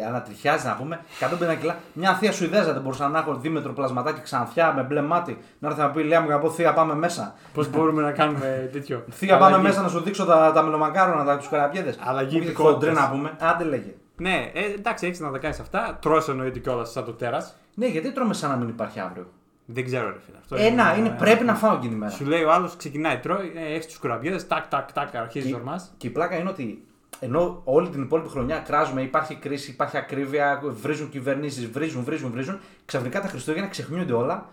ανατριχιάζεις 0.07 0.65
να 0.65 0.75
πούμε. 0.75 0.99
150 1.19 1.55
κιλά. 1.59 1.75
Μια 1.93 2.13
θεία 2.13 2.31
Σουηδέζα 2.31 2.73
δεν 2.73 2.81
μπορούσα 2.81 3.07
να 3.07 3.19
έχω 3.19 3.33
δίμετρο 3.35 3.73
πλασματάκι 3.73 4.21
ξανθιά 4.21 4.73
με 4.73 4.81
μπλε 4.83 5.01
μάτι. 5.01 5.38
Να 5.59 5.67
έρθει 5.67 5.79
να 5.79 5.89
πει: 5.91 6.03
Λέα 6.03 6.21
μου, 6.21 6.29
να 6.29 6.39
πω 6.39 6.49
θεία, 6.49 6.73
πάμε 6.73 6.95
μέσα. 6.95 7.33
Πώς 7.53 7.69
μπορούμε 7.71 8.01
να 8.01 8.12
κάνουμε 8.12 8.69
τέτοιο; 8.71 9.03
Θεία, 9.12 9.33
πάμε 9.33 9.45
Αλλαγή. 9.45 9.63
μέσα 9.63 9.81
να 9.81 9.88
σου 9.88 9.99
δείξω 10.01 10.25
τα, 10.25 10.51
τα 10.51 10.62
μελομακάρονα, 10.62 11.23
τα, 11.23 11.38
τους 11.38 11.49
καραπιέδε. 11.49 11.95
Αλλαγή 11.99 12.33
Χοντρέ 12.35 12.45
υπηκότητας. 12.49 12.95
να 12.97 13.09
πούμε. 13.09 13.31
Άντε 13.39 13.63
λέγε. 13.63 13.93
Ναι, 14.17 14.51
ε, 14.53 14.63
εντάξει, 14.73 15.05
έχεις 15.05 15.19
να 15.19 15.31
τα 15.31 15.38
κάνεις 15.38 15.59
αυτά. 15.59 15.97
Τρώ 16.01 16.23
εννοείται 16.29 16.59
κιόλας 16.59 16.91
σαν 16.91 17.05
το 17.05 17.12
τέρας. 17.13 17.55
Ναι, 17.75 17.85
γιατί 17.88 18.12
τρώμε 18.12 18.33
σαν 18.33 18.49
να 18.49 18.55
μην 18.55 18.67
υπάρχει 18.67 18.99
αύριο. 18.99 19.27
Δεν 19.71 19.86
ξέρω, 19.86 20.08
ρε 20.10 20.17
φίλε. 20.25 20.38
Αυτό 20.38 20.55
Ένα, 20.55 20.95
είναι, 20.97 21.10
πρέπει 21.19 21.43
να 21.43 21.55
φάω 21.55 21.75
εκείνη 21.75 21.93
η 21.93 21.97
μέρα. 21.97 22.12
Σου 22.12 22.25
λέει 22.25 22.43
ο 22.43 22.51
άλλος, 22.51 22.75
ξεκινάει, 22.75 23.17
τρώει, 23.17 23.51
ε, 23.55 23.73
έχεις 23.73 23.86
τους 23.86 23.97
κουραμπιέδε, 23.97 24.41
τάκ, 24.43 24.67
τάκ, 24.67 24.91
τάκ, 24.91 25.15
αρχίζει 25.15 25.47
Και- 25.47 25.55
ορμάς. 25.55 25.93
Και 25.97 26.08
η 26.08 26.10
πλάκα 26.10 26.36
είναι 26.39 26.49
ότι 26.49 26.84
ενώ 27.19 27.62
όλη 27.63 27.89
την 27.89 28.01
υπόλοιπη 28.01 28.29
χρονιά 28.29 28.58
κράζουμε, 28.58 29.01
υπάρχει 29.01 29.36
κρίση, 29.36 29.71
υπάρχει 29.71 29.97
ακρίβεια, 29.97 30.62
βρίζουν 30.63 31.10
κυβερνήσεις, 31.10 31.67
βρίζουν, 31.69 32.03
βρίζουν, 32.03 32.32
βρίζουν. 32.32 32.60
Ξαφνικά 32.86 33.21
τα 33.21 33.27
Χριστούγεννα 33.27 33.67
ξεχνιούνται 33.67 34.13
όλα. 34.13 34.45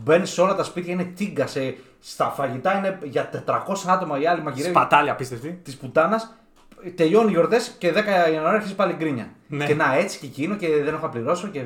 Μπαίνεις 0.00 0.30
σε 0.30 0.40
όλα 0.40 0.54
τα 0.54 0.62
σπίτια, 0.64 0.92
είναι 0.92 1.04
τίγκα. 1.04 1.46
Σε, 1.46 1.76
στα 2.00 2.24
φαγητά 2.30 2.78
είναι 2.78 2.98
για 3.02 3.30
400 3.46 3.88
άτομα 3.88 4.18
οι 4.20 4.26
άλλοι 4.26 4.42
μαγειρεύουν 4.42 4.76
Σπατάλια 4.76 5.12
απίστευτη. 5.12 5.60
της 5.64 5.76
πουτάνας. 5.76 6.34
Τελειώνει 6.94 7.28
οι 7.28 7.32
γιορτές 7.32 7.74
και 7.78 7.92
10 7.92 7.94
Ιανουαρίου 8.32 8.56
αρχίζει 8.56 8.74
πάλι 8.74 8.92
γκρίνια. 8.92 9.28
Ναι. 9.48 9.66
Και 9.66 9.74
να 9.74 9.94
έτσι 9.94 10.18
και 10.18 10.26
εκείνο 10.26 10.56
και 10.56 10.68
δεν 10.68 10.94
έχω 10.94 11.06
να 11.06 11.12
πληρώσω. 11.12 11.48
Και 11.48 11.64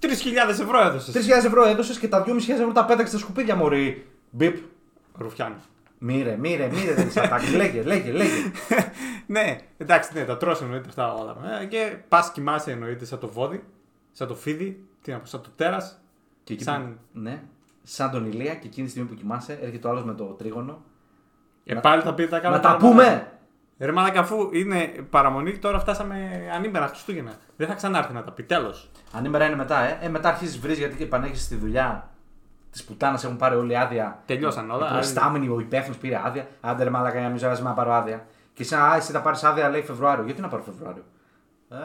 3.000 0.00 0.08
ευρώ 0.48 0.80
έδωσες. 0.80 1.14
3.000 1.26 1.44
ευρώ 1.46 1.64
έδωσες 1.66 1.98
και 1.98 2.08
τα 2.08 2.24
2.500 2.26 2.48
ευρώ 2.48 2.72
τα 2.72 2.84
πέταξες 2.84 3.08
στα 3.10 3.18
σκουπίδια 3.18 3.54
μωρή. 3.56 4.06
Μπιπ. 4.30 4.56
Ρουφιάνο. 5.18 5.56
Μύρε, 5.98 6.36
μύρε, 6.36 6.68
μύρε 6.72 6.94
δεν 6.94 7.06
είσαι 7.06 7.20
ατάκη. 7.20 7.50
Λέγε, 7.50 7.82
λέγε, 7.82 8.12
λέγε. 8.12 8.30
ναι, 9.26 9.56
εντάξει, 9.78 10.10
ναι, 10.14 10.24
τα 10.24 10.36
τρως 10.36 10.60
εννοείται 10.62 10.88
αυτά 10.88 11.12
όλα. 11.14 11.36
Ε, 11.60 11.64
και 11.64 11.96
πας 12.08 12.32
κοιμάσαι 12.32 12.70
εννοείται 12.70 13.04
σαν 13.04 13.18
το 13.18 13.28
βόδι, 13.28 13.64
σαν 14.12 14.28
το 14.28 14.34
φίδι, 14.34 14.84
τι 15.02 15.10
να 15.10 15.18
πω, 15.18 15.26
σαν 15.26 15.42
το 15.42 15.48
τέρας. 15.56 16.00
Και 16.44 16.52
εκεί 16.52 16.62
Σαν- 16.62 16.84
που- 17.12 17.20
Ναι. 17.20 17.42
σαν 17.82 18.10
τον 18.10 18.26
Ηλία 18.26 18.54
και 18.54 18.66
εκείνη 18.66 18.84
τη 18.86 18.92
στιγμή 18.92 19.08
που 19.08 19.14
κοιμάσαι 19.14 19.58
έρχεται 19.62 19.86
ο 19.86 19.90
άλλος 19.90 20.04
με 20.04 20.14
το 20.14 20.24
τρίγωνο. 20.24 20.82
Ε, 21.64 21.74
Να- 21.74 21.80
πάλι 21.80 22.02
θα 22.02 22.14
πει 22.14 22.26
τα 22.26 22.38
καλά. 22.38 22.56
Να 22.56 22.62
τα 22.62 22.68
πράγματα. 22.76 22.90
πούμε! 23.02 23.32
Ρε 23.78 23.92
μαλάκα, 23.92 24.20
αφού 24.20 24.50
είναι 24.52 24.92
παραμονή, 25.10 25.58
τώρα 25.58 25.78
φτάσαμε 25.78 26.48
ανήμερα 26.54 26.86
Χριστούγεννα. 26.86 27.32
Δεν 27.56 27.68
θα 27.68 27.74
ξανάρθει 27.74 28.12
να 28.12 28.22
τα 28.22 28.30
πει. 28.30 28.42
Τέλος. 28.42 28.90
Ανήμερα 29.12 29.46
είναι 29.46 29.56
μετά, 29.56 29.80
ε. 29.80 29.98
ε 30.00 30.08
μετά 30.08 30.28
αρχίζεις 30.28 30.58
βρεις 30.58 30.78
γιατί 30.78 30.96
και 30.96 31.02
επανέχει 31.04 31.36
στη 31.36 31.56
δουλειά 31.56 32.10
τη 32.76 32.82
πουτάνα 32.86 33.20
έχουν 33.24 33.36
πάρει 33.36 33.56
όλη 33.56 33.78
άδεια. 33.78 34.22
Τελειώσαν 34.26 34.70
όλα. 34.70 34.86
Ο 34.86 34.90
προϊστάμενοι, 34.90 35.48
ο 35.48 35.60
υπεύθυνος 35.60 35.98
πήρε 35.98 36.20
άδεια. 36.24 36.46
Άντε 36.60 36.84
ρε 36.84 36.90
μαλάκα, 36.90 37.18
για 37.18 37.28
μισό 37.28 37.62
να 37.62 37.72
πάρω 37.72 37.92
άδεια. 37.92 38.26
Και 38.54 38.62
εσύ, 38.62 38.74
α, 38.74 38.96
εσύ 38.96 39.12
θα 39.12 39.20
πάρεις 39.20 39.44
άδεια, 39.44 39.68
λέει 39.68 39.82
Φεβρουάριο. 39.82 40.24
Γιατί 40.24 40.40
να 40.40 40.48
πάρω 40.48 40.62
Φεβρουάριο. 40.62 41.02
Α, 41.68 41.78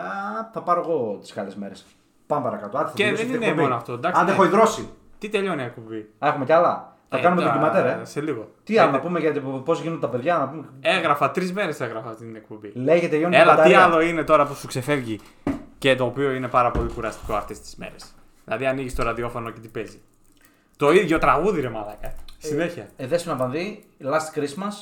θα 0.53 0.61
πάρω 0.61 0.81
εγώ 0.81 1.17
τις 1.21 1.33
καλές 1.33 1.55
μέρες. 1.55 1.85
Πάμε 2.27 2.43
παρακάτω. 2.43 2.77
Άντε, 2.77 2.87
θα 2.87 2.93
Και 2.95 3.03
τελειώσει 3.03 3.25
δεν 3.25 3.33
αυτή 3.33 3.33
η 3.33 3.35
είναι 3.35 3.45
εκπομπή. 3.45 3.61
μόνο 3.61 3.75
αυτό, 3.75 3.93
εντάξει, 3.93 4.21
Άντε, 4.21 4.31
ναι. 4.31 4.37
έχω 4.37 4.45
υδρώσει. 4.45 4.89
Τι 5.17 5.29
τελειώνει 5.29 5.61
η 5.61 5.65
εκπομπή; 5.65 5.97
Α, 5.97 6.27
έχουμε 6.27 6.45
κι 6.45 6.51
άλλα. 6.51 6.90
Θα 7.13 7.17
Ε, 7.17 7.21
κάνουμε 7.21 7.41
τα- 7.41 7.47
ντοκιματέρ, 7.47 7.85
ε. 7.85 7.99
Σε 8.05 8.21
λίγο. 8.21 8.51
Τι 8.63 8.77
άλλο 8.77 8.89
Ε, 8.89 8.91
να 8.91 8.99
πούμε 8.99 9.19
για 9.19 9.41
πώς 9.65 9.81
γίνονται 9.81 9.99
τα 9.99 10.09
παιδιά, 10.09 10.37
να 10.37 10.47
πούμε. 10.49 10.65
Έγραφα 10.81 11.31
τρεις 11.31 11.53
μέρες 11.53 11.79
έγραφα 11.79 12.09
αυτή 12.09 12.25
την 12.25 12.35
εκπομπή. 12.35 12.71
Λέγεται 12.75 13.15
Ιόνι 13.15 13.35
Έλα, 13.35 13.51
τι 13.51 13.55
μπαταρία. 13.55 13.83
άλλο 13.83 14.01
είναι 14.01 14.23
τώρα 14.23 14.45
που 14.45 14.53
σου 14.53 14.67
ξεφεύγει 14.67 15.19
και 15.77 15.95
το 15.95 16.05
οποίο 16.05 16.31
είναι 16.31 16.47
πάρα 16.47 16.71
πολύ 16.71 16.91
κουραστικό 16.93 17.33
αυτές 17.33 17.59
τις 17.61 17.75
μέρες. 17.75 18.13
Δηλαδή, 18.45 18.65
ανοίγεις 18.65 18.95
το 18.95 19.03
ραδιόφωνο 19.03 19.49
και 19.49 19.59
τι 19.59 19.67
παίζει. 19.67 20.01
Το 20.77 20.91
ίδιο 20.91 21.17
τραγούδι, 21.17 21.61
ρε 21.61 21.69
Μαλάκα. 21.69 22.13
Συνέχεια. 22.37 22.87
Ε, 22.97 23.07
Δέσποινα 23.07 23.35
Πανδύ, 23.35 23.83
Last 24.03 24.37
Christmas. 24.39 24.73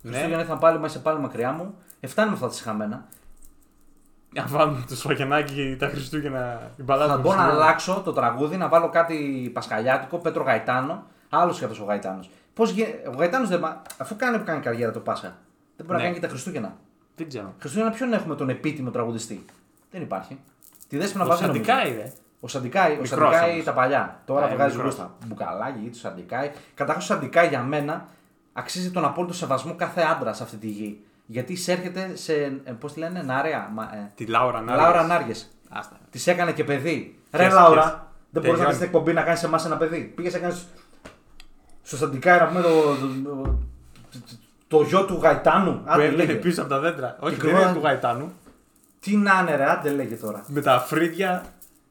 Ναι. 0.00 0.10
Χριστούγεννα 0.10 0.40
ήρθαν 0.42 0.58
πάλι, 0.58 0.78
μα 0.78 0.86
είσαι 0.86 0.98
πάλι 0.98 1.18
μακριά 1.18 1.52
μου. 1.52 1.74
Ε, 2.00 2.06
φτάνει 2.06 2.28
με 2.28 2.34
αυτά 2.34 2.46
τα 2.46 2.52
συχαμένα. 2.52 3.04
Αν 4.38 4.44
βάλουμε 4.48 4.84
το 4.88 4.96
Σφαγενάκι 4.96 5.54
και 5.70 5.76
τα 5.76 5.88
Χριστούγεννα. 5.88 6.70
Η 6.76 6.82
μπαλάδα 6.82 7.08
Θα 7.10 7.14
του 7.16 7.20
μπορώ 7.22 7.34
να 7.36 7.42
Χριστούγεννα. 7.42 7.64
αλλάξω 7.68 8.02
το 8.04 8.12
τραγούδι, 8.12 8.56
να 8.56 8.68
βάλω 8.68 8.88
κάτι 8.88 9.50
πασχαλιάτικο, 9.54 10.18
Πέτρο 10.18 10.42
Γαϊτάνο. 10.42 11.06
Άλλος 11.40 11.58
και 11.58 11.64
αυτό 11.64 11.82
ο 11.82 11.86
Γαϊτάνος. 11.86 12.30
Πώς 12.54 12.70
γι... 12.70 12.82
Ο 12.82 13.16
Γαϊτάνος 13.18 13.48
δεν. 13.48 13.58
μα- 13.62 13.82
Αφού 13.98 14.16
κάνει 14.16 14.38
που 14.38 14.44
κάνει 14.44 14.60
καριέρα 14.60 14.92
το 14.92 15.00
Πάσχα, 15.00 15.36
δεν 15.76 15.86
μπορεί 15.86 15.88
Ναι. 15.88 15.96
να 15.96 16.02
κάνει 16.02 16.14
και 16.14 16.20
τα 16.20 16.28
Χριστούγεννα. 16.28 16.76
Δεν 17.16 17.28
ξέρω. 17.28 17.54
Χριστούγεννα 17.60 17.92
ποιον 17.92 18.12
έχουμε 18.12 18.34
τον 18.34 18.48
επίτιμο 18.48 18.90
τραγουδιστή; 18.90 19.44
Δεν 19.90 20.02
υπάρχει. 20.02 20.38
Τη 20.88 20.96
δέσποινα 20.98 21.24
Ο 21.24 21.28
Πανδύ. 21.28 21.44
Σαντικάη, 21.44 21.92
ρε. 21.94 22.12
Ο 22.40 22.48
Σαντικάη, 22.48 22.86
ο 22.92 23.00
Μικρός 23.00 23.08
Σαντικάη 23.08 23.50
όμως. 23.52 23.64
τα 23.64 23.72
παλιά. 23.72 24.20
Τώρα 24.24 24.46
Α, 24.46 24.54
βγάζει 24.54 24.76
μικρός. 24.76 24.94
γούστα. 24.94 25.14
Μπουκαλάκι 25.26 25.84
ή 25.84 25.88
του 25.88 25.98
Σαντικάη. 25.98 26.50
Καταρχάς, 26.74 27.04
ο 27.04 27.06
Σαντικάη 27.14 27.48
για 27.48 27.62
μένα 27.62 28.06
αξίζει 28.52 28.90
τον 28.90 29.04
απόλυτο 29.04 29.34
σεβασμό 29.34 29.74
κάθε 29.74 30.00
άντρα 30.00 30.32
σε 30.32 30.42
αυτή 30.42 30.56
τη 30.56 30.66
γη. 30.68 31.00
Γιατί 31.26 31.52
εισέρχεται 31.52 32.10
σε. 32.16 32.32
Πώς 32.80 32.92
τη 32.92 32.98
λένε, 32.98 33.22
Νάρεα. 33.22 33.70
Μα, 33.74 33.82
ε, 33.94 34.10
Τη 34.14 34.26
Λάουρα 34.26 34.60
Νάρια. 34.60 34.82
Λάουρα 34.82 35.02
Νάριες. 35.06 35.48
Άστα. 35.68 35.96
Της 36.10 36.26
έκανε 36.26 36.52
και 36.52 36.64
παιδί. 36.64 37.18
Yes, 37.30 37.38
Ρε 37.38 37.46
yes. 37.48 37.52
Λάουρα, 37.52 37.82
δεν 37.82 37.92
μπορείς 37.92 38.08
να 38.32 38.40
Τελειώνει. 38.40 38.58
κάνεις 38.62 38.76
την 38.76 38.86
εκπομπή 38.86 39.12
να 39.12 39.22
κάνεις 39.22 39.38
σε 39.40 39.46
εμάς 39.46 39.64
ένα 39.64 39.76
παιδί. 39.76 40.00
Πήγες 40.16 40.32
να 40.32 40.38
κάνεις. 40.38 40.66
Στο 41.86 41.96
Σαντικάη 41.96 42.38
να 42.38 42.46
πούμε 42.46 42.60
το. 42.60 42.68
το, 42.70 43.06
το, 43.24 43.58
το 44.68 44.82
γιο 44.82 45.04
του 45.04 45.18
Γαϊτάνου. 45.22 45.72
Που 45.74 45.82
Άντε 45.86 46.04
έβγαινε 46.04 46.24
λέγε. 46.24 46.38
πίσω 46.38 46.60
από 46.60 46.70
τα 46.70 46.78
δέντρα. 46.80 47.16
Όχι, 47.20 47.34
δεν 47.34 47.44
κρυβά- 47.44 47.62
είναι 47.62 47.72
του 47.72 47.80
Γαϊτάνου. 47.84 48.32
Τι 49.00 49.16
να 49.16 49.38
είναι, 49.40 49.56
ρε, 49.56 49.70
άντε 49.70 49.90
λέγε 49.90 50.14
τώρα. 50.14 50.44
Με 50.48 50.60
τα 50.60 50.78
φρύδια. 50.80 51.44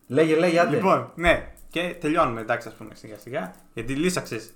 Λέγε, 0.08 0.36
λέγε, 0.36 0.60
άντε. 0.60 0.76
Λοιπόν, 0.76 1.12
ναι. 1.16 1.48
Και 1.70 1.96
τελειώνουμε, 2.02 2.42
εντάξει, 2.42 2.68
ας 2.68 2.74
πούμε 2.74 2.90
σιγά 2.96 3.18
σιγά. 3.18 3.52
Γιατί 3.74 3.94
λύσαξες. 3.96 4.52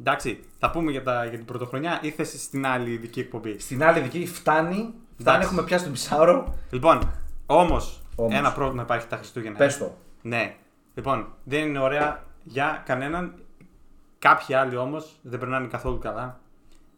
Εντάξει, 0.00 0.44
θα 0.58 0.70
πούμε 0.70 0.90
για, 0.90 1.02
τα, 1.02 1.24
για 1.24 1.36
την 1.36 1.44
πρωτοχρονιά 1.46 1.98
ή 2.02 2.10
θες 2.10 2.42
στην 2.42 2.66
άλλη 2.66 2.90
ειδική 2.92 3.20
εκπομπή; 3.20 3.58
Στην 3.58 3.84
άλλη 3.84 4.00
δική 4.00 4.26
φτάνει. 4.26 4.68
Φτάνει, 4.74 4.94
Εντάξει. 5.20 5.40
έχουμε 5.46 5.62
πιάσει 5.62 5.84
τον 5.84 5.92
Πισάρο. 5.92 6.54
Λοιπόν, 6.70 7.12
όμως, 7.46 8.02
Όμως. 8.16 8.34
ένα 8.34 8.52
πρόβλημα 8.52 8.82
υπάρχει 8.82 9.06
τα 9.06 9.16
Χριστούγεννα. 9.16 9.58
Πες 9.58 9.78
το. 9.78 9.96
Ναι. 10.22 10.54
Λοιπόν, 10.94 11.26
δεν 11.44 11.60
είναι 11.66 11.78
ωραία 11.78 12.22
για 12.42 12.82
κανέναν. 12.86 13.34
Κάποιοι 14.18 14.54
άλλοι 14.54 14.76
όμως 14.76 15.18
δεν 15.22 15.38
περνάνε 15.38 15.66
καθόλου 15.66 15.98
καλά. 15.98 16.40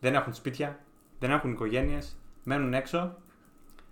Δεν 0.00 0.14
έχουν 0.14 0.34
σπίτια, 0.34 0.78
δεν 1.18 1.30
έχουν 1.30 1.50
οικογένειες, 1.50 2.16
μένουν 2.44 2.74
έξω. 2.74 3.16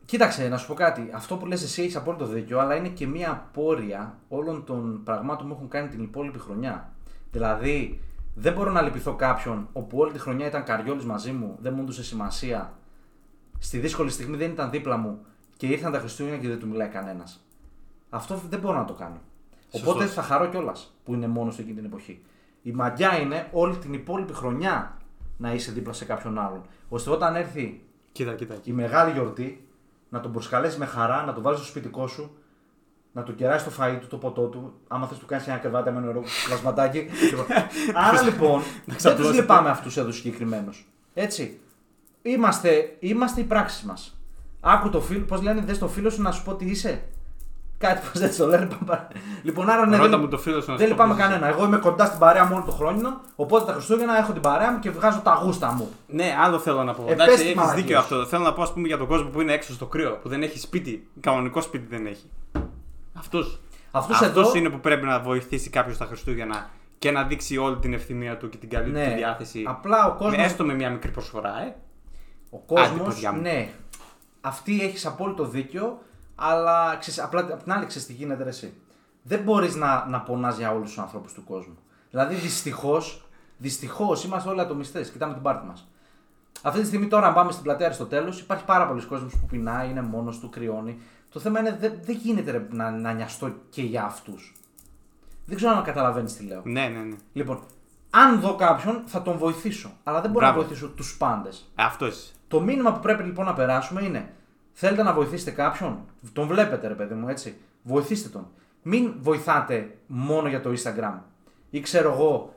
Κοίταξε, 0.04 0.48
να 0.48 0.56
σου 0.56 0.66
πω 0.66 0.74
κάτι. 0.74 1.10
Αυτό 1.14 1.36
που 1.36 1.46
λες 1.46 1.62
εσύ 1.62 1.82
έχεις 1.82 1.96
απόλυτο 1.96 2.26
δίκιο, 2.26 2.58
αλλά 2.58 2.74
είναι 2.74 2.88
και 2.88 3.06
μία 3.06 3.30
απόρρεια 3.30 4.18
όλων 4.28 4.64
των 4.64 5.00
πραγμάτων 5.04 5.48
που 5.48 5.54
έχουν 5.54 5.68
κάνει 5.68 5.88
την 5.88 6.02
υπόλοιπη 6.02 6.38
χρονιά. 6.38 6.92
Δηλαδή, 7.30 8.00
δεν 8.34 8.52
μπορώ 8.52 8.70
να 8.70 8.82
λυπηθώ 8.82 9.14
κάποιον 9.14 9.68
όπου 9.72 9.98
όλη 9.98 10.12
τη 10.12 10.18
χρονιά 10.18 10.46
ήταν 10.46 10.64
καριόλης 10.64 11.04
μαζί 11.04 11.32
μου, 11.32 11.56
δεν 11.60 11.74
μου 11.74 11.82
έδωσε 11.82 12.04
σημασία. 12.04 12.72
Στη 13.58 13.78
δύσκολη 13.78 14.10
στιγμή 14.10 14.36
δεν 14.36 14.50
ήταν 14.50 14.70
δίπλα 14.70 14.96
μου 14.96 15.18
και 15.56 15.66
ήρθαν 15.66 15.92
τα 15.92 15.98
Χριστούγεννα 15.98 16.38
και 16.38 16.48
δεν 16.48 16.58
του 16.58 16.68
μιλάει 16.68 16.88
κανένας. 16.88 17.46
Αυτό 18.10 18.40
δεν 18.48 18.60
μπορώ 18.60 18.78
να 18.78 18.84
το 18.84 18.92
κάνω. 18.92 19.20
Οπότε 19.70 19.98
Σωστός. 19.98 20.12
θα 20.12 20.22
χαρώ 20.22 20.46
κιόλας 20.46 20.96
που 21.04 21.14
είναι 21.14 21.26
μόνος 21.26 21.58
εκείνη 21.58 21.74
την 21.74 21.84
εποχή. 21.84 22.22
Η 22.66 22.72
μαγιά 22.72 23.20
είναι 23.20 23.48
όλη 23.52 23.76
την 23.76 23.92
υπόλοιπη 23.92 24.32
χρονιά 24.32 24.96
να 25.36 25.52
είσαι 25.52 25.72
δίπλα 25.72 25.92
σε 25.92 26.04
κάποιον 26.04 26.38
άλλον. 26.38 26.62
ώστε 26.88 27.10
όταν 27.10 27.36
έρθει 27.36 27.82
Κοίτα, 28.12 28.32
κοίτα. 28.34 28.54
η 28.62 28.72
μεγάλη 28.72 29.12
γιορτή, 29.12 29.68
να 30.08 30.20
τον 30.20 30.32
προσκαλέσει 30.32 30.78
με 30.78 30.86
χαρά, 30.86 31.24
να 31.24 31.32
τον 31.32 31.42
βάλεις 31.42 31.58
στο 31.58 31.68
σπιτικό 31.68 32.06
σου, 32.06 32.36
να 33.12 33.22
του 33.22 33.34
κεράσει 33.34 33.64
το 33.64 33.70
φαΐ 33.78 33.96
του, 34.00 34.06
το 34.06 34.16
ποτό 34.16 34.42
του. 34.46 34.74
Άμα 34.88 35.06
θες 35.06 35.18
του 35.18 35.26
κάνεις 35.26 35.46
ένα 35.46 35.56
κρεβάτι 35.56 35.90
με 35.90 36.00
νερό, 36.00 36.22
πλασματάκι. 36.46 36.98
Λοιπόν, 37.30 37.46
Άρα 37.94 38.22
λοιπόν, 38.22 38.60
δεν 38.62 38.84
τους 38.86 38.96
ξαπλώσετε. 38.96 39.40
λυπάμαι 39.40 39.68
αυτούς 39.70 39.96
εδώ 39.96 40.10
συγκεκριμένους. 40.12 40.86
Έτσι. 41.14 41.60
Είμαστε, 42.22 42.96
είμαστε 42.98 43.40
οι 43.40 43.44
πράξεις 43.44 43.82
μας. 43.82 44.18
Άκου 44.60 44.88
το 44.90 45.00
φίλο, 45.00 45.24
πώς 45.24 45.42
λένε, 45.42 45.60
δες 45.60 45.78
το 45.78 45.88
φίλο 45.88 46.10
σου 46.10 46.22
να 46.22 46.30
σου 46.32 46.44
πω 46.44 46.54
τι 46.54 46.64
είσαι. 46.64 47.02
Κάτι 47.78 48.00
πώ 48.12 48.18
δεν 48.18 48.36
το 48.36 48.46
λένε. 48.46 48.66
παπα. 48.66 49.08
λοιπόν, 49.42 49.70
άρα 49.70 49.86
ναι, 49.86 49.96
Ρώτα 49.96 50.08
δεν, 50.08 50.20
μου 50.20 50.28
το 50.28 50.38
φίλο 50.38 50.60
σου 50.60 50.70
να 50.70 50.76
δεν 50.76 50.88
σου 50.88 50.94
πω 50.94 51.02
λυπάμαι 51.02 51.14
ποιος 51.14 51.28
είσαι. 51.28 51.38
κανένα. 51.38 51.56
Εγώ 51.58 51.66
είμαι 51.66 51.76
κοντά 51.78 52.06
στην 52.06 52.18
παρέα 52.18 52.44
μου 52.44 52.50
όλο 52.54 52.64
το 52.64 52.70
χρόνο. 52.70 53.20
Οπότε 53.36 53.64
τα 53.64 53.72
Χριστούγεννα 53.72 54.18
έχω 54.18 54.32
την 54.32 54.42
παρέα 54.42 54.72
μου 54.72 54.78
και 54.78 54.90
βγάζω 54.90 55.20
τα 55.20 55.40
γούστα 55.44 55.72
μου. 55.72 55.88
Ναι, 56.06 56.34
άλλο 56.44 56.58
θέλω 56.58 56.82
να 56.84 56.94
πω. 56.94 57.04
Ε, 57.08 57.12
Εντάξει, 57.12 57.34
πες 57.34 57.40
τη 57.42 57.46
έχει 57.48 57.56
μαλακία 57.56 57.82
δίκιο 57.82 57.96
σου. 57.96 58.02
αυτό. 58.02 58.26
Θέλω 58.26 58.42
να 58.44 58.52
πω, 58.52 58.62
ας 58.62 58.72
πούμε, 58.72 58.86
για 58.86 58.98
τον 58.98 59.06
κόσμο 59.06 59.28
που 59.28 59.40
είναι 59.40 59.52
έξω 59.52 59.72
στο 59.72 59.86
κρύο, 59.86 60.18
που 60.22 60.28
δεν 60.28 60.42
έχει 60.42 60.58
σπίτι. 60.58 61.08
Κανονικό 61.20 61.60
σπίτι 61.60 61.86
δεν 61.96 62.06
έχει. 62.06 62.30
Αυτού. 63.14 63.38
Αυτούς 63.90 64.20
εδώ- 64.20 64.40
Αυτός 64.42 64.54
είναι 64.54 64.68
που 64.68 64.80
πρέπει 64.80 65.06
να 65.06 65.20
βοηθήσει 65.20 65.70
κάποιος 65.70 65.96
τα 65.96 66.04
Χριστούγεννα 66.04 66.68
και 66.98 67.10
να 67.10 67.22
δείξει 67.22 67.56
όλη 67.56 67.76
την 67.76 67.92
ευθυμία 67.92 68.36
του 68.36 68.48
και 68.48 68.56
την 68.56 68.68
καλή 68.68 68.90
Ναι, 68.90 69.08
του 69.10 69.16
διάθεση. 69.16 69.64
απλά 69.66 70.06
ο 70.06 70.08
Με- 70.12 70.16
κόσμος- 70.18 70.44
Έστω 70.46 70.64
με 70.64 70.74
μια 70.74 70.90
μικρή 70.90 71.10
προσφορά, 71.10 71.62
ε. 71.62 71.74
Ο 72.50 72.56
Άντε, 72.80 72.88
κόσμο, 72.88 73.04
παιδιά 73.04 73.32
μου. 73.32 73.40
ναι. 73.40 73.68
Αυτή 74.40 74.80
έχεις 74.82 75.06
απόλυτο 75.06 75.44
δίκιο, 75.44 75.98
αλλά 76.36 76.96
ξέρεις, 76.96 77.20
απλά 77.20 77.40
απ' 77.40 77.62
την 77.62 77.72
άλλη 77.72 77.86
ξέρεις 77.86 78.06
τι 78.06 78.12
γίνεται 78.12 78.42
ρε, 78.42 78.48
εσύ. 78.48 78.74
Δεν 79.22 79.40
μπορείς 79.42 79.74
να, 79.74 80.06
να 80.08 80.20
πονάς 80.20 80.56
για 80.58 80.72
όλους 80.72 80.88
τους 80.88 80.98
ανθρώπους 80.98 81.32
του 81.32 81.44
κόσμου. 81.44 81.76
Δηλαδή 82.10 82.34
δυστυχώς, 82.34 83.24
δυστυχώς 83.58 84.24
είμαστε 84.24 84.48
όλοι 84.48 84.60
ατομιστές. 84.60 85.10
Κοιτάμε 85.10 85.32
την 85.32 85.42
πάρτη 85.42 85.66
μας. 85.66 85.88
Αυτή 86.62 86.80
τη 86.80 86.86
στιγμή 86.86 87.06
τώρα, 87.06 87.26
αν 87.26 87.34
πάμε 87.34 87.50
στην 87.52 87.64
πλατεία 87.64 87.92
στο 87.92 88.04
τέλο, 88.06 88.32
υπάρχει 88.38 88.64
πάρα 88.64 88.86
πολλοί 88.86 89.02
κόσμο 89.04 89.26
που 89.26 89.46
πεινάει, 89.46 89.90
είναι 89.90 90.02
μόνος 90.02 90.38
του, 90.38 90.48
κρυώνει. 90.48 90.98
Το 91.32 91.40
θέμα 91.40 91.60
είναι 91.60 91.76
δεν 91.80 91.92
δεν 92.02 92.16
γίνεται 92.16 92.50
ρε, 92.50 92.66
να, 92.70 92.90
να 92.90 93.12
νοιαστώ 93.12 93.52
και 93.70 93.82
για 93.82 94.04
αυτούς. 94.04 94.54
Δεν 95.46 95.56
ξέρω 95.56 95.76
αν 95.76 95.82
καταλαβαίνεις 95.82 96.36
τι 96.36 96.44
λέω. 96.44 96.60
Ναι, 96.64 96.88
ναι, 96.88 96.98
ναι. 96.98 97.16
Λοιπόν, 97.32 97.60
αν 98.10 98.40
δω 98.40 98.54
κάποιον, 98.54 99.02
θα 99.06 99.22
τον 99.22 99.38
βοηθήσω. 99.38 99.90
Αλλά 100.04 100.20
δεν 100.20 100.30
μπορώ 100.30 100.44
Μπράβο. 100.46 100.60
να 100.60 100.66
βοηθήσω 100.66 100.88
τους 100.88 101.16
πάντες. 101.16 101.72
Ε, 101.76 101.82
Αυτός 101.82 102.08
είσαι. 102.16 102.32
Το 102.48 102.60
μήνυμα 102.60 102.92
που 102.92 103.00
πρέπει 103.00 103.22
λοιπόν 103.22 103.44
να 103.44 103.54
περάσουμε 103.54 104.02
είναι: 104.02 104.34
Θέλετε 104.78 105.02
να 105.02 105.12
βοηθήσετε 105.12 105.50
κάποιον, 105.50 105.98
τον 106.32 106.46
βλέπετε 106.46 106.88
ρε 106.88 106.94
παιδί 106.94 107.14
μου 107.14 107.28
έτσι, 107.28 107.56
βοηθήστε 107.82 108.28
τον. 108.28 108.46
Μην 108.82 109.14
βοηθάτε 109.20 109.96
μόνο 110.06 110.48
για 110.48 110.60
το 110.60 110.70
Instagram. 110.70 111.18
Ή 111.70 111.80
ξέρω 111.80 112.12
εγώ, 112.12 112.54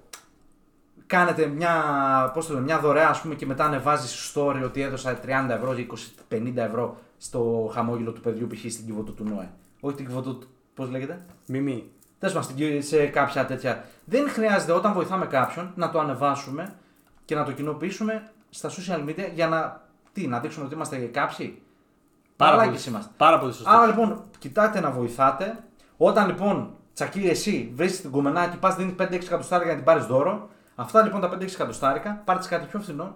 κάνετε 1.08 1.46
μια, 1.46 1.74
πώς 2.34 2.48
το 2.48 2.54
λένε, 2.54 2.66
μια 2.66 2.80
δωρεά 2.80 3.10
ας 3.10 3.22
πούμε 3.22 3.36
και 3.36 3.46
μετά 3.46 3.66
ανεβάζεις 3.66 4.34
story 4.36 4.62
ότι 4.64 4.82
έδωσα 4.82 5.20
30 5.26 5.50
ευρώ 5.50 5.74
ή 5.78 5.88
20, 5.92 6.34
50 6.34 6.54
ευρώ 6.56 6.98
στο 7.18 7.70
χαμόγελο 7.74 8.12
του 8.12 8.22
παιδιού 8.22 8.48
π.χ. 8.48 8.72
στην 8.72 8.86
Κιβωτού 8.86 9.14
του 9.14 9.24
Νόε. 9.24 9.50
Όχι 9.80 9.96
την 9.96 10.06
Κιβωτού, 10.08 10.38
του- 10.38 10.48
πώς 10.76 10.90
λέγεται; 10.90 11.26
Μιμή. 11.48 11.90
Τέλο 12.20 12.34
πάντων, 12.34 12.50
στην- 12.50 12.84
σε 12.84 13.06
κάποια 13.06 13.46
τέτοια. 13.46 13.86
Δεν 14.06 14.30
χρειάζεται 14.30 14.72
όταν 14.72 14.94
βοηθάμε 14.94 15.26
κάποιον 15.26 15.72
να 15.76 15.90
το 15.92 16.00
ανεβάσουμε 16.00 16.74
και 17.26 17.36
να 17.36 17.44
το 17.44 17.52
κοινοποιήσουμε 17.52 18.32
στα 18.50 18.70
social 18.70 19.10
media 19.10 19.30
για 19.34 19.48
να, 19.48 19.82
τι, 20.14 20.28
να 20.28 20.40
δείξουμε 20.40 20.66
ότι 20.66 20.74
είμαστε 20.74 20.98
κάποιοι; 20.98 21.62
Πάρα 22.40 22.56
Μαλάκες 22.56 22.82
πολύ, 22.84 22.94
είμαστε. 22.96 23.12
πάρα 23.18 23.40
πολύ 23.40 23.54
σωστός. 23.54 23.74
Άρα 23.74 23.86
λοιπόν, 23.86 24.24
κοιτάτε 24.40 24.80
να 24.80 24.92
βοηθάτε. 24.92 25.60
Όταν 25.98 26.28
λοιπόν, 26.28 26.74
τσακί, 26.94 27.20
εσύ 27.28 27.72
βρεις 27.76 28.02
την 28.02 28.12
κουμενάκι, 28.12 28.58
πας 28.58 28.76
δίνεις 28.76 28.94
5-6 29.00 29.12
εκατοστάρικα 29.14 29.66
για 29.66 29.72
να 29.72 29.76
την 29.76 29.84
πάρεις 29.84 30.06
δώρο. 30.06 30.50
Αυτά 30.76 31.04
λοιπόν 31.04 31.22
τα 31.22 31.30
5-6 31.34 31.42
εκατοστάρικα, 31.42 32.22
πάρτε 32.26 32.48
κάτι 32.48 32.66
πιο 32.66 32.80
φθηνό 32.80 33.16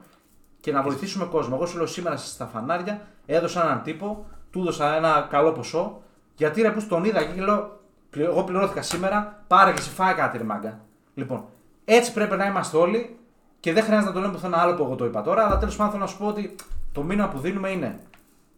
και 0.59 0.71
να 0.71 0.81
βοηθήσουμε 0.81 1.25
κόσμο. 1.25 1.53
Εγώ 1.57 1.65
σου 1.65 1.77
λέω 1.77 1.85
σήμερα 1.85 2.17
στα 2.17 2.45
φανάρια 2.45 3.01
έδωσα 3.25 3.63
έναν 3.63 3.81
τύπο, 3.83 4.25
του 4.51 4.59
έδωσα 4.59 4.95
ένα 4.95 5.27
καλό 5.29 5.51
ποσό. 5.51 6.01
Γιατί 6.35 6.61
ρε 6.61 6.71
που 6.71 6.85
τον 6.87 7.03
είδα 7.03 7.23
και 7.23 7.41
λέω, 7.41 7.79
«Πλη- 8.09 8.25
εγώ 8.25 8.43
πληρώθηκα 8.43 8.81
σήμερα, 8.81 9.43
πάρε 9.47 9.71
και 9.73 9.81
σε 9.81 9.89
φάει 9.89 10.13
κάτι 10.13 10.37
ρε 10.37 10.43
μάγκα. 10.43 10.79
Λοιπόν, 11.13 11.45
έτσι 11.85 12.13
πρέπει 12.13 12.35
να 12.35 12.45
είμαστε 12.45 12.77
όλοι 12.77 13.17
και 13.59 13.73
δεν 13.73 13.83
χρειάζεται 13.83 14.07
να 14.07 14.13
το 14.13 14.19
λέμε 14.19 14.33
πουθενά 14.33 14.57
άλλο 14.57 14.73
που 14.75 14.83
εγώ 14.83 14.95
το 14.95 15.05
είπα 15.05 15.21
τώρα, 15.21 15.45
αλλά 15.45 15.57
τέλος 15.57 15.75
πάντων 15.75 15.91
θέλω 15.91 16.03
να 16.03 16.09
σου 16.09 16.17
πω 16.17 16.25
ότι 16.27 16.55
το 16.91 17.03
μήνυμα 17.03 17.27
που 17.27 17.39
δίνουμε 17.39 17.69
είναι 17.69 17.99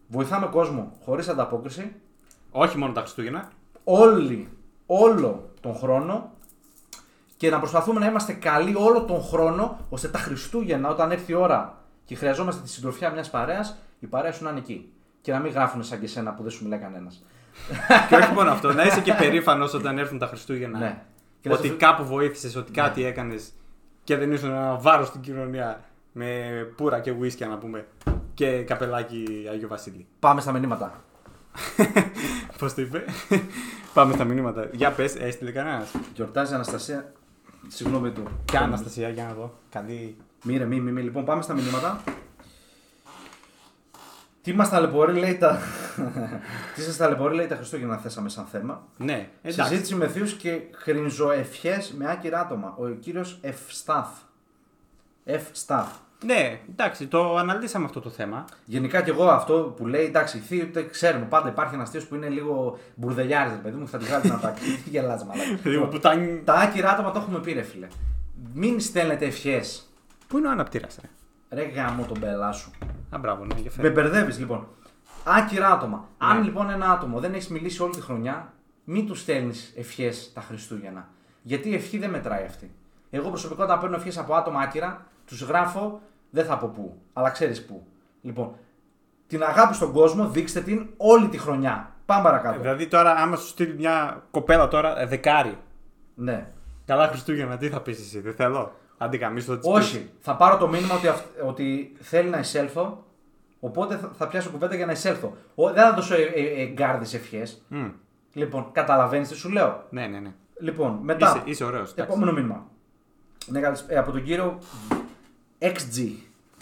βοηθάμε 0.08 0.46
κόσμο 0.46 0.92
χωρίς 1.04 1.28
ανταπόκριση, 1.28 1.92
Όχι 2.50 2.78
μόνο 2.78 2.92
τα 2.92 3.00
Χριστούγεννα. 3.00 3.48
όλοι, 3.84 4.48
όλο 4.86 5.50
τον 5.60 5.74
χρόνο 5.76 6.30
και 7.36 7.50
να 7.50 7.58
προσπαθούμε 7.58 8.00
να 8.00 8.06
είμαστε 8.06 8.32
καλοί 8.32 8.74
όλο 8.78 9.02
τον 9.02 9.22
χρόνο, 9.22 9.78
ώστε 9.88 10.08
τα 10.08 10.18
Χριστούγεννα, 10.18 10.88
όταν 10.88 11.10
έρθει 11.10 11.32
η 11.32 11.34
ώρα 11.34 11.78
και 12.04 12.14
χρειαζόμαστε 12.14 12.62
τη 12.62 12.68
συντροφιά 12.68 13.10
μιας 13.10 13.30
παρέας, 13.30 13.76
η 13.98 14.06
παρέα 14.06 14.32
σου 14.32 14.44
να 14.44 14.50
είναι 14.50 14.58
εκεί. 14.58 14.90
Και 15.20 15.32
να 15.32 15.38
μην 15.38 15.52
γράφουν 15.52 15.82
σαν 15.84 15.98
και 15.98 16.04
εσένα 16.04 16.32
που 16.34 16.42
δεν 16.42 16.50
σου 16.50 16.64
μιλάει 16.64 16.78
κανένας. 16.78 17.24
και 18.08 18.14
όχι 18.16 18.32
μόνο 18.32 18.50
αυτό, 18.50 18.72
να 18.72 18.82
είσαι 18.84 19.00
και 19.00 19.12
περήφανος 19.12 19.74
όταν 19.74 19.98
έρθουν 19.98 20.18
τα 20.18 20.26
Χριστούγεννα. 20.26 20.78
Ναι. 20.78 21.02
Και 21.40 21.52
Ότι 21.52 21.62
να 21.62 21.68
σου- 21.68 21.78
κάπου 21.78 22.04
βοήθησες, 22.04 22.56
ότι 22.56 22.72
κάτι 22.72 23.04
έκανες 23.04 23.52
και 24.04 24.16
δεν 24.16 24.32
ήσουν 24.32 24.50
ένα 24.50 24.74
βάρος 24.76 25.08
στην 25.08 25.20
κοινωνία 25.20 25.80
με 26.12 26.50
πουρα 26.76 27.00
και 27.00 27.10
ουίσκια 27.10 27.46
να 27.46 27.56
πούμε. 27.58 27.86
Και 28.36 28.62
καπελάκι 28.62 29.46
Αγίου 29.50 29.68
Βασίλη. 29.68 30.06
Πάμε 30.18 30.40
στα 30.40 30.52
μηνύματα. 30.52 31.04
Πώς 32.58 32.74
το 32.74 32.82
είπε; 32.82 33.04
Πάμε 33.94 34.14
στα 34.14 34.24
μηνύματα. 34.24 34.68
Για 34.72 34.92
πες, 34.92 35.14
έστειλε 35.14 35.50
κανένας. 35.50 35.94
Γιορτάζει 36.14 36.52
η 36.52 36.54
Αναστασία. 36.54 37.12
Συγγνώμη 37.68 38.10
του. 38.10 38.22
Ποια 38.44 38.60
Αναστασία, 38.60 39.08
για 39.08 39.24
να 39.24 39.34
δω. 39.34 39.58
Καλή. 39.70 40.16
Μη 40.42 40.56
ρε, 40.56 40.64
μη, 40.64 40.80
μη, 40.80 40.92
μη. 40.92 41.02
Λοιπόν, 41.02 41.24
πάμε 41.24 41.42
στα 41.42 41.54
μηνύματα. 41.54 42.02
Τι 44.42 44.52
μας 44.52 44.68
ταλαιπωρεί, 44.68 45.12
λέει 45.12 45.36
τα. 45.36 45.58
Τι 46.74 46.82
σας 46.82 46.96
ταλαιπωρεί, 46.96 47.34
λέει 47.34 47.46
τα 47.46 47.56
Χριστούγεννα, 47.56 47.96
θέσαμε 47.96 48.28
σαν 48.28 48.44
θέμα. 48.44 48.86
Ναι, 48.96 49.30
εντάξει. 49.42 49.62
Συζήτηση 49.62 49.94
με 49.94 50.08
θείους 50.08 50.32
και 50.32 50.60
χρυνζοευχέ 50.74 51.82
με 51.96 52.10
άκυρα 52.10 52.40
άτομα. 52.40 52.74
Ο 52.78 52.88
κύριος 52.88 53.38
Ευστάθ. 53.40 54.08
Ευστάθ. 55.24 55.88
Ναι, 56.24 56.60
εντάξει, 56.70 57.06
το 57.06 57.36
αναλύσαμε 57.36 57.84
αυτό 57.84 58.00
το 58.00 58.10
θέμα. 58.10 58.44
Γενικά 58.64 59.02
και 59.02 59.10
εγώ 59.10 59.28
αυτό 59.28 59.74
που 59.76 59.86
λέει, 59.86 60.04
εντάξει, 60.04 60.36
οι 60.38 60.40
θείοι 60.40 60.66
το 60.66 60.84
ξέρουμε. 60.90 61.24
Πάντα 61.24 61.48
υπάρχει 61.48 61.74
ένας 61.74 61.90
θείος 61.90 62.06
που 62.06 62.14
είναι 62.14 62.28
λίγο 62.28 62.78
μπουρδελιάρης, 62.94 63.52
ρε 63.52 63.58
παιδί 63.58 63.76
μου, 63.76 63.88
θα 63.88 63.98
τη 63.98 64.04
βγάλεις 64.04 64.30
να 64.30 64.38
τα 64.38 64.50
Τι 64.50 64.66
γελάς, 64.90 65.24
μαλάκα. 65.24 65.58
Λίγο 65.68 65.86
πουτάνι. 65.86 66.42
Τα 66.44 66.54
άκυρα 66.54 66.90
άτομα 66.90 67.10
το 67.10 67.18
έχουμε 67.18 67.38
πει, 67.40 67.52
ρε 67.52 67.62
φίλε. 67.62 67.86
Μην 68.54 68.80
στέλνετε 68.80 69.24
ευχές. 69.24 69.90
Πού 70.28 70.38
είναι 70.38 70.46
ο 70.48 70.50
αναπτήρας, 70.50 70.98
ρε; 71.02 71.08
Ρε 71.62 71.68
γάμο 71.68 72.04
τον 72.04 72.20
πελά 72.20 72.52
σου. 72.52 72.70
Α, 73.10 73.18
μπράβο, 73.18 73.44
ναι, 73.44 73.54
για 73.54 73.64
Με 73.64 73.70
φέρε. 73.70 73.90
μπερδεύεις 73.90 74.38
λοιπόν. 74.38 74.66
Άκυρα 75.24 75.70
άτομα. 75.72 75.96
Ναι. 75.96 76.30
Αν 76.30 76.42
λοιπόν 76.44 76.70
ένα 76.70 76.90
άτομο 76.90 77.20
δεν 77.20 77.34
έχεις 77.34 77.48
μιλήσει 77.48 77.82
όλη 77.82 77.92
τη 77.92 78.00
χρονιά, 78.00 78.52
μην 78.84 79.06
του 79.06 79.14
στέλνεις 79.14 79.72
ευχές 79.76 80.30
τα 80.34 80.40
Χριστούγεννα. 80.40 81.08
Γιατί 81.42 81.68
η 81.68 81.74
ευχή 81.74 81.98
δεν 81.98 82.10
μετράει 82.10 82.44
αυτή. 82.44 82.70
Εγώ 83.16 83.28
προσωπικά 83.28 83.64
όταν 83.64 83.80
παίρνω 83.80 83.96
ευχές 83.96 84.18
από 84.18 84.34
άτομα 84.34 84.60
άκυρα, 84.60 85.06
τους 85.26 85.42
γράφω, 85.42 86.00
δεν 86.30 86.44
θα 86.44 86.58
πω 86.58 86.70
πού, 86.74 86.96
αλλά 87.12 87.30
ξέρεις 87.30 87.64
πού. 87.64 87.86
Λοιπόν, 88.22 88.52
την 89.26 89.42
αγάπη 89.42 89.74
στον 89.74 89.92
κόσμο 89.92 90.28
δείξτε 90.28 90.60
την 90.60 90.88
όλη 90.96 91.28
τη 91.28 91.38
χρονιά. 91.38 91.90
Πάμε 92.06 92.22
παρακάτω. 92.22 92.60
Δηλαδή 92.60 92.86
τώρα, 92.86 93.10
άμα 93.10 93.36
σου 93.36 93.46
στείλει 93.46 93.74
μια 93.74 94.22
κοπέλα 94.30 94.68
τώρα, 94.68 95.00
ε, 95.00 95.06
δεκάρι. 95.06 95.58
Ναι. 96.14 96.46
Καλά 96.84 97.08
Χριστούγεννα, 97.08 97.56
τι 97.56 97.68
θα 97.68 97.80
πεις 97.80 97.98
εσύ, 97.98 98.20
δεν 98.20 98.34
θέλω. 98.34 98.72
Άντε 98.98 99.16
καμίσου 99.16 99.46
το 99.46 99.58
της 99.58 99.68
Όχι. 99.70 100.10
Θα 100.20 100.36
πάρω 100.36 100.56
το 100.56 100.68
μήνυμα 100.68 100.94
ότι, 100.94 101.08
αυ- 101.08 101.42
ότι 101.46 101.96
θέλει 102.00 102.28
να 102.28 102.38
εισέλθω, 102.38 103.04
οπότε 103.60 103.96
θα, 103.96 104.10
θα 104.16 104.26
πιάσω 104.28 104.50
κουβέντα 104.50 104.74
για 104.74 104.86
να 104.86 104.92
εισέλθω. 104.92 105.36
Ο, 105.54 105.72
δεν 105.72 105.84
θα 105.84 105.92
δώσω 105.92 106.14
ε, 106.14 106.22
ε, 106.22 106.62
εγκάρδες 106.62 107.14
ευχές. 107.14 107.62
πεις. 107.68 107.78
Μμ, 107.78 107.88
Λοιπόν, 108.32 108.68
καταλαβαίνεις 108.72 109.28
τι 109.28 109.34
σου 109.34 109.48
λέω. 109.50 109.84
Ναι, 109.90 110.06
ναι, 110.06 110.18
ναι. 110.18 110.32
Λοιπόν, 110.60 110.98
μετά. 111.02 111.26
Είσαι, 111.26 111.42
είσαι 111.44 111.64
ωραίος. 111.64 111.92
Επόμενο 111.94 112.32
μήνυμα. 112.32 112.66
Ναι, 113.46 113.60
καλησ- 113.60 113.90
ε, 113.90 113.96
από 113.98 114.10
τον 114.12 114.22
κύριο 114.24 114.58
XG. 115.58 116.10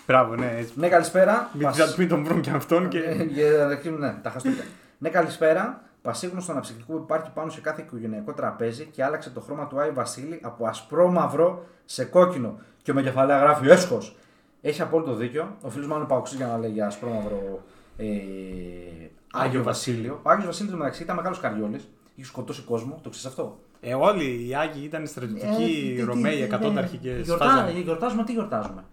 Μπράβο, 0.07 0.35
ναι. 0.35 0.55
έτσι. 0.59 0.73
Ναι, 0.77 0.89
καλησπέρα. 0.89 1.51
Μην, 1.53 1.63
Πας- 1.63 1.97
μην 1.97 2.09
τον 2.09 2.25
βρουν 2.25 2.41
και 2.41 2.51
αυτόν 2.51 2.85
Ε, 2.85 2.89
και. 2.89 3.27
για 3.29 3.51
να 3.51 3.65
αρχίσουμε, 3.65 4.07
ναι, 4.07 4.15
τα 4.23 4.31
χαστούκια. 4.31 4.65
ναι, 4.99 5.09
καλησπέρα. 5.09 5.83
Πασίγνωστο 6.03 6.53
αναψυκτικό 6.53 6.93
που 6.93 7.03
υπάρχει 7.03 7.31
πάνω 7.35 7.51
σε 7.51 7.61
κάθε 7.61 7.83
οικογενειακό 7.83 8.33
τραπέζι 8.33 8.85
και 8.85 9.05
άλλαξε 9.05 9.31
το 9.31 9.41
χρώμα 9.41 9.67
του 9.67 9.81
Άι 9.81 9.91
Βασίλη 9.91 10.39
από 10.43 10.67
ασπρόμαυρο 10.67 11.65
σε 11.85 12.05
κόκκινο. 12.05 12.59
Και 12.83 12.93
με 12.93 13.03
κεφαλαία 13.03 13.39
γράφει 13.39 13.69
έσχος. 13.69 14.17
Έχει 14.61 14.83
απόλυτο 14.83 15.15
δίκιο. 15.15 15.57
Ο 15.63 15.71
φίλος 15.71 15.87
μάλλον 15.87 16.07
Παοξής 16.07 16.37
για 16.37 16.47
να 16.47 16.59
λέει 16.59 16.71
για 16.71 16.87
ασπρόμαυρο 16.87 17.63
ε, 17.97 18.05
Άγιο 19.33 19.63
Βασίλειο. 19.63 20.21
Ο 20.23 20.31
Άγιος 20.31 20.47
Βασίλειος 20.47 20.77
μεταξύ 20.77 21.03
ήταν 21.03 21.17
μεγάλος 21.17 21.41
καριόλης. 21.41 21.89
Είχε 22.15 22.27
σκοτώσει 22.27 22.63
κόσμο. 22.63 22.99
Το 23.03 23.09
ξέρεις 23.11 23.27
αυτό; 23.27 23.59
Ε, 23.85 23.95
όλοι 23.95 24.47
οι 24.49 24.55
Άγιοι 24.55 24.83
ήταν 24.85 25.07
στρατιωτικοί 25.07 25.93
Ε, 25.93 25.95
τι- 25.95 26.03
Ρωμαίοι, 26.05 26.35
τι- 26.37 26.43
εκατόνταρχοι 26.43 26.97
και 26.97 27.11
Γιορτά- 27.11 27.47
σφάζανε. 27.51 27.71
Γιορτάζουμε, 27.71 28.25
τι 28.25 28.33
γιορτάζουμε; 28.33 28.85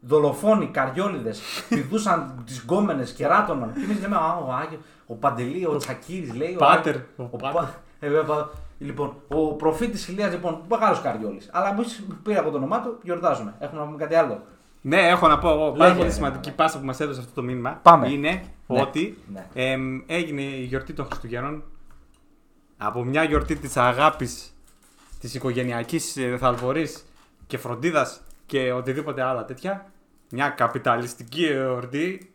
Δολοφόνοι, 0.00 0.66
καριόλιδες, 0.66 1.40
πηδούσαν 1.68 2.42
τις 2.46 2.58
γκόμενες, 2.62 3.12
κεράτωναν. 3.12 3.72
Και 3.74 3.84
εμείς 3.84 4.00
λέμε, 4.00 4.16
Α, 4.16 4.36
ο 4.46 4.52
Άγιο, 4.52 4.78
ο 5.06 5.14
Παντελή, 5.14 5.66
ο 5.66 5.76
Τσακίρη 5.76 6.32
λέει. 6.36 6.54
ο 6.54 6.58
Πάτερ, 6.58 6.94
Άγιος- 6.94 7.06
ο 7.16 7.22
ο 7.30 7.36
Πάτερ. 7.36 7.52
Πα- 7.62 7.74
ε, 8.00 8.08
βέβαια, 8.08 8.24
πα- 8.36 8.50
Λοιπόν, 8.82 9.14
ο 9.28 9.52
προφήτης 9.54 10.08
Ηλίας, 10.08 10.30
λοιπόν, 10.32 10.60
μεγάλος 10.70 11.00
καριόλης. 11.00 11.48
Αλλά 11.52 11.68
εμείς 11.68 12.04
πήρα 12.22 12.40
από 12.40 12.50
το 12.50 12.56
όνομά 12.56 12.80
του, 12.80 12.98
γιορτάζουμε. 13.02 13.54
Έχουμε 13.58 13.80
να 13.80 13.86
πούμε 13.86 13.96
κάτι 13.96 14.14
άλλο. 14.14 14.42
Ναι, 14.80 14.96
έχω 15.08 15.28
να 15.28 15.38
πω 15.38 15.48
εγώ. 15.50 15.70
Πάρα 15.70 15.76
Λέγε, 15.84 15.92
πολύ 15.94 16.06
ρε, 16.08 16.10
σημαντική 16.14 16.48
ναι. 16.48 16.54
πάσα 16.54 16.78
που 16.78 16.84
μας 16.84 17.00
έδωσε 17.00 17.20
αυτό 17.20 17.32
το 17.34 17.42
μήνυμα 17.42 17.78
Πάμε. 17.82 18.08
είναι 18.08 18.30
Ναι, 18.66 18.80
ότι 18.80 19.18
ναι. 19.32 19.46
εμ, 19.54 20.00
έγινε 20.06 20.40
η 20.42 20.62
γιορτή 20.64 20.92
των 20.92 21.04
Χριστουγέννων 21.04 21.62
από 22.82 23.04
μια 23.04 23.24
γιορτή 23.24 23.56
της 23.56 23.76
αγάπης, 23.76 24.54
της 25.20 25.34
οικογενειακής 25.34 26.16
θαλπορής 26.38 27.04
και 27.46 27.58
φροντίδας 27.58 28.20
και 28.46 28.72
οτιδήποτε 28.72 29.22
άλλα 29.22 29.44
τέτοια. 29.44 29.92
Μια 30.30 30.48
καπιταλιστική 30.48 31.44
εορτή. 31.44 32.34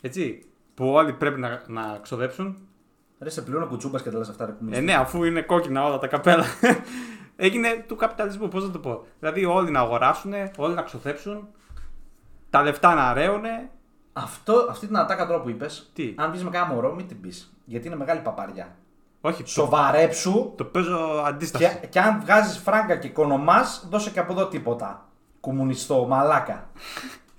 Έτσι. 0.00 0.44
Που 0.74 0.88
όλοι 0.88 1.12
πρέπει 1.12 1.40
να, 1.40 1.62
να 1.66 1.98
ξοδέψουν. 2.02 2.56
Ρε, 3.18 3.30
σε 3.30 3.42
πληρώνω 3.42 3.66
κουτσούμπας 3.66 4.02
και 4.02 4.10
τα 4.10 4.18
λες 4.18 4.28
αυτά, 4.28 4.46
ρε 4.46 4.52
που 4.52 4.66
Ε, 4.70 4.80
ναι, 4.80 4.94
αφού 4.94 5.24
είναι 5.24 5.42
κόκκινα 5.42 5.84
όλα 5.84 5.98
τα 5.98 6.06
καπέλα. 6.06 6.44
Έγινε 7.36 7.84
του 7.88 7.96
καπιταλισμού, 7.96 8.48
πώς 8.48 8.64
να 8.64 8.70
το 8.70 8.78
πω. 8.78 9.06
Δηλαδή 9.18 9.44
όλοι 9.44 9.70
να 9.70 9.80
αγοράσουν, 9.80 10.32
όλοι 10.56 10.74
να 10.74 10.82
ξοδέψουν, 10.82 11.48
τα 12.50 12.62
λεφτά 12.62 12.94
να 12.94 13.12
ρέουνε. 13.12 13.70
Αυτό, 14.12 14.66
αυτή 14.70 14.86
την 14.86 14.96
ατάκα 14.96 15.26
τώρα 15.26 15.40
που 15.40 15.48
είπες, 15.48 15.90
Τι; 15.94 16.14
αν 16.16 16.30
πεις 16.30 16.44
με 16.44 16.50
κάνα 16.50 16.74
μωρό, 16.74 16.94
μην 16.94 17.08
την 17.08 17.20
πεις. 17.20 17.56
Γιατί 17.64 17.86
είναι 17.86 17.96
μεγάλη 17.96 18.20
παπαριά. 18.20 18.76
Όχι, 19.26 19.42
το, 19.42 19.48
Σοβαρέψου 19.48 20.52
το 20.56 20.64
παίζω 20.64 21.22
αντίσταση. 21.26 21.64
Και, 21.80 21.86
και 21.86 22.00
αν 22.00 22.20
βγάζεις 22.20 22.58
φράγκα 22.58 22.96
και 22.96 23.06
οικονομάς, 23.06 23.86
δώσε 23.90 24.10
και 24.10 24.18
από 24.20 24.32
εδώ 24.32 24.46
τίποτα. 24.46 25.04
Κομμουνιστό, 25.40 26.06
μαλάκα. 26.08 26.66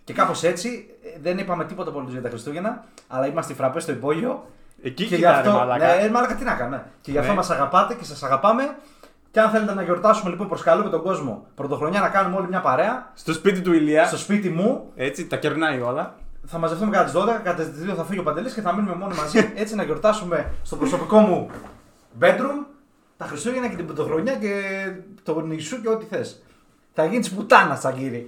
και 0.04 0.14
κάπως 0.14 0.44
έτσι, 0.44 0.88
ε, 1.04 1.20
δεν 1.22 1.38
είπαμε 1.38 1.66
τίποτα 1.66 1.92
πολύ 1.92 2.12
για 2.12 2.22
τα 2.22 2.30
Χριστούγεννα, 2.30 2.84
αλλά 3.08 3.28
είμαστε 3.28 3.54
φραπές 3.54 3.84
στο 3.84 3.92
υπόγειο. 3.92 4.46
Εκεί 4.82 5.04
και 5.06 5.16
γι' 5.16 5.22
κοιτάρε, 5.22 5.38
αυτό. 5.38 5.52
μαλάκα. 5.52 5.86
Ναι, 5.86 6.02
ε, 6.04 6.10
μαλάκα 6.10 6.36
τι 6.36 6.44
να 6.44 6.54
κάνουμε. 6.54 6.86
Και 7.02 7.12
γι' 7.12 7.18
αυτό 7.18 7.30
Ναι. 7.32 7.38
μας 7.38 7.50
αγαπάτε 7.50 7.94
και 7.94 8.04
σας 8.04 8.24
αγαπάμε. 8.24 8.76
Και 9.32 9.40
αν 9.40 9.50
θέλετε 9.50 9.74
να 9.74 9.82
γιορτάσουμε, 9.82 10.30
λοιπόν, 10.30 10.48
προσκαλούμε 10.48 10.90
τον 10.90 11.02
κόσμο 11.02 11.46
πρωτοχρονιά 11.56 12.00
να 12.00 12.10
κάνουμε 12.10 12.36
όλοι 12.36 12.48
μια 12.48 12.62
παρέα. 12.62 13.12
Στο 13.14 13.34
σπίτι 13.34 13.62
του 13.62 13.74
Ηλία, 13.74 14.06
Στο 14.08 14.18
σπίτι 14.18 14.50
μου 14.50 14.92
έτσι, 14.96 15.28
τα 15.28 15.38
κερνάει 15.38 15.82
όλα. 15.82 16.16
θα 16.46 16.58
μαζευτούμε 16.58 16.92
κατά 16.92 17.06
τι 17.06 17.12
12, 17.18 17.42
κατά 17.44 17.64
τις 17.64 17.92
2 17.92 17.96
θα 17.96 18.04
φύγει 18.04 18.20
ο 18.20 18.24
Παντελής 18.24 18.54
και 18.54 18.62
θα 18.62 18.74
μείνουμε 18.74 18.96
μόνοι 18.96 19.16
μαζί. 19.16 19.52
έτσι 19.62 19.76
να 19.76 19.84
γιορτάσουμε 19.84 20.52
στο 20.64 20.76
προσωπικό 20.76 21.18
μου 21.20 21.50
bedroom 22.20 22.66
τα 23.18 23.26
Χριστούγεννα 23.26 23.68
και 23.68 23.76
την 23.76 23.86
πρωτοχρονιά 23.86 24.36
και 24.36 24.62
τον 25.24 25.52
Ιησού 25.52 25.82
και 25.82 25.90
ό,τι 25.90 26.06
θες. 26.06 26.44
Θα 26.94 27.06
γίνεις 27.06 27.30
τη 27.30 27.36
πουτάνας, 27.36 27.80
Τσαγκύρη. 27.80 28.24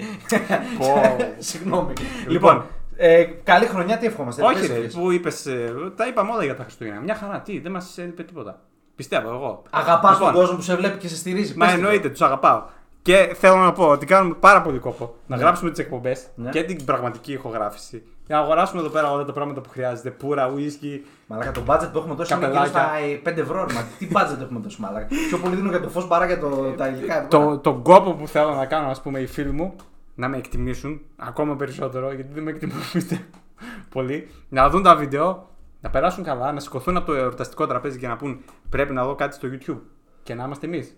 Πω. 0.78 1.18
Συγγνώμη. 1.38 1.94
Λοιπόν. 2.28 2.32
Λοιπόν, 2.32 2.64
ε, 2.98 3.24
καλή 3.24 3.66
χρονιά, 3.66 3.98
τι 3.98 4.06
ευχόμαστε. 4.06 4.44
Όχι, 4.44 4.60
πες 4.60 4.68
ρε, 4.68 4.74
ευχές. 4.76 4.94
που 4.94 5.12
είπες. 5.12 5.48
Τα 5.96 6.08
είπαμε 6.08 6.32
όλα 6.32 6.44
για 6.44 6.56
τα 6.56 6.64
Χριστούγεννα. 6.64 7.00
Μια 7.00 7.16
χαρά, 7.16 7.42
τι, 7.42 7.60
δεν 7.60 7.72
μας 7.72 7.98
έλειπε 7.98 8.24
τίποτα. 8.24 8.60
Πιστεύω 8.96 9.30
εγώ. 9.30 9.64
Αγαπάς 9.70 10.12
Λοιπόν, 10.14 10.32
τον 10.32 10.42
κόσμο 10.42 10.56
που 10.56 10.62
σε 10.62 10.76
βλέπει 10.76 10.98
και 10.98 11.08
σε 11.08 11.16
στηρίζει. 11.16 11.58
Μα 11.58 11.66
Πες 11.66 11.74
τι. 11.74 11.80
εννοείται, 11.82 12.10
τους 12.10 12.22
αγαπάω. 12.22 12.64
Και 13.08 13.34
θέλω 13.36 13.56
να 13.56 13.72
πω 13.72 13.88
ότι 13.88 14.06
κάνουμε 14.06 14.36
πάρα 14.40 14.62
πολύ 14.62 14.80
κόπο 14.80 15.16
να 15.28 15.36
Ναι. 15.36 15.42
γράψουμε 15.42 15.70
τις 15.70 15.80
εκπομπές 15.80 16.28
Ναι. 16.36 16.50
και 16.50 16.64
την 16.64 16.86
πραγματική 16.86 17.32
ηχογράφηση. 17.34 18.04
Για 18.26 18.36
να 18.36 18.42
αγοράσουμε 18.42 18.82
εδώ 18.82 18.90
πέρα 18.90 19.12
όλα 19.12 19.26
τα 19.26 19.32
πράγματα 19.34 19.62
που 19.62 19.70
χρειάζεται. 19.70 20.10
Πουρα, 20.10 20.52
ουίσκι. 20.52 21.06
Μαλάκα, 21.28 21.52
το 21.52 21.62
budget 21.68 21.90
που 21.92 21.98
έχουμε 21.98 22.14
δώσει 22.16 22.34
είναι 22.34 22.46
γύρω 22.46 22.58
Καπελάκια. 22.62 22.90
στα 23.22 23.30
ε, 23.30 23.34
5 23.34 23.38
ευρώ. 23.38 23.66
ρε, 23.66 23.74
Μα 23.74 23.82
τι 23.98 24.08
budget 24.12 24.42
έχουμε 24.42 24.60
δώσει, 24.60 24.82
Μαλάκα. 24.82 25.08
Πιο 25.28 25.38
πολύ 25.38 25.56
δίνω 25.56 25.70
για 25.70 25.82
το 25.82 25.90
φως 25.90 26.08
παρά 26.08 26.26
για 26.26 26.40
το, 26.40 26.48
τα 26.78 26.88
υλικά. 26.88 27.28
Το, 27.28 27.58
τον 27.58 27.82
κόπο 27.84 28.14
που 28.14 28.28
θέλω 28.28 28.54
να 28.54 28.66
κάνω, 28.66 28.88
ας 28.90 29.02
πούμε, 29.02 29.20
οι 29.20 29.26
φίλοι 29.28 29.52
μου 29.52 29.76
να 30.16 30.28
με 30.28 30.38
εκτιμήσουν 30.38 31.02
ακόμα 31.16 31.56
περισσότερο, 31.56 32.14
γιατί 32.14 32.34
δεν 32.34 32.44
με 32.44 32.50
εκτιμούν 32.52 32.78
πιστεύω, 32.94 33.22
πολύ. 33.96 34.28
Να 34.50 34.70
δουν 34.70 34.84
τα 34.84 34.96
βίντεο, 34.96 35.50
να 35.82 35.90
περάσουν 35.90 36.24
καλά, 36.24 36.52
να 36.52 36.60
σηκωθούν 36.60 36.98
από 36.98 37.06
το 37.06 37.14
εορταστικό 37.14 37.68
τραπέζι 37.68 37.98
και 38.00 38.08
να 38.08 38.16
πούν 38.16 38.40
πρέπει 38.70 38.94
να 38.94 39.04
δω 39.06 39.16
κάτι 39.16 39.36
στο 39.36 39.48
YouTube. 39.52 39.80
Και 40.24 40.34
να 40.34 40.44
είμαστε 40.44 40.66
εμείς. 40.66 40.96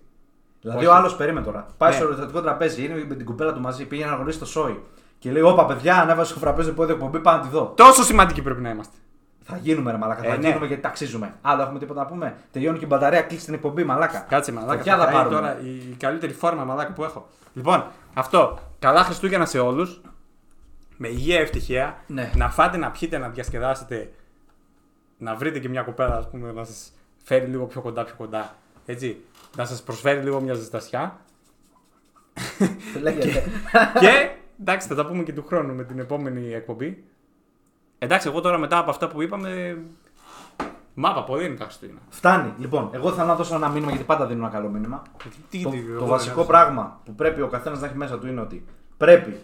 Δηλαδή 0.61 0.79
Όχι. 0.79 0.87
ο 0.87 0.93
άλλος 0.93 1.15
περίμενε 1.15 1.45
τώρα. 1.45 1.65
Πάει 1.77 1.89
Ναι. 1.89 1.95
στο 1.95 2.05
ερωτικό 2.07 2.41
τραπέζι, 2.41 2.85
είναι 2.85 3.05
με 3.07 3.15
την 3.15 3.25
κουπέλα 3.25 3.53
του 3.53 3.59
μαζί, 3.61 3.85
πήγε 3.85 4.05
να 4.05 4.15
γνωρίσει 4.15 4.39
το 4.39 4.45
σόι. 4.45 4.83
Και 5.19 5.31
λέει: 5.31 5.41
Όπα, 5.41 5.65
παιδιά, 5.65 6.01
ανέβασε 6.01 6.33
το 6.33 6.39
φραπέζι 6.39 6.71
που 6.73 6.83
εκπομπή, 6.83 7.19
πάω 7.19 7.35
να 7.35 7.41
τη 7.41 7.47
δω. 7.49 7.73
Τόσο 7.77 8.03
σημαντικοί 8.03 8.41
πρέπει 8.41 8.61
να 8.61 8.69
είμαστε. 8.69 8.95
Θα 9.43 9.57
γίνουμε, 9.57 9.91
ρε 9.91 9.97
Μαλάκα. 9.97 10.25
Ε, 10.25 10.29
θα 10.29 10.37
ναι. 10.37 10.47
γίνουμε 10.47 10.65
γιατί 10.65 10.81
ταξίζουμε. 10.81 11.33
Άλλο 11.41 11.61
έχουμε 11.61 11.79
τίποτα 11.79 12.01
να 12.01 12.05
πούμε. 12.07 12.35
Τελειώνει 12.51 12.77
και 12.77 12.83
η 12.83 12.87
μπαταρία, 12.89 13.21
κλείσει 13.21 13.45
την 13.45 13.53
εκπομπή, 13.53 13.83
Μαλάκα. 13.83 14.19
Κάτσε 14.29 14.51
μαλάκα. 14.51 14.77
Φωτιά 14.77 14.97
θα 14.97 14.99
θα 14.99 15.05
καεί 15.05 15.13
πάρουμε. 15.15 15.35
τώρα 15.35 15.59
η, 15.61 15.75
η 15.75 15.95
καλύτερη 15.99 16.33
φόρμα 16.33 16.63
μαλάκα 16.63 16.93
που 16.93 17.03
έχω. 17.03 17.27
Λοιπόν, 17.53 17.83
αυτό. 18.13 18.59
Καλά 18.79 19.03
Χριστούγεννα 19.03 19.45
σε 19.45 19.59
όλους. 19.59 20.01
Με 20.97 21.07
υγεία, 21.07 21.39
ευτυχία. 21.39 21.97
Ναι. 22.07 22.31
Να 22.35 22.49
φάτε, 22.49 22.77
να 22.77 22.91
πιείτε, 22.91 23.17
να 23.17 23.27
διασκεδάσετε. 23.29 24.11
Να 25.17 25.35
βρείτε 25.35 25.59
και 25.59 25.69
μια 25.69 25.81
κοπέλα, 25.81 26.15
ας 26.15 26.29
πούμε, 26.29 26.51
να 26.51 26.63
σας 26.63 26.91
φέρει 27.23 27.45
λίγο 27.45 27.65
πιο 27.65 27.81
κοντά, 27.81 28.03
πιο 28.03 28.13
κοντά. 28.17 28.55
Έτσι. 28.85 29.23
Να 29.57 29.65
σας 29.65 29.83
προσφέρει 29.83 30.21
λίγο 30.23 30.41
μια 30.41 30.53
ζεστασιά. 30.53 31.17
Λέγεται. 33.01 33.43
και 33.99 34.29
εντάξει, 34.59 34.87
θα 34.87 34.95
τα 34.95 35.05
πούμε 35.05 35.23
και 35.23 35.33
του 35.33 35.43
χρόνου 35.47 35.73
με 35.75 35.83
την 35.83 35.99
επόμενη 35.99 36.53
εκπομπή. 36.53 37.03
Εντάξει, 37.99 38.27
εγώ 38.27 38.41
τώρα 38.41 38.57
μετά 38.57 38.77
από 38.77 38.89
αυτά 38.89 39.07
που 39.07 39.21
είπαμε. 39.21 39.77
Μάπα, 40.93 41.23
πολύ 41.23 41.45
είναι 41.45 41.55
τα 41.55 41.63
Χριστούγεννα. 41.63 41.99
Φτάνει. 42.09 42.53
Λοιπόν, 42.57 42.89
εγώ 42.91 43.11
θα 43.11 43.23
να 43.25 43.35
δώσω 43.35 43.55
ένα 43.55 43.69
μήνυμα 43.69 43.89
γιατί 43.91 44.05
πάντα 44.05 44.25
δίνω 44.25 44.39
ένα 44.45 44.53
καλό 44.53 44.69
μήνυμα. 44.69 45.01
Τι- 45.49 45.61
Το, 45.63 45.69
τι- 45.69 45.81
το 45.85 45.91
εγώ 45.93 46.05
βασικό 46.05 46.35
δεν- 46.35 46.45
πράγμα 46.45 47.01
που 47.05 47.15
πρέπει 47.15 47.41
ο 47.41 47.47
καθένας 47.47 47.79
να 47.79 47.85
έχει 47.87 47.97
μέσα 47.97 48.19
του 48.19 48.27
είναι 48.27 48.41
ότι 48.41 48.65
πρέπει 48.97 49.37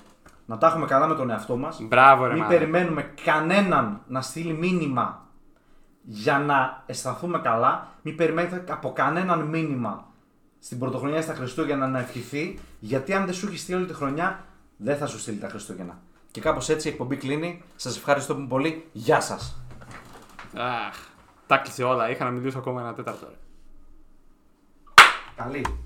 να 0.46 0.58
τα 0.58 0.68
έχουμε 0.68 0.86
καλά 0.86 1.08
με 1.08 1.16
τον 1.16 1.30
εαυτό 1.30 1.56
μας. 1.58 1.82
Μπράβο, 1.82 2.24
ρε 2.26 2.34
Μην 2.34 2.42
μάνα. 2.44 2.54
περιμένουμε 2.58 3.12
κανέναν 3.26 4.02
να 4.08 4.22
στείλει 4.22 4.54
μήνυμα 4.54 5.25
για 6.06 6.40
να 6.40 6.84
αισθανθούμε 6.86 7.40
καλά. 7.40 7.88
Μην 8.02 8.16
περιμένετε 8.16 8.74
από 8.74 8.94
κανέναν 8.94 9.42
μήνυμα 9.42 10.08
στην 10.60 10.80
πρωτοχρονιά 10.80 11.18
ή 11.18 11.22
στα 11.22 11.34
Χριστούγεννα 11.34 11.88
να 11.88 12.00
ευχηθεί. 12.00 12.60
Γιατί 12.80 13.14
αν 13.14 13.26
δεν 13.26 13.34
σου 13.34 13.48
έχει 13.48 13.58
στείλει 13.58 13.78
όλη 13.78 13.88
τη 13.88 13.94
χρονιά, 13.94 14.46
δεν 14.78 14.98
θα 14.98 15.06
σου 15.06 15.20
στείλει 15.20 15.38
τα 15.38 15.50
Χριστούγεννα. 15.50 16.00
Και 16.32 16.42
κάπως 16.42 16.70
έτσι 16.70 16.88
η 16.88 16.92
εκπομπή 16.92 17.16
κλείνει. 17.16 17.64
Σας 17.76 17.98
ευχαριστώ 17.98 18.36
πολύ. 18.36 18.90
Γεια 18.92 19.22
σας. 19.22 19.62
Αχ, 20.56 20.96
τα 21.48 21.58
κλείσε 21.58 21.84
όλα. 21.84 22.10
Είχα 22.10 22.24
να 22.24 22.32
μιλήσω 22.32 22.58
ακόμα 22.58 22.82
ένα 22.82 22.94
τέταρτο. 22.94 23.28
ρε. 23.28 23.36
Καλή. 25.36 25.85